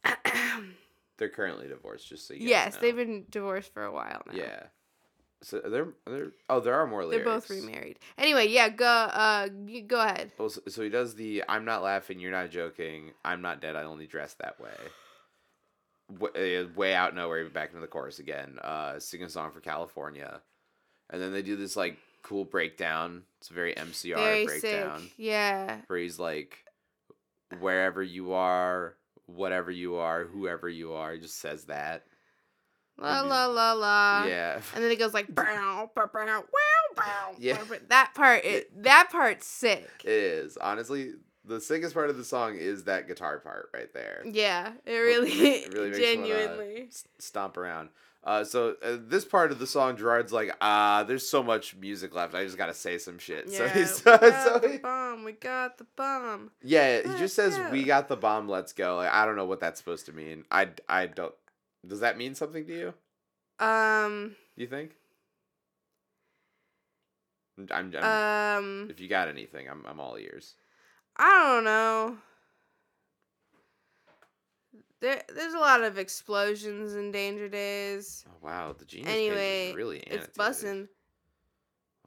they're 1.17 1.29
currently 1.29 1.67
divorced. 1.67 2.07
Just 2.07 2.27
so 2.27 2.33
you 2.33 2.47
yes, 2.49 2.75
know. 2.75 2.79
they've 2.81 2.95
been 2.95 3.25
divorced 3.29 3.73
for 3.73 3.83
a 3.83 3.91
while 3.91 4.21
now. 4.27 4.33
Yeah. 4.33 4.63
So 5.43 5.59
they're 5.59 5.89
they're 6.05 6.31
oh 6.49 6.59
there 6.59 6.73
are 6.73 6.87
more 6.87 7.05
They're 7.05 7.23
both 7.23 7.49
remarried. 7.49 7.99
Anyway, 8.17 8.47
yeah, 8.47 8.69
go 8.69 8.85
uh 8.85 9.47
go 9.87 10.01
ahead. 10.01 10.31
Oh, 10.39 10.47
so, 10.47 10.61
so 10.67 10.81
he 10.81 10.89
does 10.89 11.13
the 11.15 11.43
"I'm 11.47 11.63
not 11.63 11.83
laughing, 11.83 12.19
you're 12.19 12.31
not 12.31 12.49
joking, 12.49 13.11
I'm 13.23 13.41
not 13.41 13.61
dead, 13.61 13.75
I 13.75 13.83
only 13.83 14.07
dress 14.07 14.33
that 14.35 14.59
way." 14.59 14.71
Way, 16.09 16.63
way 16.75 16.95
out 16.95 17.13
nowhere, 17.13 17.47
back 17.49 17.69
into 17.69 17.81
the 17.81 17.87
chorus 17.87 18.19
again. 18.19 18.59
Uh, 18.63 18.97
sing 18.97 19.23
a 19.23 19.29
song 19.29 19.51
for 19.51 19.59
California, 19.59 20.41
and 21.09 21.21
then 21.21 21.33
they 21.33 21.41
do 21.41 21.55
this 21.57 21.75
like 21.75 21.97
cool 22.23 22.45
breakdown. 22.45 23.23
It's 23.39 23.49
a 23.49 23.53
very 23.53 23.73
MCR 23.75 24.15
Very 24.15 24.45
breakdown 24.45 25.01
sick. 25.01 25.13
Yeah. 25.17 25.81
where 25.87 25.99
he's 25.99 26.17
like, 26.17 26.63
"Wherever 27.59 28.01
you 28.01 28.33
are, 28.33 28.95
whatever 29.25 29.69
you 29.69 29.97
are, 29.97 30.23
whoever 30.23 30.69
you 30.69 30.93
are," 30.93 31.13
he 31.13 31.19
just 31.19 31.39
says 31.39 31.65
that. 31.65 32.05
La 32.99 33.21
la 33.21 33.45
la 33.45 33.73
la. 33.73 34.25
yeah. 34.25 34.59
And 34.73 34.83
then 34.83 34.91
it 34.91 34.97
goes 34.99 35.13
like 35.13 35.33
bow, 35.33 35.89
bow, 35.95 36.09
bow, 36.11 36.43
wow. 36.95 37.35
Yeah. 37.37 37.59
That 37.89 38.13
part 38.15 38.43
it, 38.45 38.83
that 38.83 39.09
part's 39.11 39.45
sick. 39.45 39.87
It 40.03 40.09
is 40.09 40.57
honestly 40.57 41.11
the 41.45 41.61
sickest 41.61 41.93
part 41.93 42.09
of 42.09 42.17
the 42.17 42.25
song 42.25 42.55
is 42.57 42.83
that 42.85 43.07
guitar 43.07 43.39
part 43.39 43.69
right 43.73 43.93
there. 43.93 44.23
Yeah, 44.25 44.71
it 44.85 44.91
really, 44.97 45.29
It 45.31 45.73
really 45.73 45.89
makes 45.91 45.99
genuinely. 46.03 46.89
stomp 47.19 47.55
around. 47.57 47.89
Uh, 48.23 48.43
so 48.43 48.75
uh, 48.83 48.97
this 48.99 49.23
part 49.23 49.53
of 49.53 49.59
the 49.59 49.67
song, 49.67 49.95
Gerard's 49.95 50.33
like, 50.33 50.53
ah, 50.59 51.05
there's 51.07 51.25
so 51.29 51.41
much 51.41 51.75
music 51.77 52.13
left. 52.13 52.35
I 52.35 52.43
just 52.43 52.57
gotta 52.57 52.73
say 52.73 52.97
some 52.97 53.19
shit. 53.19 53.49
so 53.49 53.63
Yeah, 53.63 53.69
he's 53.73 53.89
we 54.05 54.11
so, 54.11 54.17
got 54.17 54.61
the 54.61 54.69
he- 54.69 54.77
bomb. 54.79 55.23
We 55.23 55.31
got 55.33 55.77
the 55.77 55.85
bomb. 55.95 56.51
yeah, 56.61 56.97
he 57.03 57.17
just 57.19 57.35
says. 57.35 57.57
"We 57.71 57.83
got 57.85 58.09
the 58.09 58.17
bomb. 58.17 58.49
Let's 58.49 58.73
go." 58.73 58.97
Like, 58.97 59.13
I 59.13 59.25
don't 59.25 59.37
know 59.37 59.45
what 59.45 59.61
that's 59.61 59.79
supposed 59.79 60.07
to 60.07 60.11
mean. 60.13 60.43
I 60.51 60.69
I 60.89 61.05
don't. 61.05 61.33
Does 61.87 62.01
that 62.01 62.17
mean 62.17 62.35
something 62.35 62.65
to 62.65 62.73
you? 62.73 63.65
Um, 63.65 64.35
You 64.55 64.67
think? 64.67 64.91
I'm. 67.71 67.93
I'm 67.97 68.63
um, 68.63 68.87
if 68.89 68.99
you 68.99 69.07
got 69.07 69.29
anything, 69.29 69.67
I'm 69.67 69.83
I'm 69.87 69.99
all 69.99 70.17
ears. 70.17 70.53
I 71.15 71.53
don't 71.55 71.63
know. 71.63 72.17
There, 74.99 75.21
there's 75.33 75.53
a 75.53 75.59
lot 75.59 75.83
of 75.83 75.97
explosions 75.97 76.95
in 76.95 77.11
Danger 77.11 77.47
Days. 77.47 78.25
Oh, 78.27 78.47
wow, 78.47 78.75
the 78.77 78.85
genius 78.85 79.13
Anyway, 79.13 79.73
really 79.75 79.97
it's 79.99 80.27
annotated. 80.27 80.35
bussin'. 80.35 80.87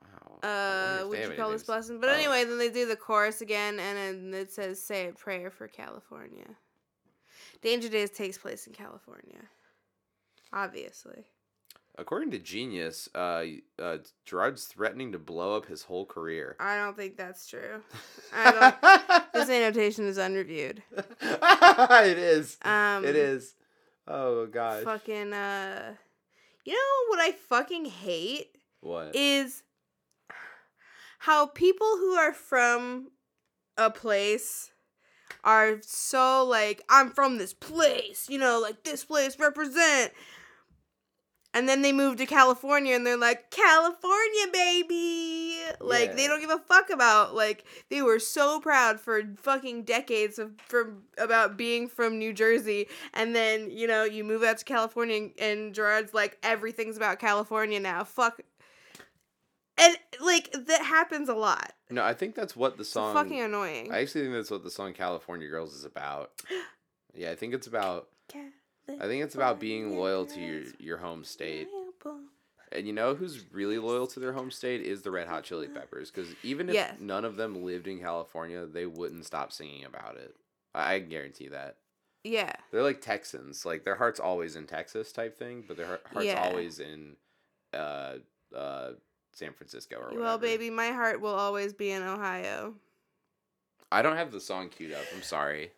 Wow. 0.02 0.48
Uh, 0.48 1.08
would 1.08 1.18
you 1.18 1.36
call 1.36 1.50
this 1.50 1.64
bussin'? 1.64 2.00
But 2.00 2.10
oh. 2.10 2.14
anyway, 2.14 2.44
then 2.44 2.58
they 2.58 2.70
do 2.70 2.86
the 2.86 2.96
chorus 2.96 3.40
again, 3.40 3.78
and 3.78 4.32
then 4.32 4.40
it 4.40 4.52
says 4.52 4.82
"Say 4.82 5.08
a 5.08 5.12
prayer 5.12 5.50
for 5.50 5.68
California." 5.68 6.46
Danger 7.62 7.88
Days 7.88 8.10
takes 8.10 8.38
place 8.38 8.66
in 8.66 8.72
California, 8.72 9.40
obviously. 10.52 11.24
According 11.98 12.30
to 12.30 12.38
Genius, 12.38 13.08
uh, 13.14 13.44
uh, 13.78 13.98
Gerard's 14.24 14.64
threatening 14.64 15.12
to 15.12 15.18
blow 15.18 15.56
up 15.56 15.66
his 15.66 15.82
whole 15.82 16.06
career. 16.06 16.56
I 16.58 16.76
don't 16.76 16.96
think 16.96 17.16
that's 17.16 17.46
true. 17.46 17.82
I 18.32 19.24
This 19.34 19.50
annotation 19.50 20.06
is 20.06 20.16
unreviewed. 20.16 20.82
it 21.20 22.18
is. 22.18 22.56
Um, 22.62 23.04
it 23.04 23.16
is. 23.16 23.54
Oh 24.06 24.46
gosh. 24.46 24.84
Fucking 24.84 25.32
uh, 25.32 25.94
you 26.64 26.72
know 26.72 27.08
what 27.08 27.20
I 27.20 27.32
fucking 27.32 27.84
hate 27.86 28.56
What? 28.80 29.14
is 29.14 29.62
how 31.20 31.46
people 31.46 31.86
who 31.98 32.14
are 32.14 32.32
from 32.32 33.10
a 33.76 33.90
place 33.90 34.70
are 35.44 35.78
so 35.82 36.44
like 36.44 36.82
I'm 36.88 37.10
from 37.10 37.38
this 37.38 37.52
place, 37.52 38.26
you 38.28 38.38
know, 38.38 38.58
like 38.58 38.84
this 38.84 39.04
place 39.04 39.38
represent. 39.38 40.12
And 41.52 41.68
then 41.68 41.82
they 41.82 41.90
move 41.92 42.16
to 42.18 42.26
California 42.26 42.94
and 42.94 43.04
they're 43.04 43.16
like 43.16 43.50
California 43.50 44.46
baby. 44.52 45.56
Like 45.80 46.14
they 46.16 46.28
don't 46.28 46.40
give 46.40 46.50
a 46.50 46.58
fuck 46.58 46.90
about 46.90 47.34
like 47.34 47.64
they 47.90 48.02
were 48.02 48.20
so 48.20 48.60
proud 48.60 49.00
for 49.00 49.20
fucking 49.36 49.82
decades 49.82 50.38
of 50.38 50.52
from 50.66 51.02
about 51.18 51.56
being 51.56 51.88
from 51.88 52.18
New 52.18 52.32
Jersey 52.32 52.86
and 53.14 53.34
then, 53.34 53.68
you 53.70 53.88
know, 53.88 54.04
you 54.04 54.22
move 54.22 54.44
out 54.44 54.58
to 54.58 54.64
California 54.64 55.16
and, 55.16 55.32
and 55.40 55.74
Gerard's 55.74 56.14
like 56.14 56.38
everything's 56.44 56.96
about 56.96 57.18
California 57.18 57.80
now. 57.80 58.04
Fuck 58.04 58.40
and 59.76 59.96
like 60.20 60.52
that 60.52 60.82
happens 60.84 61.28
a 61.28 61.34
lot. 61.34 61.72
no, 61.90 62.04
I 62.04 62.14
think 62.14 62.34
that's 62.36 62.54
what 62.54 62.76
the 62.76 62.82
It's 62.82 62.90
song. 62.90 63.14
fucking 63.14 63.40
annoying. 63.40 63.90
I 63.92 64.02
actually 64.02 64.22
think 64.22 64.34
that's 64.34 64.50
what 64.50 64.62
the 64.62 64.70
song 64.70 64.92
"California 64.92 65.48
Girls" 65.48 65.74
is 65.74 65.84
about. 65.84 66.30
Yeah, 67.12 67.32
I 67.32 67.34
think 67.34 67.54
it's 67.54 67.66
about. 67.66 68.06
I 68.88 69.06
think 69.06 69.22
it's 69.22 69.34
about 69.34 69.60
being 69.60 69.96
loyal 69.96 70.26
to 70.26 70.40
your 70.40 70.62
your 70.78 70.96
home 70.98 71.24
state. 71.24 71.68
And 72.72 72.86
you 72.86 72.92
know 72.92 73.14
who's 73.14 73.44
really 73.52 73.78
loyal 73.78 74.06
to 74.08 74.20
their 74.20 74.32
home 74.32 74.50
state 74.50 74.80
is 74.82 75.02
the 75.02 75.10
Red 75.10 75.26
Hot 75.26 75.42
Chili 75.42 75.66
Peppers. 75.68 76.10
Because 76.10 76.32
even 76.44 76.68
if 76.68 76.74
Yes. 76.76 76.94
none 77.00 77.24
of 77.24 77.34
them 77.36 77.64
lived 77.64 77.88
in 77.88 77.98
California, 77.98 78.64
they 78.66 78.86
wouldn't 78.86 79.26
stop 79.26 79.50
singing 79.52 79.84
about 79.84 80.16
it. 80.16 80.36
I, 80.74 80.94
I 80.94 80.98
guarantee 81.00 81.48
that. 81.48 81.76
Yeah. 82.22 82.52
They're 82.70 82.82
like 82.84 83.00
Texans. 83.00 83.64
Like 83.66 83.82
their 83.84 83.96
heart's 83.96 84.20
always 84.20 84.54
in 84.54 84.66
Texas 84.66 85.10
type 85.10 85.36
thing, 85.36 85.64
but 85.66 85.76
their 85.76 85.98
heart's 86.12 86.26
Yeah. 86.26 86.42
always 86.48 86.78
in 86.78 87.16
uh 87.74 88.16
uh 88.54 88.92
San 89.32 89.52
Francisco 89.52 89.96
or 89.96 90.04
whatever. 90.06 90.20
Well, 90.22 90.38
baby, 90.38 90.70
my 90.70 90.88
heart 90.90 91.20
will 91.20 91.34
always 91.34 91.72
be 91.72 91.90
in 91.90 92.02
Ohio. 92.02 92.74
I 93.92 94.02
don't 94.02 94.16
have 94.16 94.30
the 94.30 94.40
song 94.40 94.68
queued 94.68 94.92
up. 94.92 95.04
I'm 95.14 95.22
sorry. 95.22 95.72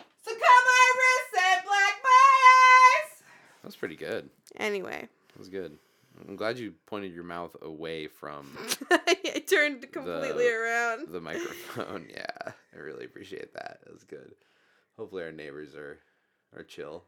That 3.63 3.69
was 3.69 3.77
pretty 3.77 3.97
good. 3.97 4.29
Anyway, 4.57 5.09
That 5.33 5.39
was 5.39 5.49
good. 5.49 5.79
I'm 6.29 6.37
glad 6.37 6.59
you 6.59 6.75
pointed 6.87 7.15
your 7.15 7.25
mouth 7.25 7.57
away 7.63 8.07
from 8.07 8.47
I 8.91 9.43
turned 9.49 9.91
completely 9.93 10.45
The- 10.45 10.55
around. 10.55 11.09
the 11.09 11.21
microphone. 11.21 12.07
yeah, 12.15 12.27
I 12.75 12.79
really 12.79 13.05
appreciate 13.07 13.55
that. 13.55 13.79
That 13.85 13.93
was 13.93 14.05
good. 14.05 14.35
Hopefully 14.99 15.23
our 15.25 15.33
neighbors 15.33 15.75
are 15.75 15.99
are 16.55 16.63
chill. 16.65 17.05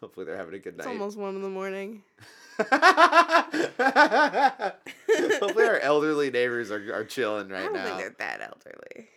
Hopefully 0.00 0.24
they're 0.24 0.38
having 0.38 0.54
a 0.54 0.58
good 0.58 0.74
night. 0.78 0.84
It's 0.84 0.92
almost 0.92 1.18
one 1.18 1.34
in 1.36 1.42
the 1.42 1.50
morning. 1.50 2.02
Hopefully 5.38 5.64
our 5.66 5.78
elderly 5.80 6.30
neighbors 6.30 6.70
are, 6.70 6.94
are 6.94 7.04
chilling 7.04 7.48
right 7.48 7.62
I 7.62 7.66
right 7.66 7.74
don't 7.74 7.74
now. 7.74 7.84
think 7.98 7.98
they're 8.18 8.38
that 8.38 8.40
elderly. 8.40 9.08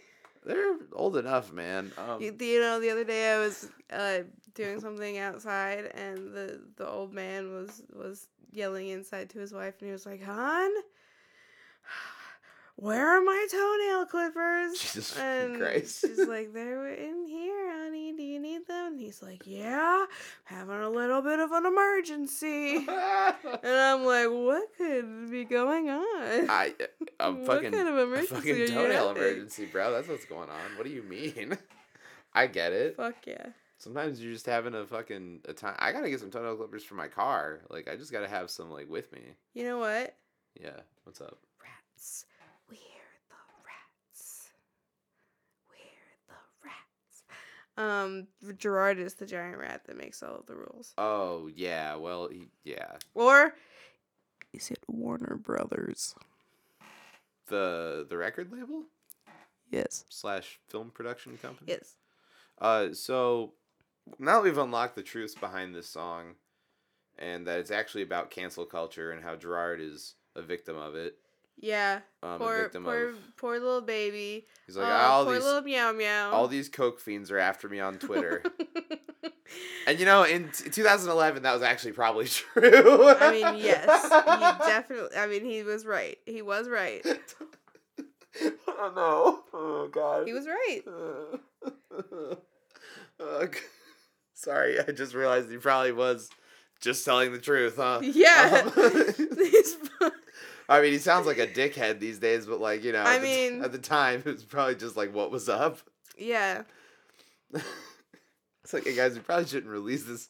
They're 0.45 0.75
old 0.93 1.17
enough, 1.17 1.51
man. 1.53 1.91
Um, 1.97 2.21
You, 2.21 2.35
you 2.39 2.59
know, 2.59 2.79
the 2.79 2.89
other 2.89 3.03
day 3.03 3.33
I 3.33 3.39
was 3.39 3.69
uh, 3.91 4.19
doing 4.59 4.79
something 4.81 5.17
outside, 5.17 5.85
and 5.95 6.33
the 6.33 6.59
the 6.75 6.87
old 6.87 7.13
man 7.13 7.51
was 7.53 7.81
was 7.95 8.27
yelling 8.51 8.89
inside 8.89 9.29
to 9.31 9.39
his 9.39 9.53
wife, 9.53 9.75
and 9.79 9.87
he 9.87 9.91
was 9.93 10.05
like, 10.05 10.21
"Hon, 10.23 10.69
where 12.75 13.07
are 13.07 13.21
my 13.21 13.47
toenail 13.51 14.05
clippers?" 14.07 14.79
Jesus 14.79 15.17
and 15.17 15.57
Christ. 15.57 16.01
she's 16.01 16.19
like, 16.27 16.53
"They're 16.53 16.89
in 16.93 17.25
here, 17.25 17.71
honey. 17.83 18.13
Do 18.15 18.23
you 18.23 18.39
need 18.39 18.67
them?" 18.67 18.93
And 18.93 18.99
he's 18.99 19.21
like, 19.21 19.43
"Yeah, 19.45 20.05
having 20.43 20.81
a 20.81 20.89
little 20.89 21.21
bit 21.21 21.39
of 21.39 21.51
an 21.51 21.65
emergency." 21.65 22.85
And 23.63 23.75
I'm 23.77 24.05
like, 24.05 24.27
what 24.29 24.63
could 24.77 25.29
be 25.31 25.43
going 25.45 25.89
on? 25.89 26.03
I, 26.49 26.73
uh, 26.79 26.85
a 27.19 27.31
What 27.31 27.45
fucking, 27.45 27.71
kind 27.71 27.87
of 27.87 27.97
emergency 27.97 28.35
fucking 28.35 28.67
toenail 28.67 29.11
emergency, 29.11 29.65
bro. 29.65 29.91
That's 29.91 30.07
what's 30.07 30.25
going 30.25 30.49
on. 30.49 30.77
What 30.77 30.85
do 30.85 30.89
you 30.91 31.03
mean? 31.03 31.57
I 32.33 32.47
get 32.47 32.73
it. 32.73 32.95
Fuck 32.95 33.15
yeah. 33.25 33.47
Sometimes 33.79 34.21
you're 34.21 34.33
just 34.33 34.45
having 34.45 34.75
a 34.75 34.85
fucking 34.85 35.39
a 35.45 35.53
time. 35.53 35.75
I 35.79 35.91
gotta 35.93 36.09
get 36.09 36.19
some 36.19 36.29
toenail 36.29 36.57
clippers 36.57 36.83
for 36.83 36.95
my 36.95 37.07
car. 37.07 37.61
Like 37.69 37.89
I 37.89 37.95
just 37.95 38.11
gotta 38.11 38.27
have 38.27 38.49
some 38.51 38.69
like 38.69 38.89
with 38.89 39.11
me. 39.13 39.21
You 39.53 39.63
know 39.63 39.79
what? 39.79 40.15
Yeah. 40.59 40.81
What's 41.05 41.21
up? 41.21 41.37
Rats. 41.63 42.25
We're 42.69 42.75
the 43.29 43.35
rats. 43.65 44.49
We're 45.69 46.27
the 46.27 46.67
rats. 46.67 47.23
Um, 47.77 48.27
Gerard 48.57 48.99
is 48.99 49.13
the 49.13 49.25
giant 49.25 49.57
rat 49.57 49.85
that 49.85 49.97
makes 49.97 50.21
all 50.21 50.35
of 50.35 50.45
the 50.45 50.55
rules. 50.55 50.93
Oh 50.97 51.49
yeah. 51.55 51.95
Well, 51.95 52.27
he, 52.27 52.47
yeah. 52.65 52.97
Or 53.13 53.55
is 54.51 54.71
it 54.71 54.79
Warner 54.89 55.37
Brothers? 55.41 56.15
The 57.47 58.05
the 58.09 58.17
record 58.17 58.51
label 58.51 58.83
Yes. 59.71 60.03
slash 60.09 60.59
film 60.67 60.89
production 60.91 61.37
company. 61.37 61.71
Yes. 61.71 61.95
Uh, 62.59 62.91
so 62.93 63.53
now 64.17 64.35
that 64.35 64.43
we've 64.43 64.57
unlocked 64.57 64.95
the 64.95 65.03
truths 65.03 65.35
behind 65.35 65.75
this 65.75 65.87
song, 65.89 66.35
and 67.17 67.45
that 67.47 67.59
it's 67.59 67.71
actually 67.71 68.03
about 68.03 68.31
cancel 68.31 68.65
culture 68.65 69.11
and 69.11 69.23
how 69.23 69.35
Gerard 69.35 69.79
is 69.81 70.15
a 70.35 70.41
victim 70.41 70.77
of 70.77 70.95
it. 70.95 71.15
Yeah. 71.61 71.99
Um, 72.23 72.39
poor, 72.39 72.63
victim 72.63 72.85
poor, 72.85 73.09
of. 73.09 73.15
poor 73.35 73.59
little 73.59 73.81
baby. 73.81 74.45
He's 74.65 74.77
like 74.77 74.87
Oh, 74.87 74.91
all 74.91 75.25
poor 75.25 75.33
these 75.35 75.43
little 75.43 75.61
meow 75.61 75.91
meow. 75.91 76.31
all 76.31 76.47
these 76.47 76.69
coke 76.69 77.01
fiends 77.01 77.29
are 77.31 77.37
after 77.37 77.67
me 77.67 77.81
on 77.81 77.95
Twitter. 77.99 78.41
And 79.85 79.99
you 79.99 80.05
know, 80.05 80.23
in 80.23 80.49
t- 80.51 80.69
2011, 80.69 81.43
that 81.43 81.53
was 81.53 81.61
actually 81.61 81.91
probably 81.91 82.25
true. 82.27 83.09
I 83.09 83.31
mean, 83.31 83.61
yes, 83.61 84.03
he 84.03 84.69
definitely. 84.69 85.17
I 85.17 85.27
mean, 85.27 85.43
he 85.43 85.63
was 85.63 85.85
right. 85.85 86.17
He 86.25 86.41
was 86.41 86.69
right. 86.69 87.05
oh 88.67 88.91
no! 88.95 89.43
Oh 89.53 89.89
god! 89.91 90.27
He 90.27 90.33
was 90.33 90.45
right. 90.47 90.81
Uh, 93.19 93.45
sorry, 94.39 94.79
I 94.79 94.91
just 94.91 95.13
realized 95.13 95.49
he 95.51 95.57
probably 95.57 95.91
was 95.91 96.29
just 96.81 97.03
telling 97.05 97.31
the 97.31 97.39
truth, 97.39 97.75
huh? 97.77 97.99
Yeah. 98.03 98.63
Um, 98.65 98.71
I 100.69 100.81
mean, 100.81 100.91
he 100.91 100.97
sounds 100.99 101.25
like 101.25 101.39
a 101.39 101.47
dickhead 101.47 101.99
these 101.99 102.19
days, 102.19 102.45
but 102.45 102.59
like 102.61 102.83
you 102.83 102.91
know, 102.91 102.99
I 103.01 103.15
at 103.15 103.21
the 103.21 103.27
mean- 103.27 103.63
at 103.63 103.71
the 103.71 103.77
time, 103.79 104.19
it 104.25 104.31
was 104.33 104.43
probably 104.43 104.75
just 104.75 104.95
like 104.95 105.13
what 105.13 105.31
was 105.31 105.49
up. 105.49 105.79
yeah. 106.17 106.63
It's 108.63 108.73
like, 108.73 108.85
hey 108.85 108.95
guys, 108.95 109.15
we 109.15 109.21
probably 109.21 109.47
shouldn't 109.47 109.71
release 109.71 110.03
this. 110.03 110.29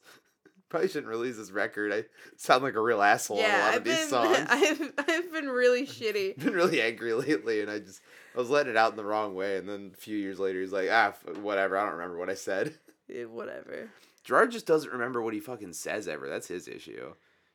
Probably 0.69 0.87
shouldn't 0.87 1.07
release 1.07 1.35
this 1.35 1.51
record. 1.51 1.91
I 1.91 2.03
sound 2.37 2.63
like 2.63 2.75
a 2.75 2.81
real 2.81 3.01
asshole 3.01 3.39
on 3.39 3.43
a 3.43 3.47
Yeah. 3.47 3.59
lot 3.65 3.69
I've 3.71 3.77
of 3.77 3.83
these 3.85 3.97
been. 3.97 4.09
songs. 4.09 4.37
I've 4.49 4.93
I've 4.99 5.33
been 5.33 5.49
really 5.49 5.85
shitty. 5.85 6.37
been 6.37 6.53
really 6.53 6.81
angry 6.81 7.11
lately, 7.13 7.59
and 7.61 7.69
I 7.71 7.79
just 7.79 8.01
I 8.35 8.37
was 8.37 8.49
letting 8.49 8.71
it 8.71 8.77
out 8.77 8.91
in 8.91 8.97
the 8.97 9.03
wrong 9.03 9.33
way, 9.35 9.57
and 9.57 9.67
then 9.67 9.91
a 9.93 9.97
few 9.97 10.15
years 10.15 10.39
later, 10.39 10.61
he's 10.61 10.71
like, 10.71 10.87
ah, 10.91 11.07
f- 11.07 11.37
whatever. 11.39 11.75
I 11.77 11.83
don't 11.85 11.93
remember 11.95 12.17
what 12.17 12.29
I 12.29 12.35
said. 12.35 12.75
Eh, 13.13 13.23
whatever. 13.23 13.89
Gerard 14.23 14.51
just 14.51 14.65
doesn't 14.65 14.91
remember 14.91 15.21
what 15.21 15.33
he 15.33 15.39
fucking 15.39 15.73
says 15.73 16.07
ever. 16.07 16.29
That's 16.29 16.47
his 16.47 16.67
issue. 16.67 17.13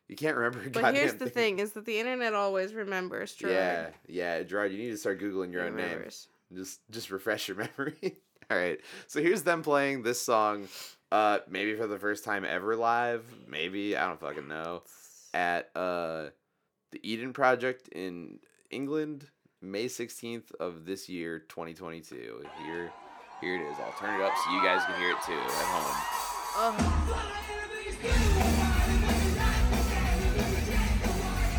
You 0.08 0.16
can't 0.16 0.36
remember. 0.36 0.68
But 0.70 0.94
here's 0.94 1.14
the 1.14 1.30
thing: 1.30 1.58
is 1.58 1.72
that 1.72 1.86
the 1.86 1.98
internet 1.98 2.34
always 2.34 2.74
remembers. 2.74 3.34
Gerard. 3.34 3.54
Yeah, 3.54 3.90
yeah, 4.06 4.42
Gerard, 4.42 4.72
you 4.72 4.78
need 4.78 4.90
to 4.90 4.98
start 4.98 5.20
googling 5.20 5.52
your 5.52 5.64
own 5.64 5.76
name. 5.76 6.04
Just 6.52 6.80
just 6.90 7.10
refresh 7.10 7.48
your 7.48 7.56
memory. 7.78 8.16
All 8.50 8.56
right. 8.58 8.80
So 9.06 9.22
here's 9.22 9.42
them 9.42 9.62
playing 9.62 10.02
this 10.02 10.20
song 10.20 10.68
uh 11.12 11.38
maybe 11.48 11.74
for 11.76 11.86
the 11.86 11.98
first 11.98 12.24
time 12.24 12.44
ever 12.44 12.76
live, 12.76 13.24
maybe, 13.48 13.96
I 13.96 14.06
don't 14.08 14.20
fucking 14.20 14.48
know, 14.48 14.82
at 15.32 15.70
uh 15.76 16.26
the 16.90 17.00
Eden 17.02 17.32
Project 17.32 17.88
in 17.88 18.38
England, 18.70 19.28
May 19.62 19.86
16th 19.86 20.52
of 20.60 20.84
this 20.84 21.08
year, 21.08 21.38
2022. 21.38 22.42
Here 22.64 22.92
here 23.40 23.54
it 23.56 23.60
is. 23.62 23.76
I'll 23.78 23.92
turn 23.98 24.20
it 24.20 24.24
up 24.24 24.32
so 24.44 24.50
you 24.52 24.62
guys 24.62 24.82
can 24.84 24.98
hear 25.00 25.10
it 25.10 25.22
too 25.24 25.32
at 25.32 25.66
home. 25.68 25.96
Oh, 26.56 26.74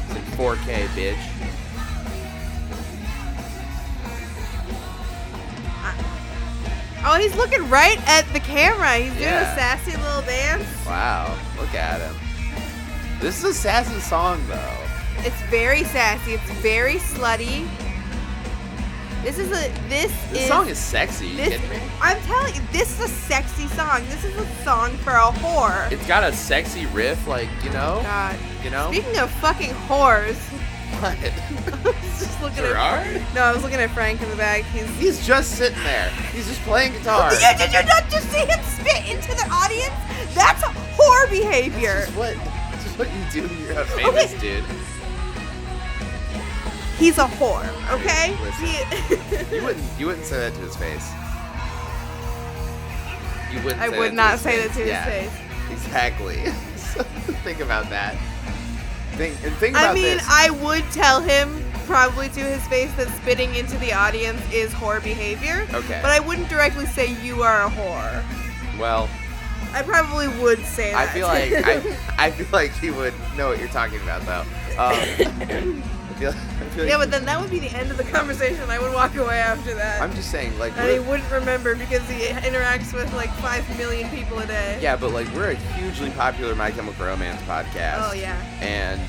It's 0.08 0.16
in 0.16 0.38
4K, 0.38 0.88
bitch. 0.96 1.24
oh, 7.06 7.18
he's 7.20 7.36
looking 7.36 7.68
right 7.70 8.00
at 8.08 8.26
the 8.34 8.40
camera. 8.40 8.96
He's 8.96 9.12
doing 9.14 9.24
Yeah. 9.24 9.52
a 9.54 9.56
sassy 9.56 9.96
little 9.98 10.22
dance. 10.22 10.66
Wow, 10.86 11.36
look 11.60 11.74
at 11.74 12.02
him. 12.02 12.16
This 13.20 13.40
is 13.40 13.44
a 13.44 13.54
sassy 13.54 14.00
song 14.00 14.44
though. 14.48 14.78
It's 15.20 15.40
very 15.50 15.84
sassy. 15.86 16.34
It's 16.34 16.52
very 16.62 16.96
slutty. 16.96 17.68
This 19.26 19.40
is 19.40 19.48
a 19.50 19.72
this, 19.90 20.12
This 20.30 20.42
is 20.44 20.48
song 20.48 20.70
is 20.70 20.78
sexy. 20.78 21.28
You 21.30 21.38
this. 21.38 21.50
kidding 21.60 21.70
me? 21.70 21.80
I'm 22.00 22.20
telling 22.22 22.54
you, 22.54 22.62
this 22.72 22.92
is 23.00 23.06
a 23.06 23.08
sexy 23.08 23.66
song. 23.70 24.06
This 24.08 24.24
is 24.24 24.36
a 24.38 24.46
song 24.64 24.92
for 24.98 25.10
a 25.14 25.32
whore. 25.42 25.92
It's 25.92 26.06
got 26.06 26.24
a 26.24 26.32
sexy 26.32 26.86
riff, 26.88 27.26
like 27.28 27.50
you 27.64 27.72
know, 27.72 27.98
oh 28.02 28.04
God. 28.04 28.36
you 28.64 28.70
know. 28.70 28.92
Speaking 28.92 29.18
of 29.18 29.32
fucking 29.32 29.72
whores, 29.90 30.36
What? 31.02 31.18
I 31.18 31.82
was 31.84 31.96
just 32.20 32.40
looking 32.40 32.58
Gerard? 32.64 33.08
at. 33.08 33.34
No, 33.34 33.42
I 33.42 33.52
was 33.52 33.64
looking 33.64 33.80
at 33.80 33.90
Frank 33.90 34.22
in 34.22 34.30
the 34.30 34.36
back. 34.36 34.62
He's. 34.66 34.88
He's 35.00 35.26
just 35.26 35.54
sitting 35.58 35.82
there. 35.84 36.10
He's 36.32 36.46
just 36.48 36.62
playing 36.62 36.94
guitar. 36.94 37.32
Did 37.32 37.42
you, 37.42 37.58
did 37.66 37.74
you 37.74 37.84
not 37.90 38.08
just 38.12 38.30
see 38.32 38.46
him 38.46 38.64
spit 38.64 39.10
into 39.10 39.34
the 39.34 39.48
audience? 39.52 39.96
That's 40.36 40.62
whore 40.64 41.30
behavior. 41.32 42.02
This 42.06 42.10
is 42.10 42.16
what, 42.16 42.34
this 42.74 42.86
is 42.86 42.98
what 43.00 43.08
you 43.12 43.42
do 43.42 43.48
when 43.48 43.60
you're 43.60 43.82
a 43.82 43.86
famous 43.86 44.32
Okay. 44.36 44.40
dude. 44.40 44.64
He's 46.98 47.18
a 47.18 47.26
whore, 47.26 47.68
okay? 47.94 48.36
Listen. 48.42 48.66
He- 49.50 49.56
You 49.58 49.64
wouldn't, 49.64 50.00
you 50.00 50.06
wouldn't 50.08 50.26
say 50.26 50.38
that 50.40 50.54
to 50.56 50.62
his 50.62 50.76
face. 50.76 51.12
You 53.52 53.62
wouldn't. 53.64 53.82
I 53.82 53.90
say 53.90 54.00
would 54.00 54.12
that 54.12 54.16
not 54.16 54.40
say 54.40 54.58
that 54.62 54.74
to 54.74 54.80
his 54.80 54.88
Yeah, 54.90 55.06
face. 55.06 55.32
Exactly. 55.72 56.46
so 56.78 57.04
think 57.44 57.60
about 57.60 57.90
that. 57.90 58.16
Think 59.14 59.38
and 59.44 59.54
think 59.56 59.76
about 59.76 59.92
I 59.92 59.94
mean, 59.94 60.04
this. 60.18 60.26
I 60.28 60.50
would 60.50 60.84
tell 60.92 61.22
him 61.22 61.64
probably 61.86 62.28
to 62.30 62.40
his 62.42 62.66
face 62.68 62.92
that 62.96 63.08
spitting 63.22 63.54
into 63.56 63.78
the 63.78 63.94
audience 63.94 64.42
is 64.52 64.72
whore 64.74 65.02
behavior. 65.04 65.66
Okay. 65.74 66.00
But 66.02 66.12
I 66.12 66.20
wouldn't 66.20 66.50
directly 66.50 66.86
say 66.86 67.14
you 67.24 67.42
are 67.44 67.66
a 67.66 67.70
whore. 67.70 68.24
well, 68.80 69.10
I 69.74 69.84
probably 69.84 70.28
would 70.42 70.60
say 70.66 70.92
that. 70.92 71.10
I 71.10 71.14
feel 71.14 71.28
like 71.28 71.52
I, 71.54 71.98
I 72.28 72.32
feel 72.32 72.48
like 72.52 72.72
he 72.80 72.92
would 72.92 73.14
know 73.38 73.50
what 73.50 73.60
you're 73.60 73.68
talking 73.70 74.02
about 74.02 74.22
though. 74.24 74.42
Um, 74.78 74.96
I 76.16 76.18
feel, 76.20 76.32
I 76.32 76.55
feel 76.76 76.84
like 76.84 76.92
yeah, 76.92 76.98
but 76.98 77.10
then 77.12 77.26
that 77.26 77.40
would 77.42 77.50
be 77.50 77.60
the 77.60 77.70
end 77.76 77.90
of 77.92 77.98
the 77.98 78.04
conversation. 78.04 78.70
I 78.70 78.80
would 78.80 78.94
walk 78.94 79.16
away 79.16 79.40
after 79.40 79.74
that. 79.76 80.02
I'm 80.02 80.14
just 80.14 80.30
saying, 80.32 80.58
like, 80.60 80.78
and 80.78 80.92
he 80.92 81.00
wouldn't 81.00 81.32
remember 81.32 81.76
because 81.76 82.08
he 82.10 82.26
interacts 82.28 82.94
with 82.94 83.12
like 83.14 83.32
five 83.38 83.66
million 83.78 84.10
people 84.10 84.40
a 84.40 84.46
day. 84.46 84.78
yeah, 84.82 84.96
but 84.96 85.12
like 85.12 85.28
we're 85.34 85.52
a 85.52 85.56
hugely 85.56 86.10
popular 86.12 86.54
My 86.56 86.72
Chemical 86.72 87.06
Romance 87.06 87.42
podcast. 87.44 88.10
Oh 88.10 88.14
yeah. 88.14 88.36
and 88.62 89.02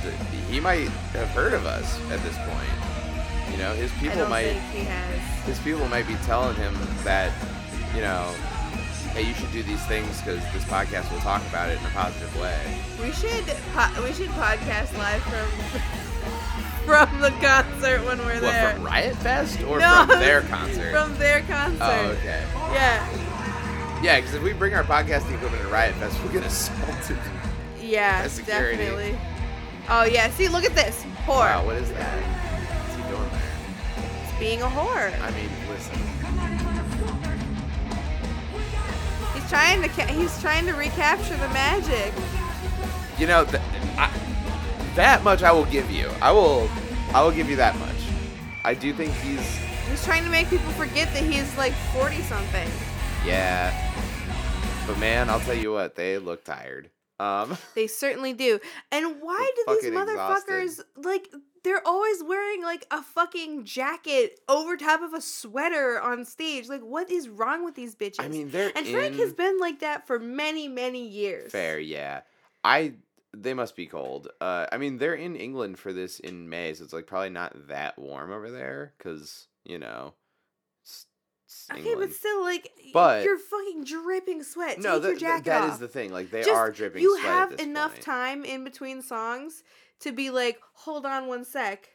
he 0.50 0.60
might 0.60 0.88
have 1.12 1.28
heard 1.30 1.52
of 1.52 1.66
us 1.66 1.98
at 2.10 2.22
this 2.22 2.36
point. 2.38 3.52
You 3.52 3.58
know, 3.58 3.74
his 3.74 3.90
I 3.92 3.98
people 4.00 4.16
don't 4.18 4.30
might 4.30 4.44
think 4.52 4.62
he 4.72 4.84
has. 4.84 5.44
his 5.46 5.58
people 5.60 5.86
might 5.88 6.06
be 6.06 6.14
telling 6.26 6.54
him 6.56 6.74
that, 7.04 7.32
you 7.94 8.00
know, 8.02 8.34
hey, 9.14 9.22
you 9.22 9.34
should 9.34 9.50
do 9.52 9.62
these 9.62 9.82
things 9.86 10.20
because 10.20 10.42
this 10.52 10.64
podcast 10.64 11.10
will 11.10 11.20
talk 11.20 11.40
about 11.48 11.70
it 11.70 11.78
in 11.80 11.86
a 11.86 11.90
positive 11.90 12.34
way. 12.40 12.58
We 13.00 13.12
should 13.12 13.46
po- 13.72 14.02
we 14.04 14.12
should 14.12 14.28
podcast 14.30 14.96
live 14.98 15.22
from 15.22 15.48
from 16.86 17.20
the 17.20 17.30
concert 17.42 18.04
when 18.04 18.18
we're 18.18 18.34
What 18.34 18.40
there. 18.42 18.74
from 18.74 18.84
Riot 18.84 19.16
Fest 19.16 19.60
or 19.64 19.78
No, 19.80 20.06
from 20.08 20.18
their 20.20 20.40
concert? 20.42 20.90
From 20.92 21.16
their 21.18 21.40
concert. 21.42 21.82
oh, 21.82 22.16
okay. 22.20 22.44
Yeah. 22.72 24.02
Yeah, 24.02 24.16
because 24.20 24.34
if 24.34 24.42
we 24.42 24.52
bring 24.52 24.74
our 24.74 24.84
podcasting 24.84 25.34
equipment 25.34 25.62
to 25.62 25.68
Riot 25.68 25.94
Fest, 25.96 26.22
we'll 26.22 26.32
get 26.32 26.44
assaulted. 26.44 27.18
Yeah, 27.80 28.26
security. 28.28 28.76
definitely. 28.78 29.18
Oh 29.88 30.04
yeah, 30.04 30.28
see, 30.30 30.48
look 30.48 30.64
at 30.64 30.74
this 30.74 31.04
whore. 31.24 31.38
Wow, 31.38 31.64
what 31.66 31.76
is 31.76 31.90
that? 31.92 32.18
What's 32.18 32.96
he 32.96 33.02
doing 33.14 33.30
there? 33.30 34.24
He's 34.26 34.38
being 34.38 34.62
a 34.62 34.66
whore. 34.66 35.12
I 35.22 35.30
mean, 35.30 35.48
listen. 35.68 35.96
He's 39.34 39.48
trying 39.48 39.82
to 39.82 39.88
ca- 39.88 40.12
he's 40.12 40.40
trying 40.40 40.66
to 40.66 40.72
recapture 40.72 41.36
the 41.36 41.48
magic. 41.50 42.12
You 43.18 43.26
know, 43.28 43.44
th- 43.44 43.62
I, 43.96 44.10
that 44.96 45.22
much 45.22 45.42
I 45.42 45.52
will 45.52 45.64
give 45.66 45.90
you. 45.90 46.10
I 46.20 46.32
will, 46.32 46.68
I 47.14 47.22
will 47.22 47.30
give 47.30 47.48
you 47.48 47.56
that 47.56 47.76
much. 47.78 47.94
I 48.64 48.74
do 48.74 48.92
think 48.92 49.12
he's, 49.14 49.40
He's 49.88 50.04
trying 50.04 50.24
to 50.24 50.30
make 50.30 50.50
people 50.50 50.70
forget 50.72 51.12
that 51.14 51.22
he's 51.22 51.56
like 51.56 51.72
40 51.94 52.20
something. 52.22 52.68
yeah. 53.24 53.72
But 54.86 54.98
man, 54.98 55.30
I'll 55.30 55.40
tell 55.40 55.54
you 55.54 55.72
what, 55.72 55.94
they 55.96 56.18
look 56.18 56.44
tired. 56.44 56.90
Um, 57.18 57.56
They 57.74 57.86
certainly 57.86 58.32
do. 58.32 58.58
And 58.92 59.16
why 59.20 59.50
do 59.56 59.78
these 59.80 59.90
motherfuckers 59.92 60.62
exhausted. 60.64 60.84
like 61.04 61.28
they're 61.64 61.84
always 61.86 62.22
wearing 62.22 62.62
like 62.62 62.86
a 62.92 63.02
fucking 63.02 63.64
jacket 63.64 64.38
over 64.48 64.76
top 64.76 65.02
of 65.02 65.12
a 65.12 65.20
sweater 65.20 66.00
on 66.00 66.24
stage? 66.24 66.68
Like 66.68 66.82
what 66.82 67.10
is 67.10 67.28
wrong 67.28 67.64
with 67.64 67.74
these 67.74 67.94
bitches? 67.96 68.20
I 68.20 68.28
mean, 68.28 68.50
they're 68.50 68.70
and 68.76 68.86
Frank 68.86 69.14
in- 69.14 69.20
has 69.20 69.32
been 69.32 69.58
like 69.58 69.80
that 69.80 70.06
for 70.06 70.18
many, 70.18 70.68
many 70.68 71.06
years. 71.06 71.50
fair, 71.52 71.78
yeah. 71.80 72.20
I, 72.62 72.94
they 73.42 73.54
must 73.54 73.76
be 73.76 73.86
cold. 73.86 74.28
Uh, 74.40 74.66
I 74.72 74.78
mean, 74.78 74.98
they're 74.98 75.14
in 75.14 75.36
England 75.36 75.78
for 75.78 75.92
this 75.92 76.18
in 76.20 76.48
May, 76.48 76.74
so 76.74 76.84
it's 76.84 76.92
like 76.92 77.06
probably 77.06 77.30
not 77.30 77.68
that 77.68 77.98
warm 77.98 78.30
over 78.32 78.50
there, 78.50 78.94
cause 78.98 79.46
you 79.64 79.78
know. 79.78 80.14
It's, 80.82 81.06
it's 81.46 81.66
Okay, 81.70 81.94
but 81.94 82.12
still, 82.12 82.42
like, 82.42 82.70
But- 82.92 83.24
you're 83.24 83.38
fucking 83.38 83.84
dripping 83.84 84.42
sweat. 84.42 84.78
no, 84.80 84.94
Take 85.00 85.02
th- 85.02 85.20
your 85.22 85.30
jacket 85.30 85.44
that 85.46 85.62
off. 85.62 85.72
is 85.74 85.78
the 85.78 85.88
thing. 85.88 86.12
Like 86.12 86.30
they 86.30 86.40
Just- 86.42 86.50
are 86.54 86.70
dripping. 86.70 87.02
You 87.02 87.16
have 87.16 87.52
enough 87.60 87.92
point. 87.92 88.02
time 88.04 88.44
in 88.44 88.64
between 88.64 89.02
songs 89.02 89.62
to 90.00 90.12
be 90.12 90.30
like, 90.30 90.58
hold 90.74 91.04
on 91.06 91.26
one 91.26 91.44
sec. 91.44 91.88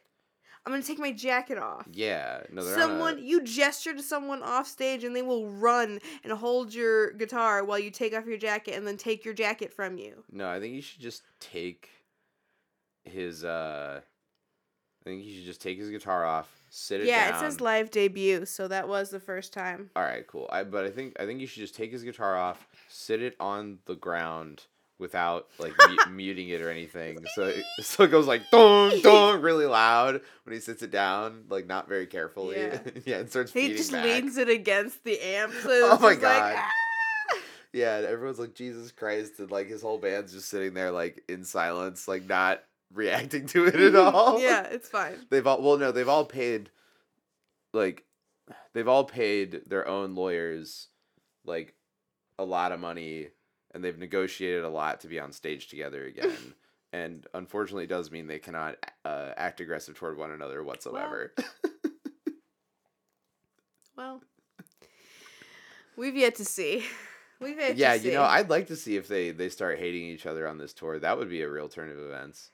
I'm 0.66 0.72
gonna 0.72 0.84
take 0.84 1.00
my 1.00 1.12
jacket 1.12 1.58
off. 1.58 1.88
Yeah, 1.92 2.42
no, 2.52 2.62
someone 2.62 3.18
a, 3.18 3.22
you 3.22 3.44
gesture 3.44 3.94
to 3.94 4.04
someone 4.04 4.44
off 4.44 4.68
stage 4.68 5.04
and 5.04 5.16
they 5.16 5.24
will 5.24 5.50
run 5.50 6.00
and 6.24 6.32
hold 6.34 6.74
your 6.74 7.14
guitar 7.14 7.64
while 7.64 7.80
you 7.80 7.90
take 7.90 8.14
off 8.16 8.28
your 8.28 8.38
jacket 8.38 8.76
and 8.76 8.86
then 8.86 8.98
take 8.98 9.26
your 9.26 9.34
jacket 9.34 9.74
from 9.74 9.98
you. 9.98 10.24
No, 10.32 10.50
I 10.50 10.60
think 10.60 10.76
you 10.76 10.82
should 10.82 11.02
just 11.02 11.24
take 11.40 11.90
his 13.06 13.44
uh 13.44 14.02
I 14.02 15.10
think 15.10 15.26
you 15.26 15.34
should 15.34 15.46
just 15.46 15.62
take 15.62 15.80
his 15.80 15.90
guitar 15.90 16.26
off, 16.26 16.48
sit 16.70 17.02
it 17.02 17.08
yeah, 17.08 17.32
down. 17.32 17.36
it 17.36 17.40
says 17.40 17.60
live 17.60 17.90
debut, 17.90 18.46
so 18.46 18.68
that 18.68 18.88
was 18.88 19.10
the 19.10 19.20
first 19.20 19.52
time. 19.52 19.90
All 19.96 20.04
right, 20.04 20.26
cool. 20.28 20.48
I 20.52 20.64
but 20.64 20.86
I 20.86 20.92
think 20.92 21.16
I 21.20 21.26
think 21.26 21.42
you 21.42 21.48
should 21.48 21.62
just 21.62 21.76
take 21.76 21.92
his 21.92 22.04
guitar 22.04 22.38
off, 22.38 22.68
sit 22.88 23.20
it 23.20 23.36
on 23.40 23.80
the 23.86 23.96
ground 23.96 24.66
without 25.02 25.48
like 25.60 25.74
mu- 25.90 26.12
muting 26.16 26.48
it 26.50 26.62
or 26.62 26.70
anything. 26.70 27.18
So 27.36 27.48
it, 27.48 27.66
so 27.82 28.04
it 28.04 28.12
goes 28.12 28.28
like 28.28 28.44
dong 28.52 29.02
dong 29.02 29.42
really 29.42 29.66
loud 29.66 30.22
when 30.46 30.54
he 30.54 30.62
sits 30.62 30.82
it 30.84 30.92
down, 30.92 31.44
like 31.50 31.68
not 31.68 31.90
very 31.90 32.08
carefully. 32.08 32.58
Yeah. 32.58 32.80
Yeah, 33.06 33.18
and 33.18 33.30
starts 33.30 33.52
He 33.52 33.70
just 33.76 33.92
back. 33.92 34.06
leans 34.06 34.38
it 34.38 34.48
against 34.48 35.04
the 35.04 35.20
amp. 35.20 35.54
So 35.64 35.70
Oh 35.70 35.94
it's 35.96 36.02
my 36.02 36.12
just 36.14 36.24
like, 36.24 36.40
God. 36.40 36.56
"Ah!" 36.58 36.72
Yeah, 37.74 37.98
and 37.98 38.06
everyone's 38.06 38.40
like 38.40 38.54
Jesus 38.54 38.92
Christ, 38.92 39.40
and 39.40 39.50
like 39.52 39.68
his 39.68 39.82
whole 39.82 39.98
band's 39.98 40.34
just 40.34 40.50
sitting 40.50 40.74
there 40.74 40.92
like 40.92 41.24
in 41.28 41.44
silence, 41.44 42.08
like 42.08 42.28
not 42.28 42.62
reacting 42.94 43.46
to 43.48 43.66
it 43.66 43.76
at 43.76 43.96
all. 43.96 44.40
yeah, 44.42 44.64
it's 44.64 44.88
fine. 44.90 45.16
They've 45.30 45.46
all 45.48 45.62
well 45.62 45.78
no, 45.78 45.92
they've 45.92 46.08
all 46.08 46.26
paid 46.26 46.70
like 47.74 48.04
they've 48.74 48.88
all 48.88 49.06
paid 49.06 49.62
their 49.68 49.88
own 49.88 50.16
lawyers 50.16 50.90
like 51.46 51.74
a 52.38 52.44
lot 52.44 52.72
of 52.72 52.80
money 52.80 53.30
and 53.74 53.84
they've 53.84 53.98
negotiated 53.98 54.64
a 54.64 54.70
lot 54.70 55.02
to 55.02 55.08
be 55.08 55.20
on 55.20 55.32
stage 55.32 55.68
together 55.68 56.06
again. 56.14 56.54
and 56.94 57.26
unfortunately 57.34 57.86
it 57.86 57.90
does 57.90 58.12
mean 58.12 58.28
they 58.28 58.40
cannot 58.40 58.76
uh, 59.06 59.32
act 59.38 59.60
aggressive 59.62 59.96
toward 59.96 60.18
one 60.18 60.32
another 60.32 60.64
whatsoever. 60.64 61.34
Well, 63.98 64.22
we've 65.98 66.16
yet 66.16 66.36
to 66.36 66.46
see. 66.46 66.86
We've 67.40 67.58
yet 67.58 67.76
yeah, 67.76 67.94
to 67.94 68.00
see. 68.00 68.08
you 68.10 68.14
know, 68.14 68.24
I'd 68.24 68.50
like 68.50 68.68
to 68.68 68.76
see 68.76 68.96
if 68.98 69.08
they 69.08 69.32
they 69.32 69.50
start 69.50 69.80
hating 69.80 70.04
each 70.06 70.26
other 70.26 70.48
on 70.48 70.58
this 70.58 70.74
tour. 70.74 71.00
That 71.00 71.18
would 71.18 71.30
be 71.30 71.42
a 71.42 71.50
real 71.50 71.70
turn 71.70 71.90
of 71.92 71.98
events. 72.00 72.52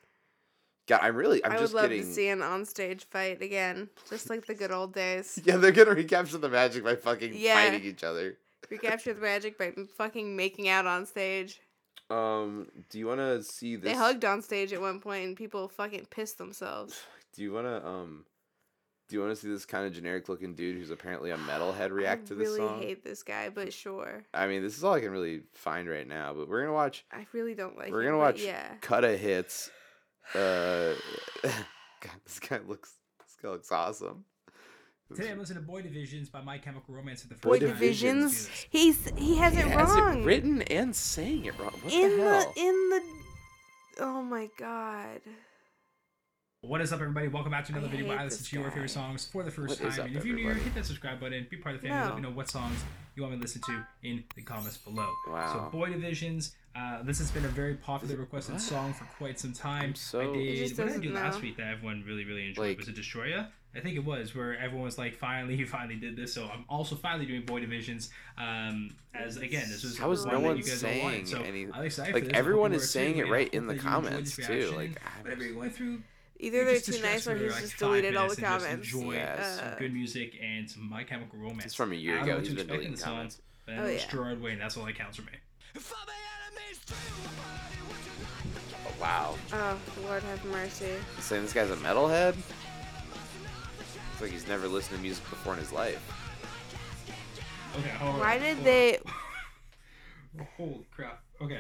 God, 0.88 1.00
I'm 1.04 1.16
really 1.16 1.44
I'm 1.44 1.52
I 1.52 1.60
would 1.60 1.74
love 1.74 1.90
getting 1.90 2.04
to 2.06 2.14
see 2.14 2.30
an 2.30 2.40
onstage 2.40 3.04
fight 3.06 3.42
again, 3.42 3.90
just 4.10 4.30
like 4.30 4.46
the 4.46 4.56
good 4.56 4.72
old 4.72 4.94
days. 4.94 5.38
Yeah, 5.46 5.58
they're 5.58 5.72
gonna 5.74 5.92
recapture 5.92 6.38
the 6.38 6.50
magic 6.50 6.84
by 6.84 6.96
fucking 6.96 7.34
Yeah. 7.36 7.56
fighting 7.56 7.84
each 7.88 8.04
other. 8.04 8.38
Recapture 8.70 9.14
the 9.14 9.22
magic 9.22 9.58
by 9.58 9.72
fucking 9.98 10.36
making 10.36 10.68
out 10.68 10.86
on 10.86 11.06
stage. 11.06 11.62
Um, 12.10 12.68
do 12.90 13.00
you 13.00 13.08
want 13.08 13.20
to 13.20 13.44
see 13.44 13.76
this? 13.76 13.92
They 13.92 13.98
hugged 13.98 14.24
on 14.26 14.42
stage 14.42 14.72
at 14.74 14.82
one 14.82 15.00
point, 15.00 15.26
and 15.26 15.36
people 15.38 15.68
fucking 15.68 16.08
pissed 16.10 16.38
themselves. 16.38 17.00
Do 17.36 17.44
you 17.44 17.52
want 17.52 17.68
to 17.68 17.86
um? 17.86 18.26
Do 19.10 19.16
you 19.16 19.22
want 19.22 19.34
to 19.34 19.36
see 19.42 19.48
this 19.50 19.66
kind 19.66 19.86
of 19.86 19.94
generic 19.94 20.28
looking 20.28 20.56
dude 20.56 20.76
who's 20.78 20.90
apparently 20.90 21.32
a 21.32 21.38
metalhead 21.38 21.92
react 21.92 22.24
I 22.24 22.28
to 22.30 22.36
this 22.36 22.48
really 22.48 22.60
song? 22.60 22.82
hate 22.82 23.04
this 23.04 23.24
guy, 23.24 23.50
but 23.50 23.72
sure. 23.72 24.24
I 24.34 24.48
mean, 24.48 24.64
this 24.64 24.76
is 24.78 24.84
all 24.84 24.94
I 24.94 25.02
can 25.02 25.12
really 25.12 25.42
find 25.54 25.88
right 25.88 26.08
now. 26.08 26.34
But 26.34 26.50
we're 26.50 26.62
gonna 26.62 26.74
watch. 26.74 27.06
I 27.12 27.28
really 27.34 27.54
don't 27.56 27.78
like. 27.78 27.92
we're 27.92 28.02
him, 28.02 28.08
gonna 28.12 28.18
watch 28.18 28.42
Yeah. 28.42 28.74
cut 28.82 29.04
of 29.04 29.20
hits. 29.20 29.70
Uh, 30.34 30.94
God, 31.44 32.16
this 32.26 32.40
guy 32.40 32.60
looks. 32.68 32.94
This 33.20 33.36
guy 33.42 33.50
looks 33.50 33.72
awesome. 33.72 34.26
Today 35.16 35.32
I'm 35.32 35.40
listening 35.40 35.64
to 35.64 35.66
Boy 35.68 35.82
Divisions 35.82 36.28
by 36.30 36.42
My 36.42 36.58
Chemical 36.58 36.94
Romance 36.94 37.22
for 37.22 37.30
the 37.30 37.36
first 37.36 37.44
Boy 37.44 37.60
time. 37.60 37.70
Divisions. 37.70 38.50
He's 38.70 39.10
he 39.16 39.38
has 39.38 39.54
He 39.54 39.60
it 39.62 39.68
has 39.68 39.90
wrong. 39.90 40.22
it 40.22 40.26
written 40.26 40.62
and 40.64 40.94
saying 40.96 41.46
it 41.46 41.58
wrong. 41.58 41.72
What 41.82 41.94
in 41.94 42.18
the 42.18 42.24
hell? 42.24 42.54
in 42.58 42.90
the. 42.90 43.02
Oh 44.00 44.22
my 44.22 44.50
god. 44.60 45.22
What 46.62 46.82
is 46.82 46.92
up, 46.92 47.00
everybody? 47.00 47.30
Welcome 47.30 47.52
back 47.52 47.66
to 47.68 47.72
another 47.72 47.88
I 47.88 47.92
video 47.92 48.08
where 48.10 48.20
I 48.20 48.26
listen 48.26 48.40
this 48.40 48.50
to 48.50 48.60
your 48.60 48.70
favorite 48.70 48.90
songs 48.90 49.26
for 49.26 49.44
the 49.44 49.52
first 49.52 49.80
What 49.80 49.88
is 49.88 49.96
time. 49.96 50.02
up, 50.02 50.08
and 50.08 50.18
if 50.18 50.26
you're 50.26 50.36
new 50.36 50.44
here, 50.44 50.54
hit 50.56 50.76
that 50.76 50.86
subscribe 50.86 51.20
button, 51.22 51.48
be 51.50 51.56
part 51.58 51.76
of 51.76 51.82
the 51.82 51.88
family, 51.88 52.02
No. 52.04 52.14
let 52.14 52.16
me 52.22 52.22
know 52.30 52.36
what 52.36 52.50
songs 52.50 52.84
you 53.16 53.22
want 53.24 53.32
me 53.34 53.38
to 53.40 53.44
listen 53.44 53.62
to 53.68 53.86
in 54.04 54.24
the 54.36 54.42
comments 54.42 54.78
below. 54.78 55.10
Wow. 55.30 55.70
So, 55.72 55.78
Boy 55.78 55.90
Divisions, 55.90 56.54
uh, 56.76 57.04
this 57.04 57.20
has 57.20 57.32
been 57.32 57.46
a 57.46 57.50
very 57.50 57.76
popular 57.76 58.18
requested 58.18 58.56
what? 58.56 58.62
song 58.62 58.94
for 58.94 59.06
quite 59.18 59.40
some 59.40 59.54
time. 59.54 59.84
I'm 59.84 59.96
so- 59.96 60.20
I 60.20 60.24
did. 60.26 60.34
What 60.34 60.36
did 60.36 60.80
I 60.80 60.84
doesn't 60.86 61.02
do 61.02 61.14
last 61.14 61.42
week 61.42 61.56
that 61.58 61.68
everyone 61.68 62.04
really, 62.06 62.26
really 62.26 62.48
enjoyed? 62.48 62.68
Like- 62.70 62.78
was 62.80 62.90
it 62.90 62.96
Destroya? 62.96 63.48
I 63.76 63.80
think 63.80 63.96
it 63.96 64.04
was 64.06 64.34
where 64.34 64.58
everyone 64.58 64.86
was 64.86 64.98
like, 64.98 65.16
"Finally, 65.16 65.56
you 65.56 65.66
finally 65.68 65.96
did 65.98 66.16
this." 66.16 66.34
So 66.34 66.46
I'm 66.52 66.66
also 66.68 66.96
finally 66.96 67.26
doing 67.26 67.44
Boy 67.44 67.60
Divisions. 67.60 68.10
Um, 68.38 68.96
as 69.14 69.38
again, 69.38 69.66
this 69.70 69.84
was 69.84 69.98
How 69.98 70.12
is 70.12 70.26
one 70.26 70.34
no 70.36 70.42
that 70.42 70.48
one 70.48 70.58
you 70.58 70.64
guys 70.64 70.84
all 70.84 70.90
saying. 70.90 71.26
So 71.28 71.42
any- 71.42 71.66
like, 71.68 71.76
for 71.76 71.82
this. 71.86 72.00
I 72.00 72.12
hope 72.12 72.24
everyone 72.34 72.74
is 72.74 72.90
saying 72.90 73.18
it 73.18 73.28
right 73.30 73.54
in 73.54 73.68
the 73.68 73.74
that 73.76 73.84
you 73.84 73.88
enjoyed 73.90 74.04
comments, 74.04 74.36
too, 74.36 74.74
like, 74.76 75.02
whatever 75.22 75.44
you're 75.44 75.54
going 75.56 75.70
through, 75.70 76.02
Either 76.40 76.66
they're 76.66 76.80
too 76.80 77.02
nice 77.02 77.28
or 77.28 77.36
he's 77.36 77.52
like, 77.52 77.62
just 77.62 77.78
deleted 77.78 78.16
all 78.16 78.30
the 78.30 78.40
minutes 78.40 78.66
and 78.66 78.84
just 78.84 78.94
comments. 78.94 78.94
Enjoy 78.94 79.14
Yes. 79.14 79.60
some 79.60 79.74
good 79.80 79.92
music 79.94 80.36
and 80.42 80.70
some 80.70 80.88
My 80.90 81.04
Chemical 81.04 81.40
Romance. 81.40 81.66
It's 81.66 81.74
from 81.76 81.92
a 81.92 81.96
year 81.96 82.18
ago. 82.18 82.26
know 82.28 82.34
what 82.36 82.40
He's 82.42 82.50
to 82.52 82.56
been 82.58 82.68
deleting 82.68 82.92
the 82.92 82.98
song, 82.98 83.08
comments. 83.16 83.42
But 83.66 83.74
Oh, 83.74 83.78
know 83.78 83.86
it's 83.86 84.04
yeah. 84.06 84.12
Gerard 84.12 84.42
Way, 84.42 84.52
and 84.54 84.62
that's 84.62 84.78
all 84.78 84.86
that 84.86 84.96
counts 84.96 85.18
for 85.18 85.24
me. 85.24 85.32
For 85.74 85.96
my 86.06 86.14
enemies 86.48 86.80
too, 86.86 86.94
buddy, 87.24 87.82
would 87.88 88.06
you 88.06 88.12
like 88.54 88.70
to 88.70 88.88
Oh, 88.88 89.02
wow. 89.02 89.36
Oh 89.54 89.80
Lord 90.04 90.22
have 90.24 90.46
mercy. 90.46 90.86
He's 91.16 91.26
saying 91.26 91.42
this 91.44 91.54
guy's 91.54 91.72
a 91.72 91.76
metalhead? 91.78 92.36
It's 94.18 94.22
like 94.24 94.32
he's 94.32 94.48
never 94.48 94.68
listened 94.68 94.98
to 94.98 95.04
music 95.04 95.24
before 95.30 95.54
in 95.54 95.60
his 95.60 95.72
life. 95.72 96.02
Okay, 97.78 97.90
hold 97.90 98.20
Why 98.20 98.38
on, 98.38 98.42
did 98.42 98.56
hold 98.56 98.66
they? 98.66 98.98
on. 98.98 100.48
Holy 100.58 100.88
crap. 100.90 101.22
Okay. 101.40 101.60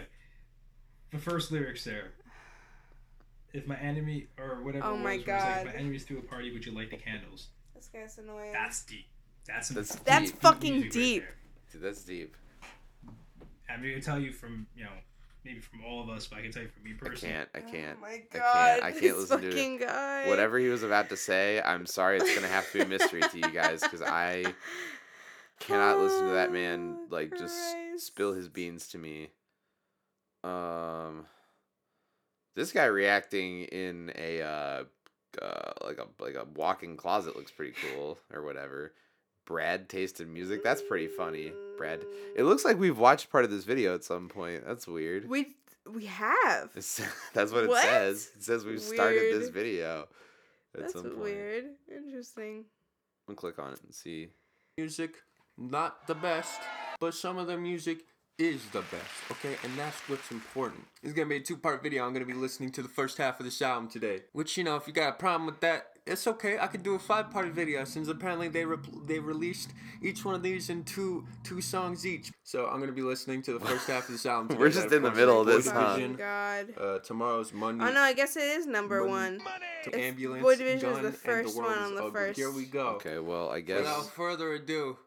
The 1.11 1.19
first 1.19 1.51
lyrics 1.51 1.83
there. 1.83 2.13
If 3.53 3.67
my 3.67 3.77
enemy 3.77 4.25
or 4.39 4.63
whatever. 4.63 4.87
Oh 4.87 4.89
it 4.89 4.93
was, 4.93 5.03
my 5.03 5.17
where 5.17 5.37
like, 5.37 5.67
if 5.67 5.73
my 5.73 5.79
enemies 5.79 6.03
threw 6.05 6.17
a 6.17 6.21
party, 6.23 6.51
would 6.51 6.65
you 6.65 6.71
light 6.71 6.89
the 6.89 6.97
candles? 6.97 7.49
This 7.75 7.89
guy's 7.93 8.17
annoying. 8.17 8.53
That's 8.53 8.83
deep. 8.85 9.05
That's 9.45 9.69
That's 9.69 9.93
deep 9.93 10.05
That's 10.05 10.31
fucking 10.31 10.73
music 10.73 10.95
right 10.95 11.03
deep. 11.03 11.23
Dude, 11.71 11.81
that's 11.83 12.03
deep. 12.03 12.35
I'm 13.69 13.83
going 13.83 13.93
to 13.93 14.01
tell 14.01 14.19
you 14.19 14.31
from, 14.31 14.65
you 14.75 14.85
know, 14.85 14.89
maybe 15.47 15.59
from 15.59 15.83
all 15.85 16.01
of 16.01 16.09
us, 16.09 16.27
but 16.27 16.39
I 16.39 16.41
can 16.41 16.51
tell 16.51 16.63
you 16.63 16.69
from 16.69 16.83
me 16.83 16.91
I 17.01 17.05
personally. 17.05 17.33
can't. 17.35 17.49
I 17.55 17.59
can't. 17.61 17.97
Oh 17.97 18.01
my 18.01 18.07
I 18.09 18.23
god. 18.31 18.53
can't. 18.53 18.83
I 18.83 18.91
can't 18.91 19.01
this 19.01 19.17
listen 19.17 19.41
to 19.41 19.49
fucking 19.49 19.75
it. 19.75 19.81
guy. 19.81 20.27
Whatever 20.27 20.59
he 20.59 20.67
was 20.67 20.83
about 20.83 21.09
to 21.09 21.17
say, 21.17 21.61
I'm 21.61 21.85
sorry. 21.85 22.17
It's 22.17 22.35
gonna 22.35 22.47
have 22.47 22.67
to 22.71 22.77
be 22.79 22.83
a 22.83 22.87
mystery 22.87 23.21
to 23.21 23.37
you 23.37 23.49
guys 23.49 23.81
because 23.81 24.01
I 24.01 24.45
cannot 25.59 25.99
listen 25.99 26.25
to 26.27 26.33
that 26.33 26.51
man 26.51 26.97
Oh, 26.99 27.07
like 27.09 27.37
just 27.37 27.57
spill 27.97 28.33
his 28.33 28.49
beans 28.49 28.87
to 28.89 28.97
me. 28.97 29.29
Um, 30.43 31.25
this 32.55 32.71
guy 32.71 32.85
reacting 32.85 33.63
in 33.63 34.11
a 34.15 34.41
uh, 34.41 34.83
uh 35.41 35.71
like 35.83 35.97
a 35.99 36.23
like 36.23 36.35
a 36.35 36.45
walk-in 36.55 36.97
closet 36.97 37.35
looks 37.35 37.51
pretty 37.51 37.73
cool 37.81 38.19
or 38.33 38.43
whatever. 38.43 38.93
Brad 39.47 39.89
Taste 39.89 40.21
In 40.21 40.31
Music. 40.31 40.63
That's 40.63 40.81
pretty 40.81 41.07
funny. 41.07 41.51
Brad. 41.77 42.01
It 42.35 42.41
mm. 42.41 42.45
looks 42.45 42.65
like 42.65 42.77
we've 42.77 42.99
watched 42.99 43.31
part 43.31 43.45
of 43.45 43.49
this 43.49 43.63
video 43.63 43.95
at 43.95 44.03
some 44.03 44.29
point. 44.29 44.63
That's 44.67 44.87
weird. 44.87 45.27
We 45.27 45.55
we 45.91 46.05
have. 46.05 46.69
It's, 46.75 47.01
that's 47.33 47.51
what 47.51 47.63
it 47.63 47.69
What? 47.69 47.83
says. 47.83 48.29
It 48.35 48.43
says 48.43 48.65
we've 48.65 48.81
started 48.81 49.33
this 49.33 49.49
video. 49.49 50.07
At 50.75 50.81
That's 50.81 50.93
some 50.93 51.03
point. 51.03 51.17
weird. 51.17 51.65
Interesting. 51.89 52.65
I'm 53.27 53.35
gonna 53.35 53.37
click 53.37 53.57
on 53.57 53.73
it 53.73 53.79
and 53.83 53.93
see. 53.93 54.29
music 54.77 55.15
not 55.57 56.05
the 56.07 56.15
best, 56.15 56.59
but 56.99 57.13
some 57.13 57.37
of 57.37 57.47
the 57.47 57.57
music 57.57 58.05
is 58.37 58.63
the 58.67 58.81
best, 58.81 59.31
okay? 59.31 59.55
And 59.63 59.77
that's 59.77 59.97
what's 60.07 60.29
important. 60.29 60.85
It's 61.01 61.13
gonna 61.13 61.29
be 61.29 61.37
a 61.37 61.41
two 61.41 61.57
part 61.57 61.81
video. 61.81 62.05
I'm 62.05 62.13
gonna 62.13 62.25
be 62.25 62.33
listening 62.33 62.71
to 62.73 62.83
the 62.83 62.89
first 62.89 63.17
half 63.17 63.39
of 63.39 63.45
this 63.45 63.61
album 63.61 63.89
today. 63.89 64.21
Which, 64.33 64.57
you 64.57 64.63
know, 64.63 64.75
if 64.75 64.87
you 64.87 64.93
got 64.93 65.09
a 65.09 65.17
problem 65.17 65.47
with 65.47 65.59
that, 65.61 65.96
it's 66.07 66.25
okay. 66.27 66.57
I 66.59 66.67
could 66.67 66.83
do 66.83 66.95
a 66.95 66.99
five 66.99 67.29
part 67.31 67.47
video 67.49 67.83
since 67.83 68.07
apparently 68.07 68.47
they 68.47 68.65
re- 68.65 68.77
they 69.05 69.19
released 69.19 69.71
each 70.01 70.23
one 70.25 70.35
of 70.35 70.43
these 70.43 70.69
in 70.69 70.83
two 70.83 71.25
two 71.43 71.61
songs 71.61 72.05
each. 72.05 72.31
So 72.43 72.65
I'm 72.67 72.79
gonna 72.79 72.91
be 72.91 73.01
listening 73.01 73.41
to 73.43 73.53
the 73.53 73.59
first 73.59 73.87
half 73.87 74.07
of 74.07 74.13
this 74.13 74.25
album. 74.33 74.57
We're 74.57 74.69
just 74.69 74.91
in 74.91 75.03
the 75.03 75.11
middle 75.11 75.41
of 75.41 75.47
this, 75.47 75.67
Boy 75.67 75.73
huh? 75.73 75.85
Oh 75.87 75.95
Division. 75.95 76.15
God. 76.15 76.65
Uh, 76.79 76.99
tomorrow's 76.99 77.53
Monday. 77.53 77.85
Oh 77.85 77.91
no, 77.91 78.01
I 78.01 78.13
guess 78.13 78.35
it 78.37 78.43
is 78.43 78.65
number 78.67 78.99
Money. 79.01 79.11
one. 79.11 79.41
to 79.85 79.99
ambulance. 79.99 80.43
Boy 80.43 80.55
Division 80.55 80.89
is 80.91 80.99
the 81.01 81.11
first 81.11 81.55
world 81.57 81.69
one 81.71 81.79
on 81.79 81.95
the 81.95 82.01
ugly. 82.05 82.11
first. 82.11 82.39
Here 82.39 82.51
we 82.51 82.65
go. 82.65 82.87
Okay, 82.95 83.19
well, 83.19 83.49
I 83.49 83.59
guess 83.61 83.79
Without 83.79 84.05
further 84.07 84.53
ado, 84.53 84.97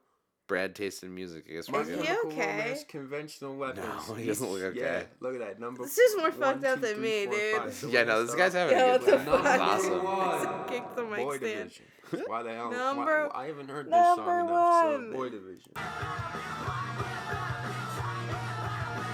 Brad 0.50 0.74
Taste 0.74 1.04
In 1.04 1.14
Music. 1.14 1.44
I 1.48 1.52
guess 1.52 1.70
we're 1.70 1.82
Is 1.82 1.86
good. 1.90 2.00
he 2.00 2.06
chemical 2.06 2.32
okay? 2.32 2.40
romance 2.58 2.84
conventional 2.88 3.54
weapons. 3.56 3.86
he 4.18 4.26
doesn't 4.26 4.50
look 4.50 4.74
Yeah, 4.74 4.82
okay. 4.82 5.06
look 5.20 5.34
at 5.34 5.38
that 5.40 5.60
number. 5.60 5.84
This 5.84 5.96
is 5.96 6.16
more 6.16 6.30
one, 6.30 6.40
fucked 6.40 6.64
up 6.64 6.74
two, 6.74 6.80
than 6.86 6.94
three, 6.96 7.02
me, 7.04 7.26
four, 7.26 7.34
dude. 7.36 7.72
five. 7.72 7.90
Yeah, 7.92 8.02
no, 8.02 8.24
this 8.26 8.34
guy's 8.34 8.54
off 8.56 8.68
having 8.68 8.76
Yeah, 8.76 8.84
a 8.86 8.90
what 8.98 9.00
good 9.06 9.20
the 9.20 9.24
time. 9.24 9.26
fuck? 9.44 9.76
This 9.76 9.84
is 9.84 9.90
Number 9.90 10.06
awesome. 10.08 10.50
one. 10.58 10.68
Kick 10.68 10.96
the 10.96 11.04
mic 11.04 11.16
Boy 11.18 11.36
stand. 11.36 11.70
Division. 11.70 11.84
Why 12.26 12.42
the 12.42 12.52
hell? 12.52 12.70
Number- 12.72 13.28
why, 13.32 13.42
I 13.44 13.46
haven't 13.46 13.70
heard 13.70 13.86
this 13.86 13.92
number 13.92 14.22
song 14.24 14.48
enough. 14.48 14.82
So 14.82 14.90
one. 14.90 15.12
Boy 15.12 15.28
Division. 15.28 15.72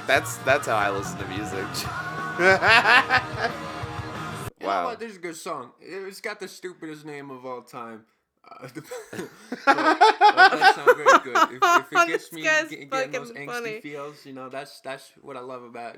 That's 0.07 0.37
that's 0.39 0.66
how 0.66 0.76
I 0.76 0.89
listen 0.91 1.18
to 1.18 1.26
music. 1.28 1.66
You 4.59 4.66
know 4.68 4.72
wow. 4.72 4.84
what? 4.87 4.99
This 4.99 5.12
is 5.12 5.18
a 5.18 5.20
good 5.20 5.37
song. 5.37 5.72
It's 5.80 6.20
got 6.22 6.41
the 6.41 6.49
stupidest 6.49 7.05
name 7.05 7.30
of 7.30 7.45
all 7.45 7.61
time. 7.62 8.05
Uh, 8.49 8.68
but, 8.74 8.84
but 9.66 10.53
it 10.53 10.59
does 10.59 10.74
sound 10.76 10.97
very 10.97 11.18
good. 11.24 11.36
If, 11.36 11.62
if 11.62 11.92
it 11.92 12.07
gets 12.09 12.32
me 12.32 12.42
guy's 12.42 12.68
getting 12.68 12.88
those 12.90 13.32
angsty 13.32 13.47
funny. 13.47 13.80
feels, 13.80 14.24
you 14.24 14.32
know, 14.32 14.49
that's 14.49 14.80
that's 14.80 15.11
what 15.20 15.36
I 15.36 15.40
love 15.40 15.62
about 15.64 15.97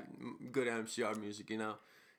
good 0.51 0.67
MCR 0.67 1.19
music. 1.19 1.49
You 1.51 1.57
know, 1.59 1.73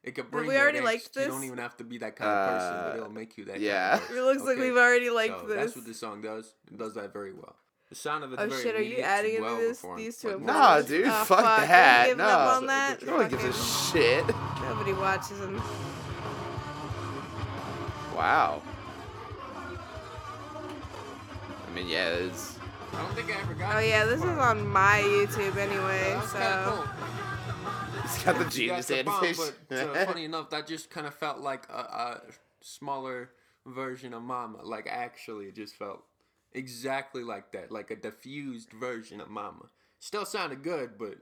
it 0.05 0.13
could 0.15 0.31
bring. 0.31 0.47
we 0.47 0.57
already 0.57 0.79
angst. 0.81 0.85
liked 0.85 1.11
You 1.17 1.27
don't 1.27 1.45
even 1.45 1.59
have 1.59 1.77
to 1.79 1.85
be 1.85 1.99
that 1.99 2.17
kind 2.17 2.31
of 2.31 2.49
person, 2.49 2.73
but 2.85 2.93
Uh, 2.93 2.97
it'll 2.99 3.13
make 3.13 3.37
you 3.39 3.45
that. 3.47 3.61
yeah. 3.61 3.99
Kind 3.99 4.11
of 4.13 4.17
It 4.17 4.23
looks 4.23 4.43
like 4.43 4.59
we've 4.59 4.77
already 4.77 5.11
liked 5.11 5.41
so 5.41 5.47
this. 5.47 5.57
That's 5.57 5.77
what 5.77 5.87
this 5.87 5.99
song 6.01 6.23
does. 6.23 6.55
It 6.71 6.79
does 6.79 6.95
that 6.95 7.13
very 7.13 7.33
well. 7.33 7.57
The 7.89 7.97
sound 7.97 8.23
of 8.23 8.33
it's 8.33 8.41
Oh 8.41 8.47
very 8.49 8.63
shit, 8.63 8.77
are 8.77 8.83
you 8.83 8.99
adding 8.99 9.31
it's 9.33 9.39
into 9.39 9.51
well 9.51 9.57
this 9.59 9.81
performed, 9.81 9.99
these 10.01 10.17
two? 10.17 10.29
like, 10.29 10.41
Nah, 10.43 10.81
dude, 10.83 11.07
Oh, 11.09 11.11
fuck 11.25 11.27
fuck, 11.41 11.59
I'm 11.61 11.69
that. 11.69 12.07
giving 12.07 12.21
up 12.21 12.29
No. 12.31 12.57
on 12.57 12.67
that. 12.67 13.03
No 13.05 13.17
one 13.17 13.29
gives 13.29 13.43
a 13.45 13.53
shit. 13.53 14.25
Nobody 14.63 14.93
watches 14.93 15.41
them. 15.41 15.61
Wow. 18.15 18.63
I 21.71 21.75
mean, 21.75 21.89
yeah, 21.89 22.09
it's. 22.09 22.59
I 22.93 23.03
don't 23.03 23.15
think 23.15 23.31
I 23.31 23.41
ever 23.41 23.55
got. 23.55 23.77
Oh 23.77 23.79
yeah, 23.79 24.05
this 24.05 24.19
is 24.19 24.25
on 24.25 24.67
my 24.67 25.01
YouTube 25.05 25.57
anyway, 25.57 26.15
That's 26.15 26.33
kinda 26.33 26.65
so 26.65 26.73
cool. 26.73 28.03
It's 28.05 28.25
got 28.25 28.39
the 28.39 28.45
genius 28.47 28.89
got 28.89 28.97
the 28.97 29.03
bomb, 29.05 29.25
animation. 29.25 29.55
But 29.69 29.79
uh, 29.79 30.05
funny 30.07 30.25
enough, 30.25 30.51
that 30.51 30.67
just 30.67 30.91
kind 30.91 31.07
of 31.07 31.15
felt 31.15 31.39
like 31.39 31.69
a, 31.71 31.79
a 31.79 32.21
smaller 32.61 33.31
version 33.67 34.13
of 34.13 34.23
Mama. 34.23 34.63
Like 34.65 34.89
actually, 34.91 35.47
it 35.47 35.55
just 35.55 35.77
felt 35.77 36.03
exactly 36.53 37.23
like 37.23 37.53
that, 37.53 37.71
like 37.71 37.93
a 37.93 37.97
diffused 37.97 38.73
version 38.73 39.21
of 39.21 39.31
Mama. 39.31 39.67
Still 40.01 40.25
sounded 40.25 40.65
good, 40.65 40.99
but 40.99 41.13
it 41.13 41.19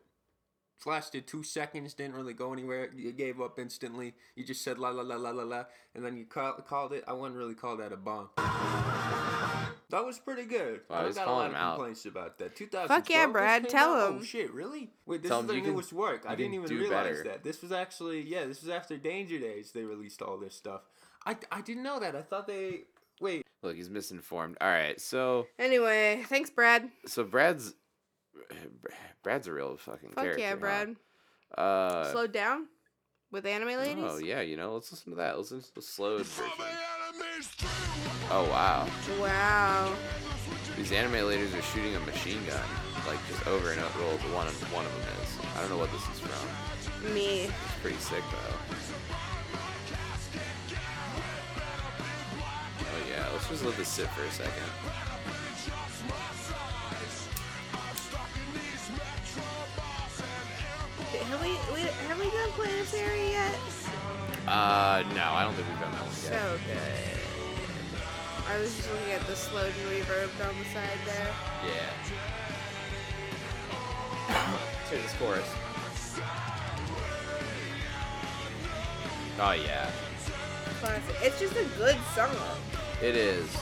lasted 0.87 1.27
two 1.27 1.43
seconds. 1.43 1.93
Didn't 1.93 2.15
really 2.15 2.33
go 2.33 2.55
anywhere. 2.55 2.89
You 2.97 3.13
gave 3.13 3.39
up 3.39 3.59
instantly. 3.59 4.15
You 4.35 4.45
just 4.45 4.65
said 4.65 4.79
la 4.79 4.89
la 4.89 5.03
la 5.03 5.17
la 5.17 5.31
la 5.31 5.43
la, 5.43 5.65
and 5.95 6.03
then 6.03 6.17
you 6.17 6.25
call, 6.25 6.55
called 6.55 6.95
it. 6.95 7.05
I 7.07 7.13
wouldn't 7.13 7.37
really 7.37 7.55
call 7.55 7.77
that 7.77 7.93
a 7.93 7.99
bomb. 7.99 8.31
That 9.91 10.05
was 10.05 10.19
pretty 10.19 10.45
good. 10.45 10.81
Wow, 10.91 11.01
I 11.03 11.07
he's 11.07 11.15
got 11.15 11.29
a 11.29 11.31
lot 11.31 11.47
of 11.47 11.53
him 11.53 11.57
out. 11.57 11.77
complaints 11.77 12.05
about 12.05 12.39
that. 12.41 12.55
2012 12.57 12.89
Fuck 12.89 13.09
yeah, 13.11 13.25
this 13.27 13.33
Brad, 13.33 13.69
tell 13.71 13.95
out? 13.95 14.11
him. 14.11 14.19
Oh 14.21 14.23
shit, 14.23 14.53
really? 14.53 14.91
Wait, 15.07 15.23
this 15.23 15.31
Tell 15.31 15.39
is 15.39 15.45
him 15.45 15.47
their 15.49 15.57
you 15.57 15.63
can- 15.63 15.73
newest 15.73 15.93
work. 15.95 16.25
I 16.29 16.35
didn't 16.35 16.55
even 16.55 16.69
realize 16.69 16.91
better. 16.91 17.25
that. 17.25 17.43
This 17.43 17.63
was 17.63 17.73
actually 17.73 18.21
yeah, 18.23 18.45
this 18.45 18.61
was 18.61 18.69
after 18.71 18.99
Danger 18.99 19.39
Days. 19.39 19.73
They 19.73 19.85
released 19.85 20.21
all 20.21 20.37
this 20.37 20.55
stuff. 20.55 20.83
I, 21.25 21.37
I 21.51 21.63
didn't 21.63 21.83
know 21.85 21.99
that. 22.01 22.15
I 22.15 22.21
thought 22.23 22.47
they 22.47 22.81
wait. 23.21 23.45
Look, 23.63 23.77
he's 23.77 23.89
misinformed. 23.91 24.57
All 24.61 24.69
right, 24.69 25.01
so 25.01 25.47
anyway, 25.59 26.23
thanks 26.29 26.51
Brad. 26.51 26.91
so 27.07 27.25
Brad's 27.25 27.75
Brad's 29.23 29.47
a 29.47 29.53
real 29.53 29.77
fucking 29.79 30.11
Fuck 30.11 30.23
character. 30.25 30.41
yeah, 30.43 30.51
huh? 30.51 30.57
Brad. 30.57 30.97
Uh, 31.57 32.13
Slowed 32.13 32.33
down 32.33 32.67
with 33.33 33.47
anime 33.47 33.69
ladies. 33.69 34.05
oh 34.07 34.19
yeah, 34.19 34.43
you 34.43 34.57
know, 34.57 34.75
let's 34.75 34.93
listen 34.93 35.13
to 35.13 35.17
that. 35.17 35.37
Let's 35.37 35.51
listen 35.51 35.69
to 35.71 35.75
the 35.77 35.83
slowed 35.83 36.27
version. 36.27 36.53
Oh 38.31 38.45
wow, 38.51 38.87
Wow. 39.21 39.95
these 40.77 40.93
anime 40.93 41.27
ladies 41.27 41.53
are 41.55 41.63
shooting 41.63 41.97
a 41.97 42.01
machine 42.01 42.39
gun, 42.47 42.63
like 43.07 43.19
just 43.29 43.47
over 43.47 43.73
and 43.73 43.81
over. 43.81 43.99
Well, 43.99 44.17
the 44.19 44.35
one 44.35 44.47
of 44.47 44.55
one 44.73 44.87
of 44.87 44.93
them 44.93 45.03
is. 45.23 45.39
I 45.57 45.61
don't 45.61 45.71
know 45.71 45.79
what 45.79 45.91
this 45.91 46.03
is 46.15 46.21
from. 46.21 47.15
Me. 47.15 47.45
It's 47.45 47.81
pretty 47.83 47.99
sick 47.99 48.23
though. 48.31 48.57
Oh 52.81 53.09
yeah, 53.11 53.27
let's 53.33 53.49
just 53.49 53.65
let 53.65 53.77
this 53.77 53.89
sit 53.89 54.09
for 54.11 54.23
a 54.23 54.31
second. 54.31 54.63
Have 61.29 61.43
we, 61.43 61.51
we 61.75 61.81
have 61.83 62.19
we 62.19 62.31
done 62.31 62.51
Planetary 62.53 63.31
yet? 63.31 63.55
Uh, 64.49 65.05
no, 65.15 65.25
I 65.25 65.45
don't 65.45 65.53
think 65.55 65.69
we've 65.69 65.79
done 65.79 65.93
that 65.93 66.01
one 66.01 66.09
yet. 66.09 66.33
So 66.33 66.59
good. 66.67 67.19
I 68.49 68.59
was 68.59 68.75
just 68.75 68.91
looking 68.91 69.13
at 69.13 69.27
the 69.27 69.37
slowed 69.37 69.67
and 69.67 69.75
reverb 69.93 70.31
on 70.49 70.59
the 70.59 70.65
side 70.73 70.99
there. 71.05 71.29
Yeah. 71.67 71.93
Here's 74.89 75.03
this 75.03 75.13
chorus. 75.19 75.45
Oh 79.41 79.53
yeah, 79.53 79.91
Classic. 80.81 81.15
It's 81.23 81.39
just 81.39 81.53
a 81.53 81.65
good 81.77 81.97
song. 82.15 82.35
it 83.03 83.17
is. 83.17 83.55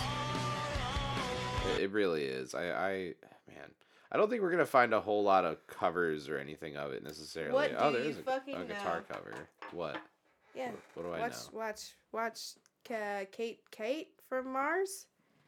It, 1.80 1.90
really 1.90 2.22
is. 2.22 2.54
I, 2.54 2.70
I, 2.70 3.14
man, 3.48 3.70
I 4.12 4.16
don't 4.16 4.30
think 4.30 4.40
we're 4.40 4.52
gonna 4.52 4.64
find 4.64 4.94
a 4.94 5.00
whole 5.00 5.24
lot 5.24 5.44
of 5.44 5.66
covers 5.66 6.28
or 6.28 6.38
anything 6.38 6.76
of 6.76 6.92
it 6.92 7.02
necessarily. 7.02 7.52
What 7.52 7.72
oh, 7.76 7.90
do 7.90 7.96
there 7.96 8.04
you 8.04 8.10
is 8.12 8.18
a, 8.18 8.22
fucking 8.22 8.54
a 8.54 8.64
guitar 8.64 8.98
know? 9.08 9.14
cover. 9.16 9.34
What? 9.72 9.96
Yeah. 10.56 10.70
What 10.94 11.02
do 11.04 11.12
I 11.12 11.20
watch, 11.20 11.32
know? 11.32 11.58
watch, 11.58 11.94
watch, 12.12 12.40
uh, 12.90 13.24
Kate, 13.30 13.60
Kate 13.70 14.08
from 14.28 14.52
Mars. 14.52 15.06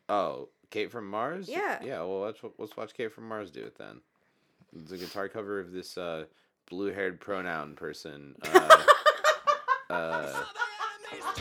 Oh, 0.09 0.49
Kate 0.71 0.91
from 0.91 1.09
Mars. 1.09 1.49
Yeah. 1.49 1.79
Yeah. 1.83 1.99
Well, 2.01 2.21
let's 2.21 2.41
let's 2.59 2.77
watch 2.77 2.95
Kate 2.95 3.13
from 3.13 3.29
Mars 3.29 3.51
do 3.51 3.61
it 3.61 3.77
then. 3.79 4.01
It's 4.77 4.93
a 4.93 4.99
guitar 4.99 5.29
cover 5.29 5.61
of 5.61 5.73
this 5.73 5.97
uh, 5.97 6.25
blue-haired 6.69 7.21
pronoun 7.21 7.75
person. 7.75 8.35
Uh, 8.53 8.85
uh, 9.91 10.43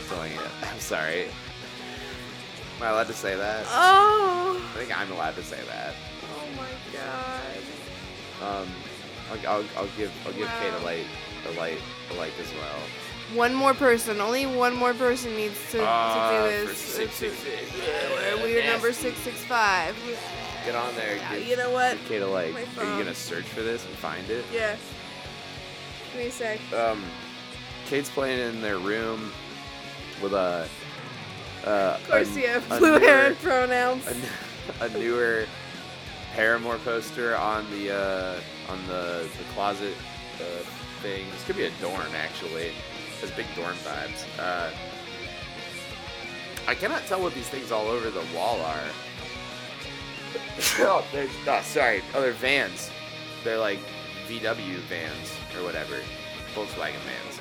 doing 0.08 0.32
it. 0.32 0.50
I'm 0.62 0.80
sorry. 0.80 1.24
Am 1.24 2.82
I 2.82 2.88
allowed 2.90 3.08
to 3.08 3.12
say 3.12 3.36
that? 3.36 3.66
Oh. 3.68 4.62
I 4.74 4.78
think 4.78 4.98
I'm 4.98 5.12
allowed 5.12 5.34
to 5.34 5.42
say 5.42 5.60
that. 5.66 5.94
Oh 6.22 6.46
my 6.56 6.68
god. 6.92 8.62
Um, 8.62 8.68
I'll, 9.30 9.56
I'll, 9.56 9.64
I'll 9.76 9.88
give 9.96 10.12
I'll 10.24 10.32
give 10.32 10.48
Kate 10.60 10.72
a 10.72 10.84
light 10.84 11.06
a 11.48 11.52
light 11.58 11.78
a 12.12 12.14
light 12.14 12.32
as 12.40 12.52
well. 12.54 12.80
One 13.34 13.54
more 13.54 13.74
person. 13.74 14.20
Only 14.20 14.46
one 14.46 14.74
more 14.74 14.94
person 14.94 15.36
needs 15.36 15.58
to, 15.72 15.84
Uh, 15.84 16.30
to 16.50 16.60
do 16.60 16.66
this. 16.66 16.78
six, 16.78 17.14
six, 17.14 17.36
six. 17.38 17.62
Yeah, 17.76 18.34
we're 18.36 18.64
number 18.64 18.92
six 18.92 19.18
six 19.18 19.42
five. 19.44 19.94
Get 20.64 20.74
on 20.74 20.94
there. 20.96 21.16
Yeah, 21.16 21.36
you 21.36 21.56
know 21.56 21.70
what? 21.70 21.98
Kate 22.08 22.22
a 22.22 22.34
Are 22.34 22.46
you 22.48 22.54
gonna 22.98 23.14
search 23.14 23.44
for 23.44 23.62
this 23.62 23.84
and 23.84 23.94
find 23.96 24.28
it? 24.30 24.44
Yeah. 24.52 24.76
Give 26.12 26.20
me 26.22 26.26
a 26.28 26.30
sec. 26.30 26.58
um, 26.72 27.04
Kate's 27.86 28.10
playing 28.10 28.40
in 28.40 28.60
their 28.62 28.78
room 28.78 29.32
with 30.22 30.32
a. 30.32 30.66
Uh, 31.66 31.70
Of 32.00 32.08
course, 32.08 32.36
a, 32.36 32.40
you 32.40 32.48
have 32.48 32.70
a 32.72 32.78
blue 32.78 32.98
hair 32.98 33.26
and 33.26 33.38
pronouns. 33.40 34.04
A 34.80 34.88
newer 34.90 35.46
Paramore 36.34 36.78
poster 36.78 37.36
on 37.36 37.70
the 37.70 37.90
uh, 37.94 38.40
on 38.70 38.78
the, 38.86 39.28
the 39.38 39.44
closet 39.54 39.94
uh, 40.40 40.44
thing. 41.02 41.26
This 41.30 41.44
could 41.44 41.56
be 41.56 41.64
a 41.64 41.70
dorm 41.80 42.00
actually. 42.14 42.72
Has 43.20 43.30
big 43.32 43.46
dorm 43.56 43.74
vibes. 43.76 44.24
Uh, 44.38 44.70
I 46.68 46.74
cannot 46.74 47.06
tell 47.06 47.20
what 47.20 47.34
these 47.34 47.48
things 47.48 47.72
all 47.72 47.86
over 47.86 48.10
the 48.10 48.24
wall 48.34 48.60
are. 48.60 48.80
oh, 50.80 51.04
there's, 51.12 51.30
oh, 51.46 51.60
sorry. 51.62 52.02
Oh, 52.14 52.20
they're 52.20 52.32
vans. 52.32 52.90
They're 53.42 53.58
like 53.58 53.80
VW 54.28 54.76
vans 54.88 55.32
or 55.56 55.64
whatever, 55.64 55.96
Volkswagen 56.54 57.00
vans. 57.06 57.40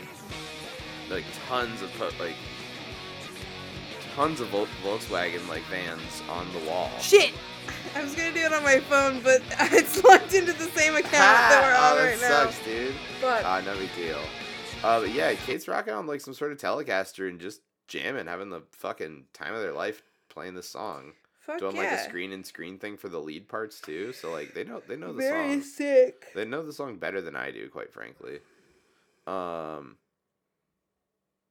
Like 1.09 1.25
tons 1.47 1.81
of 1.81 1.99
like 2.19 2.35
tons 4.15 4.39
of 4.39 4.47
Volkswagen 4.49 5.47
like 5.47 5.63
vans 5.63 6.23
on 6.29 6.47
the 6.53 6.69
wall. 6.69 6.89
Shit! 6.99 7.33
I 7.95 8.01
was 8.01 8.15
gonna 8.15 8.33
do 8.33 8.39
it 8.39 8.53
on 8.53 8.63
my 8.63 8.79
phone, 8.79 9.21
but 9.21 9.41
it's 9.73 10.03
logged 10.03 10.33
into 10.33 10.53
the 10.53 10.65
same 10.65 10.95
account 10.95 11.11
that 11.11 11.61
we're 11.63 11.75
oh, 11.77 11.91
on 11.91 11.97
that 11.97 12.03
right 12.03 12.21
now. 12.21 12.45
sucks, 12.45 12.63
dude. 12.63 12.95
But. 13.21 13.43
Ah, 13.43 13.61
no 13.65 13.77
big 13.77 13.93
deal. 13.95 14.19
Uh, 14.83 15.01
but 15.01 15.11
yeah, 15.11 15.33
Kate's 15.33 15.67
rocking 15.67 15.93
on 15.93 16.07
like 16.07 16.21
some 16.21 16.33
sort 16.33 16.51
of 16.51 16.59
Telecaster 16.59 17.27
and 17.27 17.39
just 17.39 17.61
jamming, 17.87 18.27
having 18.27 18.49
the 18.49 18.61
fucking 18.71 19.25
time 19.33 19.53
of 19.53 19.61
their 19.61 19.73
life 19.73 20.03
playing 20.29 20.53
this 20.53 20.69
song. 20.69 21.13
Fuck 21.39 21.59
Doing 21.59 21.75
yeah. 21.75 21.83
like 21.83 21.91
a 21.91 22.03
screen 22.03 22.31
and 22.31 22.45
screen 22.45 22.77
thing 22.77 22.97
for 22.97 23.09
the 23.09 23.19
lead 23.19 23.47
parts 23.47 23.81
too. 23.81 24.13
So 24.13 24.31
like 24.31 24.53
they 24.53 24.63
know 24.63 24.81
they 24.87 24.95
know 24.95 25.13
the 25.13 25.19
Very 25.19 25.31
song. 25.31 25.47
Very 25.47 25.61
sick. 25.61 26.27
They 26.35 26.45
know 26.45 26.63
the 26.63 26.73
song 26.73 26.97
better 26.97 27.21
than 27.21 27.35
I 27.35 27.51
do, 27.51 27.69
quite 27.69 27.91
frankly. 27.91 28.39
Um. 29.25 29.97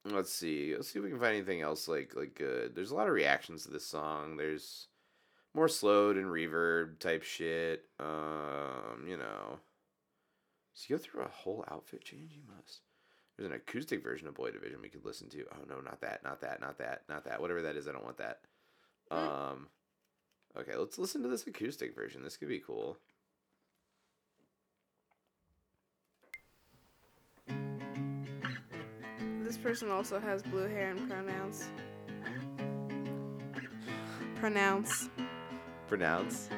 let's 0.05 0.33
see. 0.33 0.74
Let's 0.74 0.91
see 0.91 0.99
if 0.99 1.05
we 1.05 1.11
can 1.11 1.18
find 1.18 1.35
anything 1.35 1.62
else 1.62 1.89
like 1.89 2.14
like 2.14 2.35
good. 2.35 2.74
There's 2.74 2.91
a 2.91 2.95
lot 2.95 3.09
of 3.09 3.14
reactions 3.14 3.64
to 3.64 3.70
this 3.70 3.87
song. 3.87 4.37
There's 4.37 4.89
more 5.55 5.68
slowed 5.68 6.16
and 6.16 6.27
reverb 6.27 6.99
type 7.01 7.22
shit. 7.22 7.85
Um, 7.99 9.07
you 9.09 9.16
know. 9.16 9.59
So 10.74 10.87
you 10.89 10.97
go 10.99 11.03
through 11.03 11.22
a 11.22 11.29
whole 11.29 11.64
outfit 11.70 12.05
change, 12.05 12.33
you 12.35 12.43
must. 12.55 12.81
There's 13.37 13.51
an 13.51 13.57
acoustic 13.57 14.03
version 14.03 14.28
of 14.28 14.34
Boy 14.34 14.51
Division 14.51 14.80
we 14.80 14.89
could 14.89 15.05
listen 15.05 15.28
to. 15.30 15.45
Oh 15.53 15.64
no, 15.68 15.80
not 15.80 16.01
that, 16.01 16.24
not 16.24 16.41
that, 16.41 16.61
not 16.61 16.78
that, 16.78 17.03
not 17.09 17.24
that. 17.24 17.41
Whatever 17.41 17.62
that 17.62 17.76
is, 17.76 17.87
I 17.87 17.93
don't 17.93 18.05
want 18.05 18.18
that. 18.18 18.41
Um 19.11 19.68
Okay, 20.59 20.74
let's 20.74 20.97
listen 20.97 21.22
to 21.22 21.28
this 21.28 21.47
acoustic 21.47 21.95
version. 21.95 22.22
This 22.22 22.39
could 22.39 22.49
be 22.49 22.61
cool. 22.61 22.97
This 29.43 29.59
person 29.59 29.91
also 29.91 30.18
has 30.18 30.43
blue 30.43 30.66
hair 30.66 30.93
and 30.93 31.11
pronouns. 31.11 31.68
Pronounce. 34.37 35.11
Pronounce. 35.89 36.49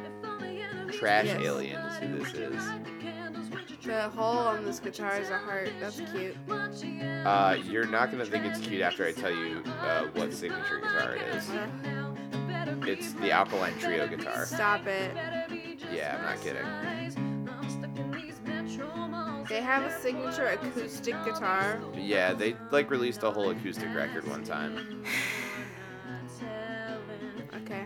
Trash 0.92 1.26
Yes. 1.26 1.42
Alien 1.42 1.80
is 1.80 1.96
who 1.98 2.18
this 2.18 2.34
is. 2.34 2.97
The 3.88 4.10
hole 4.10 4.36
on 4.36 4.66
this 4.66 4.80
guitar 4.80 5.16
is 5.18 5.30
a 5.30 5.38
heart. 5.38 5.70
That's 5.80 5.98
cute. 6.12 6.36
Uh, 7.24 7.56
you're 7.64 7.86
not 7.86 8.10
gonna 8.10 8.26
think 8.26 8.44
it's 8.44 8.60
cute 8.60 8.82
after 8.82 9.06
I 9.06 9.12
tell 9.12 9.30
you 9.34 9.62
uh, 9.80 10.08
what 10.12 10.34
signature 10.34 10.78
guitar 10.80 11.14
it 11.16 11.22
is. 11.34 11.48
Uh, 11.48 11.66
It's 12.86 13.14
the 13.14 13.30
Alkaline 13.32 13.72
Trio 13.78 14.06
guitar. 14.06 14.44
Stop 14.44 14.86
it. 14.86 15.16
Yeah, 15.90 16.16
I'm 16.18 16.22
not 16.22 16.38
kidding. 16.42 16.66
They 19.48 19.62
have 19.62 19.84
a 19.84 20.00
signature 20.02 20.48
acoustic 20.48 21.14
guitar. 21.24 21.80
Yeah, 21.96 22.34
they 22.34 22.56
like 22.70 22.90
released 22.90 23.22
a 23.22 23.30
whole 23.30 23.48
acoustic 23.48 23.88
record 23.94 24.28
one 24.28 24.44
time. 24.44 25.02
Okay. 27.64 27.84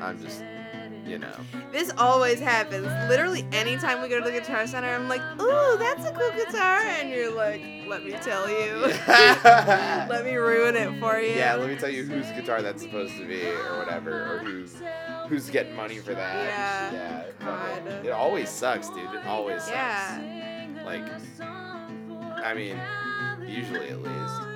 I'm 0.00 0.20
just, 0.20 0.42
you 1.12 1.18
know. 1.18 1.36
This 1.70 1.92
always 1.98 2.40
happens. 2.40 2.86
Literally, 3.08 3.46
anytime 3.52 4.00
we 4.00 4.08
go 4.08 4.18
to 4.18 4.24
the 4.24 4.32
Guitar 4.32 4.66
Center, 4.66 4.88
I'm 4.88 5.08
like, 5.08 5.20
ooh, 5.40 5.76
that's 5.78 6.06
a 6.06 6.12
cool 6.12 6.30
guitar. 6.30 6.78
And 6.78 7.10
you're 7.10 7.30
like, 7.30 7.62
let 7.86 8.02
me 8.02 8.12
tell 8.12 8.48
you. 8.48 8.86
let 9.06 10.24
me 10.24 10.34
ruin 10.36 10.74
it 10.74 10.98
for 10.98 11.20
you. 11.20 11.34
Yeah, 11.34 11.54
let 11.56 11.68
me 11.68 11.76
tell 11.76 11.90
you 11.90 12.04
whose 12.04 12.26
guitar 12.32 12.62
that's 12.62 12.82
supposed 12.82 13.14
to 13.18 13.26
be, 13.26 13.44
or 13.44 13.78
whatever, 13.78 14.34
or 14.34 14.38
who's 14.38 14.80
who's 15.28 15.50
getting 15.50 15.76
money 15.76 15.98
for 15.98 16.14
that. 16.14 16.46
Yeah. 16.46 16.92
Yeah. 16.92 17.24
God. 17.40 18.06
It 18.06 18.10
always 18.10 18.48
sucks, 18.48 18.88
dude. 18.88 19.12
It 19.12 19.26
always 19.26 19.62
sucks. 19.62 19.70
Yeah. 19.70 20.82
Like, 20.86 21.04
I 22.42 22.54
mean, 22.54 22.80
usually 23.46 23.90
at 23.90 24.02
least. 24.02 24.52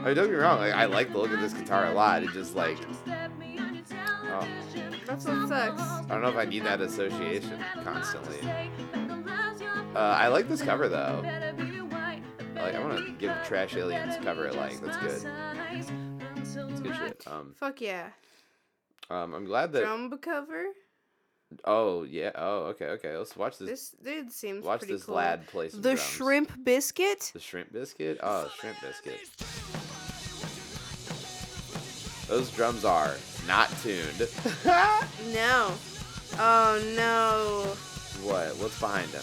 I 0.00 0.04
mean, 0.04 0.14
don't 0.14 0.26
get 0.26 0.30
me 0.30 0.36
wrong. 0.36 0.60
Like, 0.60 0.72
I 0.72 0.86
like 0.86 1.12
the 1.12 1.18
look 1.18 1.30
of 1.30 1.40
this 1.40 1.52
guitar 1.52 1.86
a 1.86 1.92
lot. 1.92 2.22
It 2.22 2.30
just 2.32 2.54
like, 2.54 2.78
That's 5.10 5.24
what 5.24 5.48
sucks. 5.48 5.82
I 5.82 6.04
don't 6.08 6.22
know 6.22 6.28
if 6.28 6.36
I 6.36 6.44
need 6.44 6.64
that 6.64 6.80
association 6.80 7.58
constantly. 7.82 8.38
Uh, 9.92 9.98
I 9.98 10.28
like 10.28 10.48
this 10.48 10.62
cover 10.62 10.88
though. 10.88 11.24
I 11.26 12.62
like. 12.62 12.74
I 12.76 12.78
want 12.78 12.96
to 13.04 13.12
give 13.18 13.32
Trash 13.44 13.74
Aliens 13.74 14.16
cover 14.22 14.46
a 14.46 14.52
like. 14.52 14.80
That's 14.80 14.96
good. 14.98 15.32
That's 16.44 16.80
good 16.80 16.94
shit. 16.94 17.24
Um, 17.26 17.54
Fuck 17.56 17.80
yeah. 17.80 18.10
um, 19.10 19.34
I'm 19.34 19.46
glad 19.46 19.72
that. 19.72 19.80
Drum 19.82 20.16
cover. 20.18 20.66
Oh 21.64 22.04
yeah. 22.04 22.30
Oh 22.36 22.66
okay. 22.66 22.86
Okay. 22.90 23.16
Let's 23.16 23.36
watch 23.36 23.58
this. 23.58 23.68
This 23.68 23.96
dude 24.04 24.30
seems 24.30 24.64
watch 24.64 24.80
pretty 24.80 24.94
this 24.94 25.04
cool. 25.04 25.16
lad 25.16 25.44
play 25.48 25.70
some 25.70 25.82
the 25.82 25.94
drums. 25.94 26.02
shrimp 26.08 26.64
biscuit. 26.64 27.32
The 27.34 27.40
shrimp 27.40 27.72
biscuit. 27.72 28.20
Oh, 28.22 28.48
shrimp 28.60 28.80
biscuit. 28.80 29.18
Those 32.28 32.48
drums 32.52 32.84
are 32.84 33.16
not 33.46 33.68
tuned. 33.82 34.28
No. 35.32 35.72
Oh 36.38 36.82
no. 36.96 37.74
what? 38.28 38.56
What's 38.58 38.78
behind 38.80 39.08
him? 39.10 39.22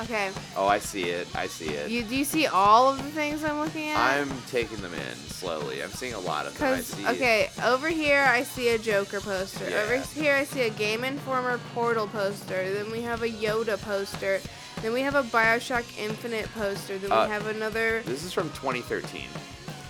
Okay. 0.00 0.30
Oh, 0.56 0.66
I 0.66 0.78
see 0.78 1.04
it. 1.10 1.28
I 1.34 1.46
see 1.46 1.68
it. 1.68 1.90
You 1.90 2.02
do 2.02 2.16
you 2.16 2.24
see 2.24 2.46
all 2.46 2.90
of 2.90 2.96
the 3.02 3.10
things 3.10 3.44
I'm 3.44 3.58
looking 3.58 3.88
at? 3.90 3.98
I'm 3.98 4.30
taking 4.48 4.78
them 4.78 4.94
in 4.94 5.14
slowly. 5.28 5.82
I'm 5.82 5.90
seeing 5.90 6.14
a 6.14 6.18
lot 6.20 6.46
of 6.46 6.56
them. 6.58 6.72
I 6.74 6.80
see. 6.80 7.06
okay, 7.06 7.50
over 7.62 7.88
here 7.88 8.22
I 8.22 8.42
see 8.42 8.70
a 8.70 8.78
Joker 8.78 9.20
poster. 9.20 9.66
Over 9.66 9.98
here 10.14 10.34
I 10.34 10.44
see 10.44 10.62
a 10.62 10.70
Game 10.70 11.04
Informer 11.04 11.58
Portal 11.74 12.06
poster. 12.08 12.72
Then 12.72 12.90
we 12.90 13.02
have 13.02 13.22
a 13.22 13.28
Yoda 13.28 13.80
poster. 13.82 14.40
Then 14.82 14.92
we 14.94 15.02
have 15.02 15.14
a 15.14 15.22
Bioshock 15.22 15.84
Infinite 15.98 16.50
poster. 16.54 16.96
Then 16.98 17.12
Uh, 17.12 17.24
we 17.26 17.30
have 17.32 17.46
another. 17.46 18.02
This 18.06 18.24
is 18.24 18.32
from 18.32 18.48
2013. 18.50 19.22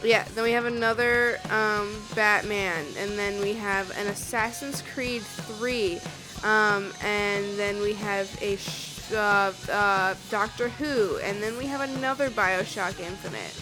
Yeah. 0.03 0.25
Then 0.35 0.45
we 0.45 0.53
have 0.53 0.65
another 0.65 1.39
um, 1.51 1.95
Batman, 2.15 2.85
and 2.99 3.19
then 3.19 3.41
we 3.41 3.53
have 3.55 3.91
an 3.99 4.07
Assassin's 4.07 4.83
Creed 4.95 5.23
3, 5.23 6.01
um, 6.43 6.93
and 7.03 7.45
then 7.59 7.81
we 7.83 7.93
have 7.95 8.29
a 8.43 8.57
sh- 8.57 9.13
uh, 9.13 9.53
uh, 9.71 10.15
Doctor 10.31 10.69
Who, 10.71 11.19
and 11.19 11.43
then 11.43 11.57
we 11.59 11.67
have 11.67 11.81
another 11.83 12.31
Bioshock 12.31 12.99
Infinite. 13.01 13.61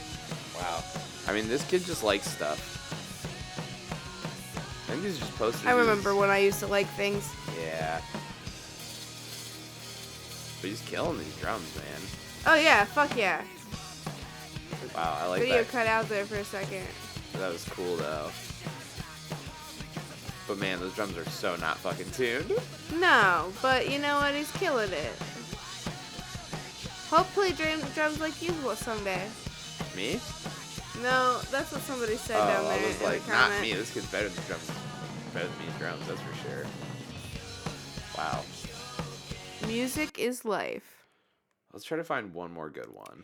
Wow. 0.61 0.82
I 1.26 1.32
mean, 1.32 1.49
this 1.49 1.66
kid 1.68 1.84
just 1.84 2.05
likes 2.05 2.28
stuff. 2.30 2.76
I 4.89 4.93
think 4.93 5.03
these 5.03 5.16
are 5.16 5.20
just 5.20 5.36
posters. 5.36 5.66
I 5.66 5.70
he 5.70 5.74
was- 5.76 5.86
remember 5.86 6.14
when 6.14 6.30
I 6.30 6.39
used 6.39 6.61
to 6.61 6.66
like 6.66 6.86
things. 6.91 7.28
Yeah. 7.61 8.01
But 10.61 10.70
he's 10.70 10.80
killing 10.82 11.18
these 11.18 11.36
drums, 11.36 11.68
man. 11.76 12.01
Oh 12.47 12.55
yeah, 12.55 12.84
fuck 12.84 13.16
yeah. 13.16 13.43
Wow, 14.99 15.17
I 15.21 15.27
like 15.29 15.43
Video 15.43 15.59
that. 15.59 15.69
cut 15.69 15.87
out 15.87 16.09
there 16.09 16.25
for 16.25 16.35
a 16.35 16.45
second. 16.45 16.85
That 17.35 17.53
was 17.53 17.65
cool 17.67 17.95
though. 17.99 18.31
But 20.49 20.59
man, 20.59 20.81
those 20.81 20.93
drums 20.95 21.17
are 21.17 21.25
so 21.27 21.55
not 21.55 21.77
fucking 21.77 22.11
tuned. 22.11 22.53
No, 22.99 23.53
but 23.63 23.89
you 23.89 24.01
know 24.01 24.17
what? 24.17 24.35
He's 24.35 24.51
killing 24.53 24.91
it. 24.91 25.13
Hopefully, 27.11 27.53
drum, 27.53 27.81
drums 27.95 28.19
like 28.19 28.43
you 28.43 28.53
will 28.65 28.75
someday. 28.75 29.23
Me? 29.95 30.19
No, 31.01 31.39
that's 31.53 31.71
what 31.71 31.83
somebody 31.83 32.17
said 32.17 32.39
down 32.39 32.65
oh, 32.65 32.69
there 32.69 32.81
I 32.81 32.87
was 32.89 33.03
like, 33.03 33.25
the 33.25 33.31
not 33.31 33.61
me. 33.61 33.75
This 33.75 33.95
kid's 33.95 34.11
better 34.11 34.29
than 34.29 34.45
drums. 34.47 34.69
Better 35.33 35.47
than 35.47 35.59
me 35.59 35.73
drums, 35.79 36.09
that's 36.09 36.21
for 36.21 36.35
sure. 36.49 36.67
Wow. 38.17 38.43
Music 39.69 40.19
is 40.19 40.45
life. 40.45 41.05
Let's 41.73 41.85
try 41.85 41.99
to 41.99 42.05
find 42.05 42.35
one 42.35 42.53
more 42.53 42.69
good 42.69 42.93
one. 42.93 43.23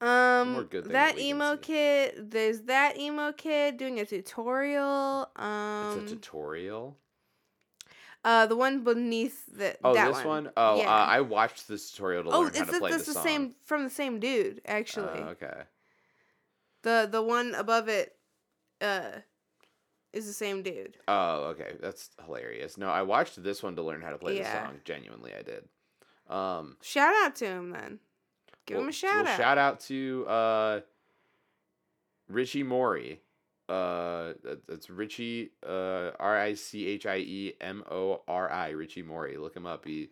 Um, 0.00 0.68
that 0.88 1.18
emo 1.18 1.56
kid. 1.56 2.30
There's 2.30 2.62
that 2.62 2.98
emo 2.98 3.32
kid 3.32 3.78
doing 3.78 3.98
a 3.98 4.04
tutorial. 4.04 5.30
Um, 5.36 6.00
It's 6.02 6.12
a 6.12 6.14
tutorial. 6.16 6.98
uh, 8.24 8.46
the 8.46 8.56
one 8.56 8.84
beneath 8.84 9.46
the. 9.46 9.76
Oh, 9.82 9.94
that 9.94 10.12
this 10.14 10.24
one? 10.24 10.50
Oh, 10.56 10.76
Yeah. 10.78 10.92
uh, 10.94 11.06
I 11.06 11.20
watched 11.22 11.66
this 11.66 11.90
tutorial 11.90 12.24
to 12.24 12.30
oh, 12.30 12.40
learn 12.40 12.54
how 12.54 12.64
to 12.64 12.72
the, 12.72 12.78
play 12.78 12.90
that's 12.90 13.04
the 13.06 13.12
the 13.12 13.14
song. 13.14 13.24
same 13.24 13.54
from 13.64 13.84
the 13.84 13.90
same 13.90 14.20
dude 14.20 14.60
actually. 14.66 15.20
Oh, 15.20 15.28
okay. 15.28 15.62
The 16.82 17.08
the 17.10 17.22
one 17.22 17.54
above 17.54 17.88
it, 17.88 18.16
uh, 18.82 19.20
is 20.12 20.26
the 20.26 20.32
same 20.34 20.62
dude. 20.62 20.98
Oh, 21.08 21.44
okay. 21.54 21.74
That's 21.80 22.10
hilarious. 22.24 22.76
No, 22.76 22.88
I 22.88 23.02
watched 23.02 23.42
this 23.42 23.62
one 23.62 23.76
to 23.76 23.82
learn 23.82 24.02
how 24.02 24.10
to 24.10 24.18
play 24.18 24.36
Yeah. 24.36 24.60
the 24.60 24.66
song. 24.68 24.80
Genuinely, 24.84 25.32
I 25.34 25.42
did. 25.42 25.68
Um, 26.28 26.76
Shout 26.82 27.14
out 27.24 27.34
to 27.36 27.46
him 27.46 27.70
then. 27.70 28.00
Give 28.66 28.78
him 28.78 28.88
a 28.88 28.92
shout 28.92 29.24
well, 29.24 29.26
out. 29.32 29.38
Shout 29.38 29.58
out 29.58 29.80
to 29.80 30.26
uh, 30.28 30.80
Richie 32.28 32.62
Mori. 32.64 33.20
Uh, 33.68 34.34
that- 34.42 34.66
that's 34.68 34.90
Richie. 34.90 35.50
Uh, 35.66 36.10
R 36.18 36.38
I 36.38 36.54
C 36.54 36.86
H 36.86 37.06
I 37.06 37.16
E 37.18 37.54
M 37.60 37.84
O 37.90 38.22
R 38.28 38.50
I. 38.50 38.70
Richie 38.70 39.02
Mori. 39.02 39.36
Look 39.36 39.56
him 39.56 39.66
up. 39.66 39.84
He 39.84 40.10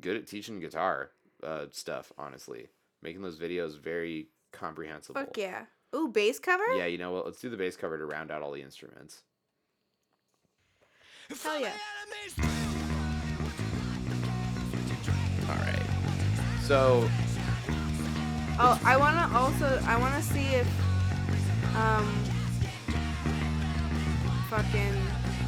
good 0.00 0.16
at 0.16 0.26
teaching 0.26 0.60
guitar 0.60 1.10
uh 1.42 1.66
stuff. 1.70 2.12
Honestly, 2.16 2.68
making 3.02 3.22
those 3.22 3.38
videos 3.38 3.78
very 3.78 4.28
comprehensible. 4.52 5.20
Fuck 5.20 5.36
yeah. 5.36 5.64
Ooh, 5.94 6.08
bass 6.08 6.38
cover? 6.38 6.64
Yeah, 6.76 6.86
you 6.86 6.98
know 6.98 7.10
what? 7.10 7.26
Let's 7.26 7.40
do 7.40 7.50
the 7.50 7.56
bass 7.56 7.76
cover 7.76 7.98
to 7.98 8.06
round 8.06 8.30
out 8.30 8.42
all 8.42 8.52
the 8.52 8.62
instruments. 8.62 9.22
Hell 11.42 11.60
yeah. 11.60 11.72
All 15.48 15.56
right. 15.56 15.82
So 16.62 17.08
Oh, 18.62 18.78
I 18.84 18.94
wanna 18.98 19.26
also 19.34 19.80
I 19.86 19.96
wanna 19.96 20.20
see 20.20 20.44
if 20.54 20.68
um 21.74 22.06
fucking 24.50 24.92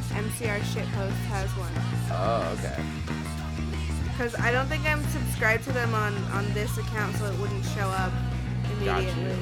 MCR 0.09 0.59
shitpost 0.61 1.21
has 1.29 1.47
one. 1.51 1.71
Oh, 2.09 2.57
okay. 2.57 2.83
Cause 4.17 4.33
I 4.39 4.51
don't 4.51 4.65
think 4.65 4.83
I'm 4.87 5.03
subscribed 5.09 5.63
to 5.65 5.71
them 5.73 5.93
on 5.93 6.15
on 6.33 6.51
this 6.55 6.75
account, 6.79 7.15
so 7.17 7.25
it 7.25 7.37
wouldn't 7.39 7.63
show 7.65 7.87
up 7.87 8.11
immediately. 8.71 9.37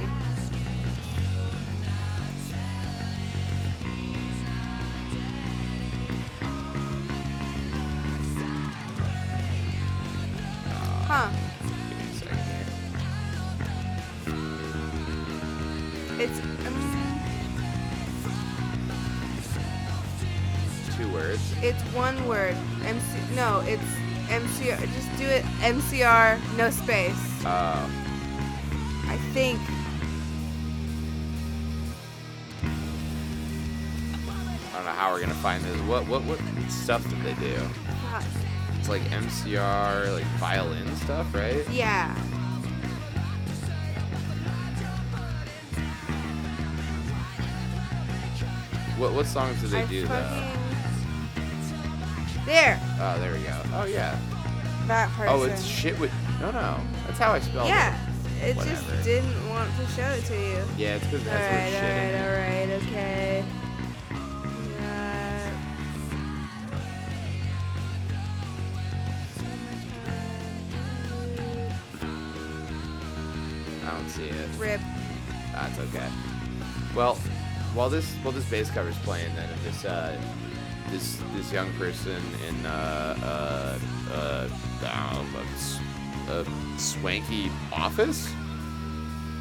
Huh. 11.07 11.50
It's 21.61 21.81
one 21.93 22.27
word. 22.27 22.55
MC. 22.85 23.35
No, 23.35 23.63
it's 23.65 23.83
MCR. 24.27 24.79
Just 24.93 25.17
do 25.17 25.25
it. 25.25 25.43
MCR. 25.61 26.39
No 26.57 26.69
space. 26.69 27.13
Oh. 27.45 27.89
I 29.07 29.17
think. 29.33 29.59
I 34.69 34.75
don't 34.75 34.85
know 34.85 34.91
how 34.91 35.11
we're 35.11 35.19
gonna 35.19 35.33
find 35.35 35.63
this. 35.63 35.79
What 35.81 36.07
what 36.07 36.23
what 36.23 36.39
stuff 36.69 37.07
did 37.09 37.21
they 37.23 37.33
do? 37.35 37.57
Fuck. 38.11 38.23
It's 38.79 38.89
like 38.89 39.01
MCR, 39.03 40.13
like 40.13 40.25
violin 40.39 40.95
stuff, 40.95 41.33
right? 41.35 41.69
Yeah. 41.69 42.15
What 48.97 49.13
what 49.13 49.25
songs 49.25 49.59
did 49.61 49.71
they 49.71 49.81
I 49.81 49.85
do 49.85 50.07
though? 50.07 50.60
There. 52.45 52.79
Oh, 52.99 53.19
there 53.19 53.31
we 53.33 53.39
go. 53.39 53.55
Oh 53.73 53.85
yeah. 53.85 54.17
That 54.87 55.09
person. 55.11 55.27
Oh, 55.33 55.43
it's 55.43 55.63
shit 55.63 55.97
with. 55.99 56.11
No, 56.39 56.51
no. 56.51 56.77
That's 57.05 57.19
how 57.19 57.31
I 57.33 57.39
spelled 57.39 57.67
Yeah. 57.67 57.93
it. 57.93 57.97
Yeah. 58.39 58.45
It 58.47 58.55
Whatever. 58.57 58.75
just 58.91 59.03
didn't 59.03 59.49
want 59.49 59.69
to 59.77 59.85
show 59.87 60.07
it 60.09 60.25
to 60.25 60.33
you. 60.33 60.63
Yeah, 60.75 60.95
it's 60.95 61.05
because 61.05 61.23
that's 61.23 61.53
Alright, 61.53 61.71
the 61.71 61.77
word 61.77 61.93
shit 61.93 62.15
it. 62.15 62.21
alright, 62.25 62.69
alright, 62.69 62.83
okay. 62.89 63.45
I 73.85 73.91
don't 73.97 74.09
see 74.09 74.25
it. 74.27 74.49
Rip. 74.57 74.81
That's 75.53 75.79
okay. 75.79 76.07
Well, 76.95 77.15
while 77.73 77.89
this 77.89 78.13
while 78.23 78.31
this 78.33 78.45
bass 78.49 78.69
cover's 78.69 78.97
playing, 78.99 79.33
then 79.35 79.49
and 79.49 79.61
this 79.61 79.85
uh, 79.85 80.19
this 80.91 81.21
this 81.33 81.51
young 81.51 81.71
person 81.73 82.21
in 82.47 82.65
uh, 82.65 83.79
uh, 84.13 84.13
uh, 84.13 84.49
um, 84.91 85.27
a, 86.27 86.31
a 86.31 86.45
swanky 86.77 87.49
office, 87.71 88.25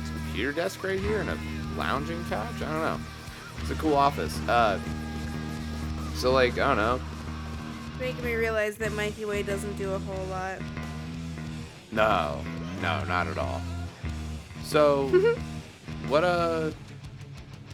This 0.01 0.11
computer 0.11 0.53
desk 0.53 0.83
right 0.85 0.99
here, 0.99 1.21
and 1.21 1.31
a 1.31 1.39
lounging 1.77 2.25
couch. 2.27 2.55
I 2.57 2.61
don't 2.61 2.81
know. 2.81 3.01
It's 3.61 3.71
a 3.71 3.75
cool 3.75 3.95
office. 3.95 4.39
Uh, 4.49 4.79
so 6.15 6.33
like 6.33 6.53
I 6.53 6.69
don't 6.69 6.77
know. 6.77 7.01
Making 7.99 8.25
me 8.25 8.35
realize 8.35 8.77
that 8.77 8.93
Mikey 8.93 9.25
Way 9.25 9.43
doesn't 9.43 9.77
do 9.77 9.93
a 9.93 9.99
whole 9.99 10.27
lot. 10.27 10.59
No, 11.93 12.41
no, 12.81 13.05
not 13.05 13.27
at 13.27 13.37
all. 13.37 13.61
So, 14.63 15.09
what 16.09 16.25
uh, 16.25 16.71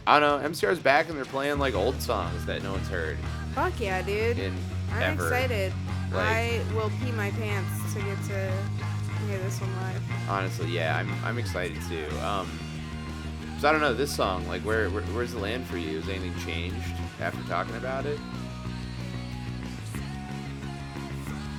I 0.07 0.19
don't 0.19 0.41
know. 0.41 0.49
MCR's 0.49 0.79
back 0.79 1.07
and 1.07 1.17
they're 1.17 1.25
playing 1.25 1.59
like 1.59 1.75
old 1.75 2.01
songs 2.01 2.45
that 2.45 2.63
no 2.63 2.71
one's 2.71 2.87
heard 2.87 3.17
Fuck 3.57 3.79
yeah, 3.79 4.03
dude. 4.03 4.37
in 4.37 4.55
I'm 4.93 5.13
ever. 5.13 5.23
excited. 5.25 5.73
Like- 6.11 6.25
I 6.27 6.61
will 6.75 6.91
pee 7.03 7.11
my 7.13 7.31
pants 7.31 7.91
to 7.95 7.99
get 8.01 8.15
to 8.25 8.51
hear 9.25 9.39
this 9.39 9.59
one 9.59 9.75
live. 9.77 10.01
Honestly, 10.29 10.67
yeah, 10.67 10.95
I'm 10.95 11.11
I'm 11.25 11.39
excited 11.39 11.75
too. 11.89 12.05
Um, 12.19 12.47
so 13.59 13.67
I 13.67 13.71
don't 13.71 13.81
know 13.81 13.95
this 13.95 14.15
song. 14.15 14.47
Like, 14.47 14.61
where, 14.61 14.91
where 14.91 15.01
where's 15.05 15.33
the 15.33 15.39
land 15.39 15.65
for 15.65 15.77
you? 15.79 15.99
Has 15.99 16.07
anything 16.07 16.35
changed 16.45 16.85
after 17.19 17.41
talking 17.49 17.75
about 17.77 18.05
it? 18.05 18.19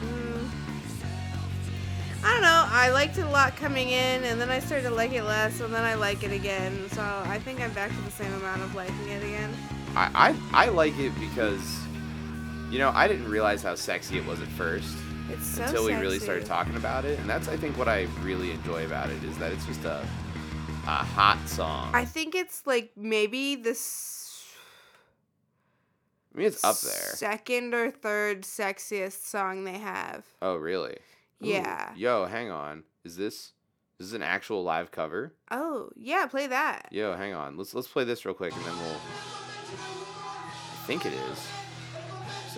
Mm. 0.01 0.49
I 2.23 2.33
don't 2.33 2.43
know. 2.43 2.65
I 2.69 2.91
liked 2.91 3.19
it 3.19 3.23
a 3.23 3.31
lot 3.31 3.57
coming 3.57 3.89
in, 3.89 4.23
and 4.23 4.41
then 4.41 4.51
I 4.51 4.61
started 4.61 4.85
to 4.85 4.95
like 4.95 5.13
it 5.15 5.25
less, 5.25 5.61
and 5.61 5.75
then 5.75 5.83
I 5.83 5.95
like 5.95 6.23
it 6.23 6.31
again. 6.31 6.89
So 6.93 7.03
I 7.03 7.41
think 7.41 7.61
I'm 7.61 7.73
back 7.73 7.91
to 7.91 8.01
the 8.03 8.13
same 8.13 8.33
amount 8.35 8.63
of 8.63 8.73
liking 8.77 9.09
it 9.09 9.25
again. 9.25 9.53
I 9.97 10.35
I, 10.53 10.67
I 10.67 10.69
like 10.69 10.97
it 11.01 11.13
because, 11.19 11.81
you 12.71 12.79
know, 12.79 12.91
I 12.91 13.09
didn't 13.09 13.29
realize 13.29 13.63
how 13.63 13.75
sexy 13.75 14.19
it 14.19 14.27
was 14.27 14.41
at 14.41 14.49
first 14.49 14.97
so 15.43 15.63
until 15.63 15.85
we 15.85 15.95
really 15.95 16.19
started 16.19 16.47
talking 16.47 16.77
about 16.77 17.05
it, 17.05 17.19
and 17.19 17.29
that's 17.29 17.49
I 17.49 17.57
think 17.57 17.77
what 17.77 17.89
I 17.89 18.07
really 18.23 18.51
enjoy 18.51 18.87
about 18.87 19.11
it 19.11 19.23
is 19.25 19.37
that 19.39 19.53
it's 19.53 19.67
just 19.67 19.85
a 19.85 20.07
a 20.85 21.05
hot 21.05 21.39
song. 21.47 21.91
I 21.95 22.05
think 22.05 22.35
it's 22.35 22.67
like 22.67 22.93
maybe 22.97 23.57
this 23.57 24.47
I 26.35 26.39
mean, 26.39 26.47
it's 26.47 26.65
up 26.65 26.79
there. 26.81 27.15
second 27.15 27.75
or 27.75 27.91
third 27.91 28.43
sexiest 28.43 29.27
song 29.27 29.65
they 29.65 29.79
have. 29.79 30.25
Oh, 30.41 30.57
really? 30.57 30.97
Ooh, 31.45 31.49
Yeah. 31.49 31.93
Yo, 31.95 32.27
hang 32.27 32.51
on. 32.51 32.85
Is 33.05 33.17
this 33.17 33.53
is 33.99 34.11
this 34.11 34.13
an 34.13 34.23
actual 34.23 34.63
live 34.63 34.91
cover? 34.91 35.35
Oh 35.51 35.91
yeah, 35.95 36.27
play 36.27 36.47
that. 36.47 36.89
Yo, 36.91 37.15
hang 37.17 37.35
on. 37.35 37.57
Let's 37.57 37.75
let's 37.75 37.89
play 37.89 38.05
this 38.05 38.25
real 38.25 38.35
quick 38.35 38.55
and 38.55 38.65
then 38.65 38.77
we'll. 38.79 39.01
I 39.71 40.87
think 40.87 41.05
it 41.05 41.13
is. 41.13 41.47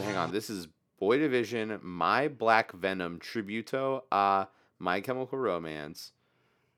So 0.00 0.06
hang 0.06 0.16
on. 0.16 0.32
This 0.32 0.48
is 0.48 0.66
Boy 0.98 1.18
Division, 1.18 1.78
My 1.82 2.26
Black 2.28 2.72
Venom 2.72 3.18
Tributo 3.18 4.00
a 4.10 4.46
My 4.78 5.02
Chemical 5.02 5.36
Romance, 5.36 6.12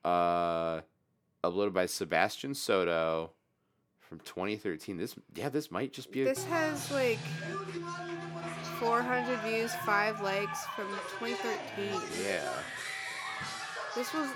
uh, 0.05 0.81
uploaded 1.45 1.73
by 1.73 1.87
Sebastian 1.87 2.53
Soto 2.53 3.31
from 4.01 4.19
2013. 4.25 4.97
This 4.97 5.15
yeah, 5.37 5.51
this 5.51 5.71
might 5.71 5.93
just 5.93 6.11
be 6.11 6.23
a. 6.23 6.25
This 6.25 6.43
has 6.47 6.91
like 6.91 7.21
400 8.81 9.39
views, 9.43 9.73
five 9.87 10.21
likes 10.21 10.65
from 10.75 10.89
2013. 11.21 12.25
yeah. 12.25 12.53
This 13.95 14.13
was 14.13 14.31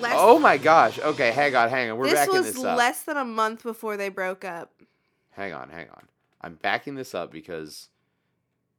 less. 0.00 0.14
Oh 0.16 0.38
my 0.38 0.58
gosh. 0.58 1.00
Okay, 1.00 1.32
hang 1.32 1.56
on, 1.56 1.70
hang 1.70 1.90
on. 1.90 1.98
We're 1.98 2.04
this 2.04 2.14
backing 2.14 2.34
was 2.34 2.52
this 2.54 2.64
up. 2.64 2.78
less 2.78 3.02
than 3.02 3.16
a 3.16 3.24
month 3.24 3.64
before 3.64 3.96
they 3.96 4.10
broke 4.10 4.44
up. 4.44 4.70
hang 5.32 5.52
on, 5.52 5.70
hang 5.70 5.88
on. 5.88 6.04
I'm 6.40 6.54
backing 6.54 6.94
this 6.94 7.14
up 7.14 7.32
because 7.32 7.88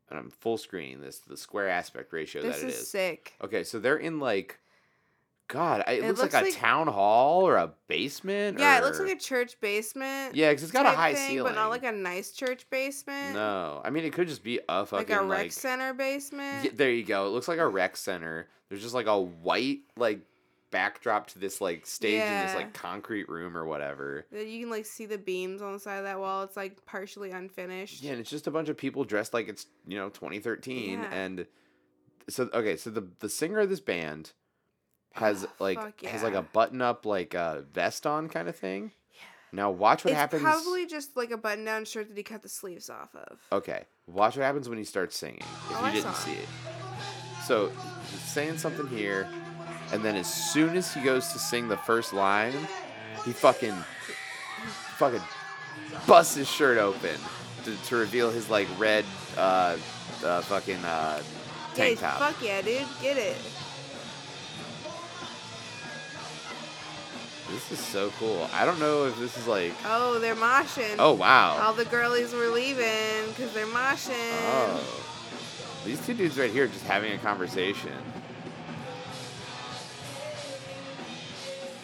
and 0.09 0.17
I'm 0.17 0.29
full 0.29 0.57
screening 0.57 1.01
this 1.01 1.19
the 1.19 1.37
square 1.37 1.69
aspect 1.69 2.11
ratio 2.13 2.41
This 2.41 2.57
that 2.57 2.65
it 2.65 2.69
is 2.69 2.79
is. 2.79 2.89
sick. 2.89 3.33
Okay, 3.43 3.63
so 3.63 3.79
they're 3.79 3.97
in 3.97 4.19
like 4.19 4.59
God, 5.49 5.83
it, 5.87 6.03
It 6.03 6.05
looks, 6.05 6.21
looks 6.21 6.33
like 6.35 6.45
a 6.45 6.51
town 6.51 6.85
hall 6.87 7.41
or 7.41 7.55
a 7.55 7.73
basement. 7.87 8.59
Yeah, 8.59 8.77
it 8.77 8.83
looks 8.83 8.99
like 8.99 9.09
a 9.09 9.19
church 9.19 9.59
basement. 9.59 10.35
Yeah, 10.35 10.51
because 10.51 10.61
it's 10.61 10.71
got 10.71 10.85
a 10.85 10.89
high 10.91 11.15
thing, 11.15 11.27
ceiling. 11.29 11.53
but 11.53 11.59
not 11.59 11.71
like 11.71 11.83
a 11.83 11.91
nice 11.91 12.31
church 12.31 12.69
basement. 12.69 13.33
No, 13.33 13.81
I 13.83 13.89
mean 13.89 14.05
it 14.05 14.13
could 14.13 14.27
just 14.27 14.43
be 14.43 14.59
a 14.69 14.85
fucking 14.85 15.09
like 15.09 15.23
a 15.23 15.25
rec 15.25 15.39
like. 15.39 15.51
center 15.51 15.93
basement. 15.93 16.65
Yeah, 16.65 16.71
there 16.75 16.91
you 16.91 17.03
go. 17.03 17.25
It 17.25 17.29
looks 17.29 17.47
like 17.47 17.57
a 17.57 17.67
rec 17.67 17.97
center. 17.97 18.47
There's 18.69 18.83
just 18.83 18.93
like 18.93 19.07
a 19.07 19.19
white 19.19 19.79
like 19.97 20.19
backdrop 20.71 21.27
to 21.27 21.39
this 21.39 21.61
like 21.61 21.85
stage 21.85 22.21
in 22.21 22.45
this 22.45 22.55
like 22.55 22.73
concrete 22.73 23.27
room 23.29 23.57
or 23.57 23.65
whatever. 23.65 24.25
You 24.31 24.61
can 24.61 24.69
like 24.69 24.85
see 24.85 25.05
the 25.05 25.17
beams 25.17 25.61
on 25.61 25.73
the 25.73 25.79
side 25.79 25.97
of 25.97 26.03
that 26.03 26.19
wall. 26.19 26.43
It's 26.43 26.55
like 26.57 26.85
partially 26.85 27.31
unfinished. 27.31 28.01
Yeah, 28.03 28.11
and 28.11 28.19
it's 28.19 28.29
just 28.29 28.47
a 28.47 28.51
bunch 28.51 28.69
of 28.69 28.77
people 28.77 29.03
dressed 29.03 29.33
like 29.33 29.47
it's 29.47 29.65
you 29.87 29.97
know 29.97 30.09
2013, 30.09 30.99
Yeah. 30.99 31.05
and 31.13 31.45
so 32.29 32.49
okay, 32.53 32.75
so 32.77 32.89
the 32.89 33.07
the 33.19 33.29
singer 33.29 33.59
of 33.59 33.69
this 33.69 33.79
band 33.79 34.31
has 35.13 35.45
Oh, 35.45 35.49
like 35.59 35.79
fuck 35.79 36.01
has 36.05 36.21
like 36.23 36.35
a 36.35 36.43
button 36.43 36.81
up 36.81 37.05
like 37.05 37.33
uh, 37.33 37.61
vest 37.73 38.05
on 38.05 38.29
kind 38.29 38.47
of 38.47 38.55
thing. 38.55 38.91
Yeah. 39.13 39.19
Now 39.51 39.71
watch 39.71 40.05
what 40.05 40.11
it's 40.11 40.19
happens. 40.19 40.43
probably 40.43 40.85
just 40.85 41.17
like 41.17 41.31
a 41.31 41.37
button 41.37 41.65
down 41.65 41.85
shirt 41.85 42.07
that 42.09 42.15
he 42.17 42.21
cut 42.23 42.43
the 42.43 42.49
sleeves 42.49 42.89
off 42.91 43.15
of. 43.15 43.39
Okay, 43.51 43.85
watch 44.05 44.37
what 44.37 44.43
happens 44.43 44.69
when 44.69 44.77
he 44.77 44.83
starts 44.83 45.17
singing. 45.17 45.39
If 45.39 45.71
Oh, 45.71 45.79
you 45.79 45.85
I 45.87 45.91
didn't 45.93 46.13
see 46.15 46.33
it. 46.33 46.37
it, 46.39 46.47
so 47.47 47.71
he's 48.11 48.21
saying 48.21 48.59
something 48.59 48.85
here, 48.87 49.27
and 49.91 50.03
then 50.03 50.15
as 50.15 50.31
soon 50.31 50.75
as 50.77 50.93
he 50.93 51.01
goes 51.01 51.27
to 51.33 51.39
sing 51.39 51.67
the 51.67 51.77
first 51.77 52.13
line, 52.13 52.53
he 53.25 53.31
fucking 53.31 53.75
fucking 54.97 55.21
busts 56.07 56.35
his 56.35 56.49
shirt 56.49 56.77
open 56.77 57.15
to, 57.63 57.75
to 57.83 57.95
reveal 57.95 58.29
his 58.29 58.49
like 58.49 58.67
red 58.77 59.05
uh, 59.37 59.77
uh 60.23 60.41
fucking 60.41 60.83
uh 60.83 61.21
tank 61.73 61.99
yeah, 62.01 62.09
top. 62.09 62.19
fuck 62.19 62.43
yeah, 62.43 62.61
dude, 62.61 62.85
get 63.01 63.17
it. 63.17 63.37
This 67.51 67.71
is 67.71 67.79
so 67.79 68.11
cool. 68.19 68.47
I 68.53 68.63
don't 68.63 68.79
know 68.79 69.05
if 69.05 69.17
this 69.17 69.35
is 69.35 69.47
like. 69.47 69.73
Oh, 69.83 70.19
they're 70.19 70.35
moshing. 70.35 70.95
Oh 70.99 71.13
wow. 71.13 71.57
All 71.59 71.73
the 71.73 71.85
girlies 71.85 72.31
were 72.31 72.47
leaving 72.47 73.27
because 73.29 73.51
they're 73.53 73.65
moshing. 73.65 74.13
Oh. 74.13 75.05
These 75.83 76.05
two 76.05 76.13
dudes 76.13 76.37
right 76.37 76.51
here 76.51 76.67
just 76.67 76.85
having 76.85 77.13
a 77.13 77.17
conversation. 77.17 77.91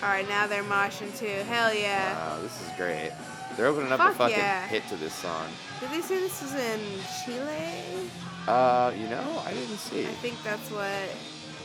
All 0.06 0.12
right, 0.12 0.30
now 0.30 0.46
they're 0.46 0.62
moshing 0.62 1.18
too. 1.18 1.26
Hell 1.50 1.74
yeah. 1.74 2.14
Wow, 2.14 2.40
this 2.40 2.62
is 2.62 2.70
great. 2.78 3.12
They're 3.58 3.66
opening 3.66 3.92
up 3.92 4.00
a 4.00 4.14
fucking 4.14 4.38
yeah. 4.38 4.68
hit 4.68 4.88
to 4.90 4.96
this 4.98 5.16
song. 5.16 5.48
Did 5.80 5.90
they 5.90 6.02
say 6.02 6.20
this 6.20 6.44
was 6.44 6.54
in 6.54 6.80
Chile? 7.26 8.08
Uh, 8.48 8.94
you 8.96 9.08
know, 9.08 9.42
I 9.44 9.52
didn't 9.56 9.78
see. 9.78 10.06
I 10.06 10.12
think 10.22 10.36
that's 10.44 10.70
what 10.70 10.86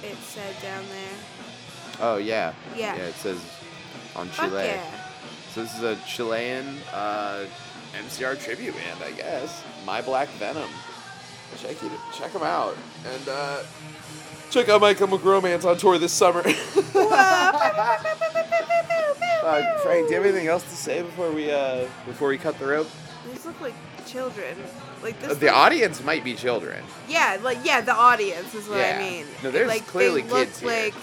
it 0.03 0.17
said 0.23 0.55
down 0.63 0.83
there. 0.89 1.19
Oh 2.01 2.17
yeah. 2.17 2.55
Yeah. 2.75 2.97
Yeah, 2.97 3.03
it 3.03 3.15
says 3.17 3.45
on 4.17 4.29
Fuck 4.29 4.49
Chile. 4.49 4.65
yeah. 4.65 4.91
So 5.53 5.63
this 5.63 5.77
is 5.77 5.83
a 5.83 5.97
Chilean 6.07 6.79
uh, 6.95 7.45
MCR 7.93 8.43
tribute 8.43 8.75
band, 8.75 9.03
I 9.05 9.11
guess. 9.13 9.63
My 9.85 10.01
Black 10.01 10.29
Venom. 10.39 10.71
Check 11.59 11.83
it, 11.83 11.93
check 12.17 12.33
them 12.33 12.45
out, 12.45 12.75
and 13.05 13.29
uh, 13.29 13.63
check 14.51 14.71
out 14.71 14.81
My 14.81 14.95
Chemical 14.95 15.31
Romance 15.31 15.67
on 15.67 15.77
tour 15.77 15.99
this 15.99 16.13
summer. 16.13 16.43
uh, 19.59 19.79
Frank, 19.81 20.09
do 20.09 20.15
you 20.15 20.21
have 20.21 20.27
anything 20.31 20.49
else 20.49 20.63
to 20.65 20.77
say 20.77 21.03
before 21.03 21.31
we 21.31 21.51
uh 21.51 21.87
before 22.07 22.29
we 22.29 22.39
cut 22.39 22.59
the 22.59 22.67
rope? 22.67 22.89
These 23.31 23.45
look 23.47 23.61
like 23.61 23.75
children. 24.07 24.57
Like 25.03 25.19
this. 25.21 25.31
Uh, 25.33 25.35
The 25.35 25.47
look- 25.47 25.55
audience 25.57 26.03
might 26.03 26.25
be 26.25 26.35
children. 26.35 26.83
Yeah, 27.09 27.39
like 27.43 27.59
yeah, 27.65 27.81
the 27.81 27.95
audience 27.95 28.55
is 28.55 28.69
what 28.69 28.79
Yeah. 28.79 28.97
I 28.99 29.03
mean. 29.11 29.27
No, 29.43 29.51
there's 29.51 29.69
like, 29.69 29.87
clearly 29.87 30.23
they 30.23 30.31
look 30.31 30.47
kids 30.49 30.61
here. 30.61 30.69
like 30.71 30.95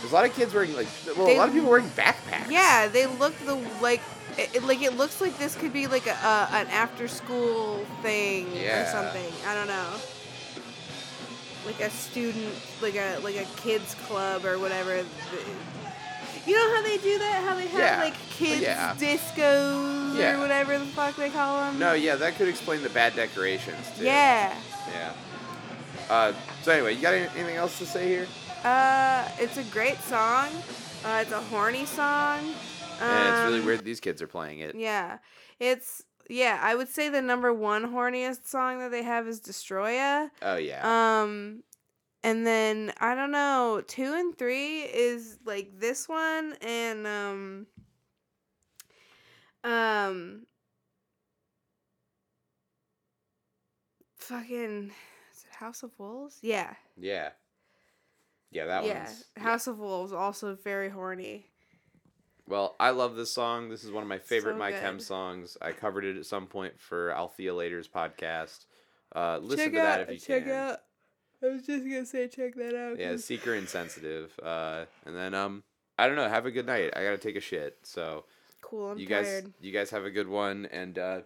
There's 0.00 0.10
a 0.12 0.14
lot 0.14 0.24
of 0.24 0.34
kids 0.34 0.52
wearing 0.54 0.74
like 0.74 0.88
well, 1.16 1.26
They- 1.26 1.36
a 1.36 1.38
lot 1.38 1.48
of 1.48 1.54
people 1.54 1.70
wearing 1.70 1.88
backpacks. 1.90 2.50
yeah, 2.50 2.88
they 2.88 3.06
look 3.06 3.34
the 3.46 3.54
like 3.80 4.00
it, 4.38 4.56
it- 4.56 4.62
like 4.64 4.82
it 4.82 4.96
looks 4.96 5.20
like 5.20 5.36
this 5.38 5.54
could 5.54 5.72
be 5.72 5.86
like 5.86 6.06
a, 6.06 6.10
a 6.24 6.48
an 6.52 6.66
after 6.68 7.08
school 7.08 7.84
thing 8.02 8.48
Yeah. 8.54 8.82
or 8.82 8.86
something. 8.90 9.32
I 9.46 9.54
don't 9.54 9.68
know. 9.68 9.88
Like 11.66 11.80
a 11.80 11.90
student, 11.90 12.52
like 12.80 12.96
a 12.96 13.18
like 13.22 13.36
a 13.36 13.44
kids 13.60 13.94
club 14.06 14.44
or 14.44 14.58
whatever. 14.58 15.04
You 16.46 16.56
know 16.56 16.74
how 16.74 16.82
they 16.82 16.98
do 16.98 17.18
that? 17.18 17.44
How 17.44 17.54
they 17.54 17.66
have 17.68 17.80
Yeah. 17.80 18.00
like 18.02 18.14
kids 18.30 18.60
Yeah. 18.62 18.94
discos 18.98 20.16
Yeah. 20.18 20.36
or 20.36 20.40
whatever 20.40 20.78
the 20.78 20.86
fuck 20.86 21.16
they 21.16 21.30
call 21.30 21.60
them. 21.60 21.78
No, 21.78 21.92
yeah, 21.92 22.16
that 22.16 22.36
could 22.36 22.48
explain 22.48 22.82
the 22.82 22.88
bad 22.90 23.14
decorations 23.14 23.86
too. 23.96 24.04
Yeah. 24.04 24.52
Yeah. 24.92 25.12
Uh, 26.10 26.32
so 26.62 26.72
anyway, 26.72 26.94
you 26.94 27.00
got 27.02 27.14
any- 27.14 27.28
anything 27.36 27.56
else 27.56 27.78
to 27.78 27.86
say 27.86 28.08
here? 28.08 28.26
Uh, 28.64 29.28
it's 29.38 29.56
a 29.56 29.62
great 29.64 30.00
song. 30.02 30.48
Uh, 31.04 31.18
it's 31.22 31.32
a 31.32 31.40
horny 31.40 31.86
song. 31.86 32.54
and 33.00 33.28
it's 33.34 33.44
really 33.46 33.58
Um, 33.60 33.66
weird 33.66 33.84
these 33.84 33.98
kids 33.98 34.22
are 34.22 34.28
playing 34.28 34.60
it. 34.60 34.76
Yeah, 34.76 35.18
it's 35.58 36.02
yeah. 36.28 36.60
I 36.62 36.76
would 36.76 36.88
say 36.88 37.08
the 37.08 37.20
number 37.22 37.52
one 37.52 37.92
horniest 37.92 38.46
song 38.46 38.78
that 38.78 38.92
they 38.92 39.02
have 39.02 39.26
is 39.26 39.40
"Destroya." 39.40 40.30
Oh 40.40 40.54
yeah. 40.54 40.82
Um, 41.22 41.64
and 42.22 42.46
then 42.46 42.92
I 43.00 43.14
don't 43.14 43.32
know. 43.32 43.82
Two 43.86 44.14
and 44.14 44.36
three 44.36 44.82
is 44.82 45.38
like 45.44 45.78
this 45.78 46.08
one 46.08 46.54
and 46.60 47.06
um. 47.06 47.66
Um. 49.64 50.46
Fucking 54.16 54.92
is 55.32 55.44
it 55.48 55.54
House 55.56 55.82
of 55.82 55.90
Wolves? 55.98 56.38
Yeah. 56.42 56.74
yeah. 56.96 57.30
Yeah, 58.52 58.66
that 58.66 58.84
yeah. 58.84 59.04
one's. 59.04 59.24
House 59.36 59.66
of 59.66 59.78
Wolves 59.78 60.12
also 60.12 60.54
very 60.54 60.88
horny. 60.90 61.46
Well, 62.46 62.76
I 62.78 62.90
love 62.90 63.16
this 63.16 63.32
song. 63.32 63.68
This 63.68 63.82
is 63.82 63.90
one 63.90 64.02
of 64.02 64.08
my 64.08 64.18
favorite 64.18 64.54
So 64.54 64.58
My 64.58 64.72
Chem 64.72 65.00
songs. 65.00 65.56
I 65.62 65.72
covered 65.72 66.04
it 66.04 66.16
at 66.16 66.26
some 66.26 66.46
point 66.46 66.78
for 66.78 67.12
Althea 67.12 67.54
Later's 67.54 67.88
podcast. 67.88 68.66
Uh, 69.14 69.38
listen 69.40 69.58
check 69.58 69.72
to 69.72 69.78
that 69.78 70.00
out, 70.00 70.08
if 70.08 70.10
you 70.10 70.18
check 70.18 70.44
can. 70.44 70.52
out. 70.52 70.78
I 71.42 71.48
was 71.48 71.66
just 71.66 71.84
gonna 71.84 72.06
say 72.06 72.28
check 72.28 72.54
that 72.56 72.74
out. 72.74 72.98
Yeah, 72.98 73.16
Seeker 73.16 73.54
Insensitive. 73.54 74.38
Uh, 74.42 74.84
and 75.04 75.16
then 75.16 75.34
um, 75.34 75.62
I 75.98 76.06
don't 76.06 76.16
know. 76.16 76.28
Have 76.28 76.46
a 76.46 76.50
good 76.50 76.66
night. 76.66 76.90
I 76.96 77.02
gotta 77.02 77.18
take 77.18 77.36
a 77.36 77.40
shit. 77.40 77.78
So 77.82 78.24
cool. 78.60 78.90
I'm 78.90 78.98
you 78.98 79.06
guys, 79.06 79.26
tired. 79.26 79.52
you 79.60 79.72
guys 79.72 79.90
have 79.90 80.04
a 80.04 80.10
good 80.10 80.28
one. 80.28 80.68
And 80.70 80.98
uh, 80.98 81.20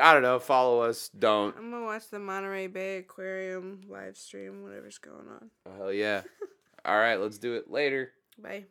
I 0.00 0.12
don't 0.12 0.22
know. 0.22 0.38
Follow 0.38 0.82
us. 0.82 1.10
Don't. 1.18 1.56
I'm 1.56 1.70
gonna 1.70 1.84
watch 1.84 2.08
the 2.10 2.18
Monterey 2.18 2.66
Bay 2.66 2.98
Aquarium 2.98 3.82
live 3.88 4.16
stream, 4.16 4.62
whatever's 4.62 4.98
going 4.98 5.28
on. 5.28 5.50
Oh, 5.66 5.76
hell 5.76 5.92
yeah. 5.92 6.22
All 6.84 6.98
right, 6.98 7.16
let's 7.20 7.38
do 7.38 7.54
it 7.54 7.70
later. 7.70 8.12
Bye. 8.38 8.64